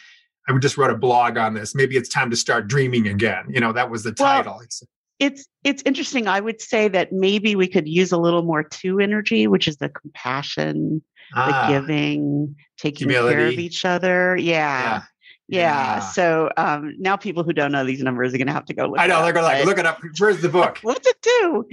I 0.47 0.57
just 0.57 0.77
wrote 0.77 0.89
a 0.89 0.97
blog 0.97 1.37
on 1.37 1.53
this. 1.53 1.75
Maybe 1.75 1.95
it's 1.95 2.09
time 2.09 2.31
to 2.31 2.35
start 2.35 2.67
dreaming 2.67 3.07
again. 3.07 3.45
You 3.49 3.59
know, 3.59 3.71
that 3.71 3.89
was 3.91 4.03
the 4.03 4.11
title. 4.11 4.53
Well, 4.53 4.61
it's 4.63 4.83
it's 5.19 5.47
it's 5.63 5.83
interesting. 5.85 6.27
I 6.27 6.39
would 6.39 6.59
say 6.59 6.87
that 6.87 7.11
maybe 7.11 7.55
we 7.55 7.67
could 7.67 7.87
use 7.87 8.11
a 8.11 8.17
little 8.17 8.41
more 8.41 8.63
two 8.63 8.99
energy, 8.99 9.47
which 9.47 9.67
is 9.67 9.77
the 9.77 9.89
compassion 9.89 11.03
ah, 11.35 11.67
the 11.67 11.73
giving, 11.73 12.55
taking 12.77 13.09
humility. 13.09 13.35
care 13.35 13.47
of 13.47 13.53
each 13.53 13.85
other. 13.85 14.37
Yeah. 14.37 15.03
Yeah. 15.49 15.95
yeah. 15.95 15.99
So 15.99 16.49
um, 16.57 16.95
now 16.99 17.15
people 17.15 17.43
who 17.43 17.53
don't 17.53 17.71
know 17.71 17.83
these 17.83 18.01
numbers 18.01 18.33
are 18.33 18.37
going 18.37 18.47
to 18.47 18.53
have 18.53 18.65
to 18.65 18.73
go 18.73 18.87
look. 18.87 18.99
I 18.99 19.07
know 19.07 19.23
they're 19.23 19.33
going 19.33 19.45
to 19.45 19.57
like 19.57 19.65
look 19.65 19.77
it 19.77 19.85
up. 19.85 20.01
Where's 20.17 20.41
the 20.41 20.49
book? 20.49 20.79
What's 20.83 21.07
it 21.07 21.17
do? 21.21 21.69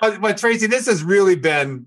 but, 0.00 0.20
but 0.20 0.36
Tracy, 0.36 0.66
this 0.66 0.86
has 0.86 1.02
really 1.02 1.36
been 1.36 1.86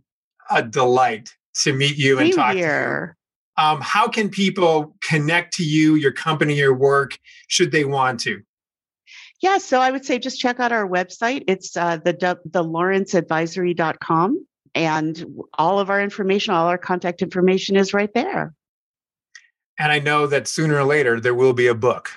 a 0.49 0.63
delight 0.63 1.34
to 1.63 1.74
meet 1.74 1.97
you 1.97 2.18
Same 2.18 2.26
and 2.26 2.36
talk 2.36 2.55
here. 2.55 3.16
to 3.57 3.61
you. 3.61 3.66
Um, 3.66 3.82
how 3.82 4.07
can 4.07 4.30
people 4.30 4.95
connect 5.01 5.53
to 5.55 5.63
you, 5.63 5.95
your 5.95 6.11
company, 6.11 6.55
your 6.55 6.76
work, 6.76 7.18
should 7.47 7.72
they 7.72 7.86
want 7.86 8.20
to? 8.22 8.41
Yeah, 9.41 9.59
so 9.59 9.80
I 9.80 9.91
would 9.91 10.05
say 10.05 10.18
just 10.18 10.39
check 10.39 10.59
out 10.59 10.72
our 10.72 10.88
website. 10.88 11.43
It's 11.47 11.76
uh, 11.78 11.97
the 11.97 12.39
the 12.45 12.63
lawrenceadvisory.com 12.63 14.45
and 14.74 15.26
all 15.57 15.80
of 15.80 15.89
our 15.89 16.01
information, 16.01 16.53
all 16.53 16.68
our 16.68 16.78
contact 16.78 17.22
information 17.22 17.76
is 17.76 17.93
right 17.93 18.13
there. 18.13 18.53
And 19.78 19.91
I 19.91 19.99
know 19.99 20.28
that 20.28 20.47
sooner 20.47 20.78
or 20.78 20.84
later 20.84 21.19
there 21.19 21.36
will 21.36 21.53
be 21.53 21.67
a 21.67 21.76
book. 21.76 22.09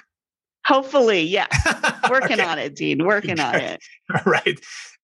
Hopefully, 0.67 1.23
yeah. 1.23 1.47
Working 2.11 2.41
okay. 2.41 2.45
on 2.45 2.59
it, 2.59 2.77
Dean. 2.77 3.05
Working 3.05 3.37
Good. 3.37 3.41
on 3.41 3.55
it. 3.57 3.83
All 4.15 4.31
right. 4.31 4.59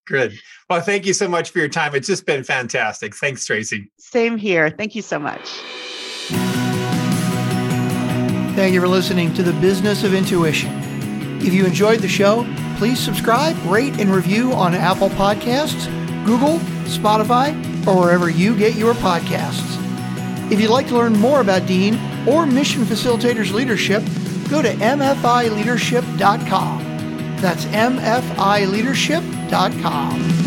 Good. 0.07 0.39
Well, 0.69 0.83
thank 0.83 1.07
you 1.07 1.15
so 1.15 1.29
much 1.29 1.51
for 1.51 1.59
your 1.59 1.69
time. 1.69 1.95
It's 1.95 2.07
just 2.07 2.27
been 2.27 2.45
fantastic. 2.45 3.15
Thanks, 3.15 3.47
Tracy. 3.47 3.91
Same 3.99 4.37
here. 4.37 4.71
Thank 4.71 4.95
you 4.95 5.03
so 5.03 5.19
much. 5.19 5.49
Thank 8.55 8.75
you 8.75 8.81
for 8.81 8.89
listening 8.89 9.33
to 9.35 9.43
the 9.43 9.53
Business 9.55 10.05
of 10.05 10.15
Intuition. 10.15 10.71
If 11.41 11.53
you 11.53 11.65
enjoyed 11.67 12.01
the 12.01 12.09
show, 12.09 12.47
please 12.77 13.01
subscribe, 13.01 13.57
rate, 13.65 13.99
and 13.99 14.11
review 14.11 14.53
on 14.53 14.75
Apple 14.75 15.09
Podcasts, 15.11 15.87
Google, 16.25 16.59
Spotify, 16.85 17.55
or 17.87 17.99
wherever 17.99 18.29
you 18.29 18.57
get 18.57 18.77
your 18.77 18.95
podcasts. 18.95 19.84
If 20.51 20.61
you'd 20.61 20.71
like 20.71 20.89
to 20.89 20.95
learn 20.95 21.13
more 21.15 21.41
about 21.41 21.67
Dean 21.67 21.99
or 22.29 22.45
Mission 22.47 22.85
Facilitators 22.85 23.53
Leadership, 23.53 24.03
go 24.51 24.61
to 24.63 24.73
mfileadership.com. 24.75 26.79
That's 27.41 27.65
mfileadership.com. 27.67 30.44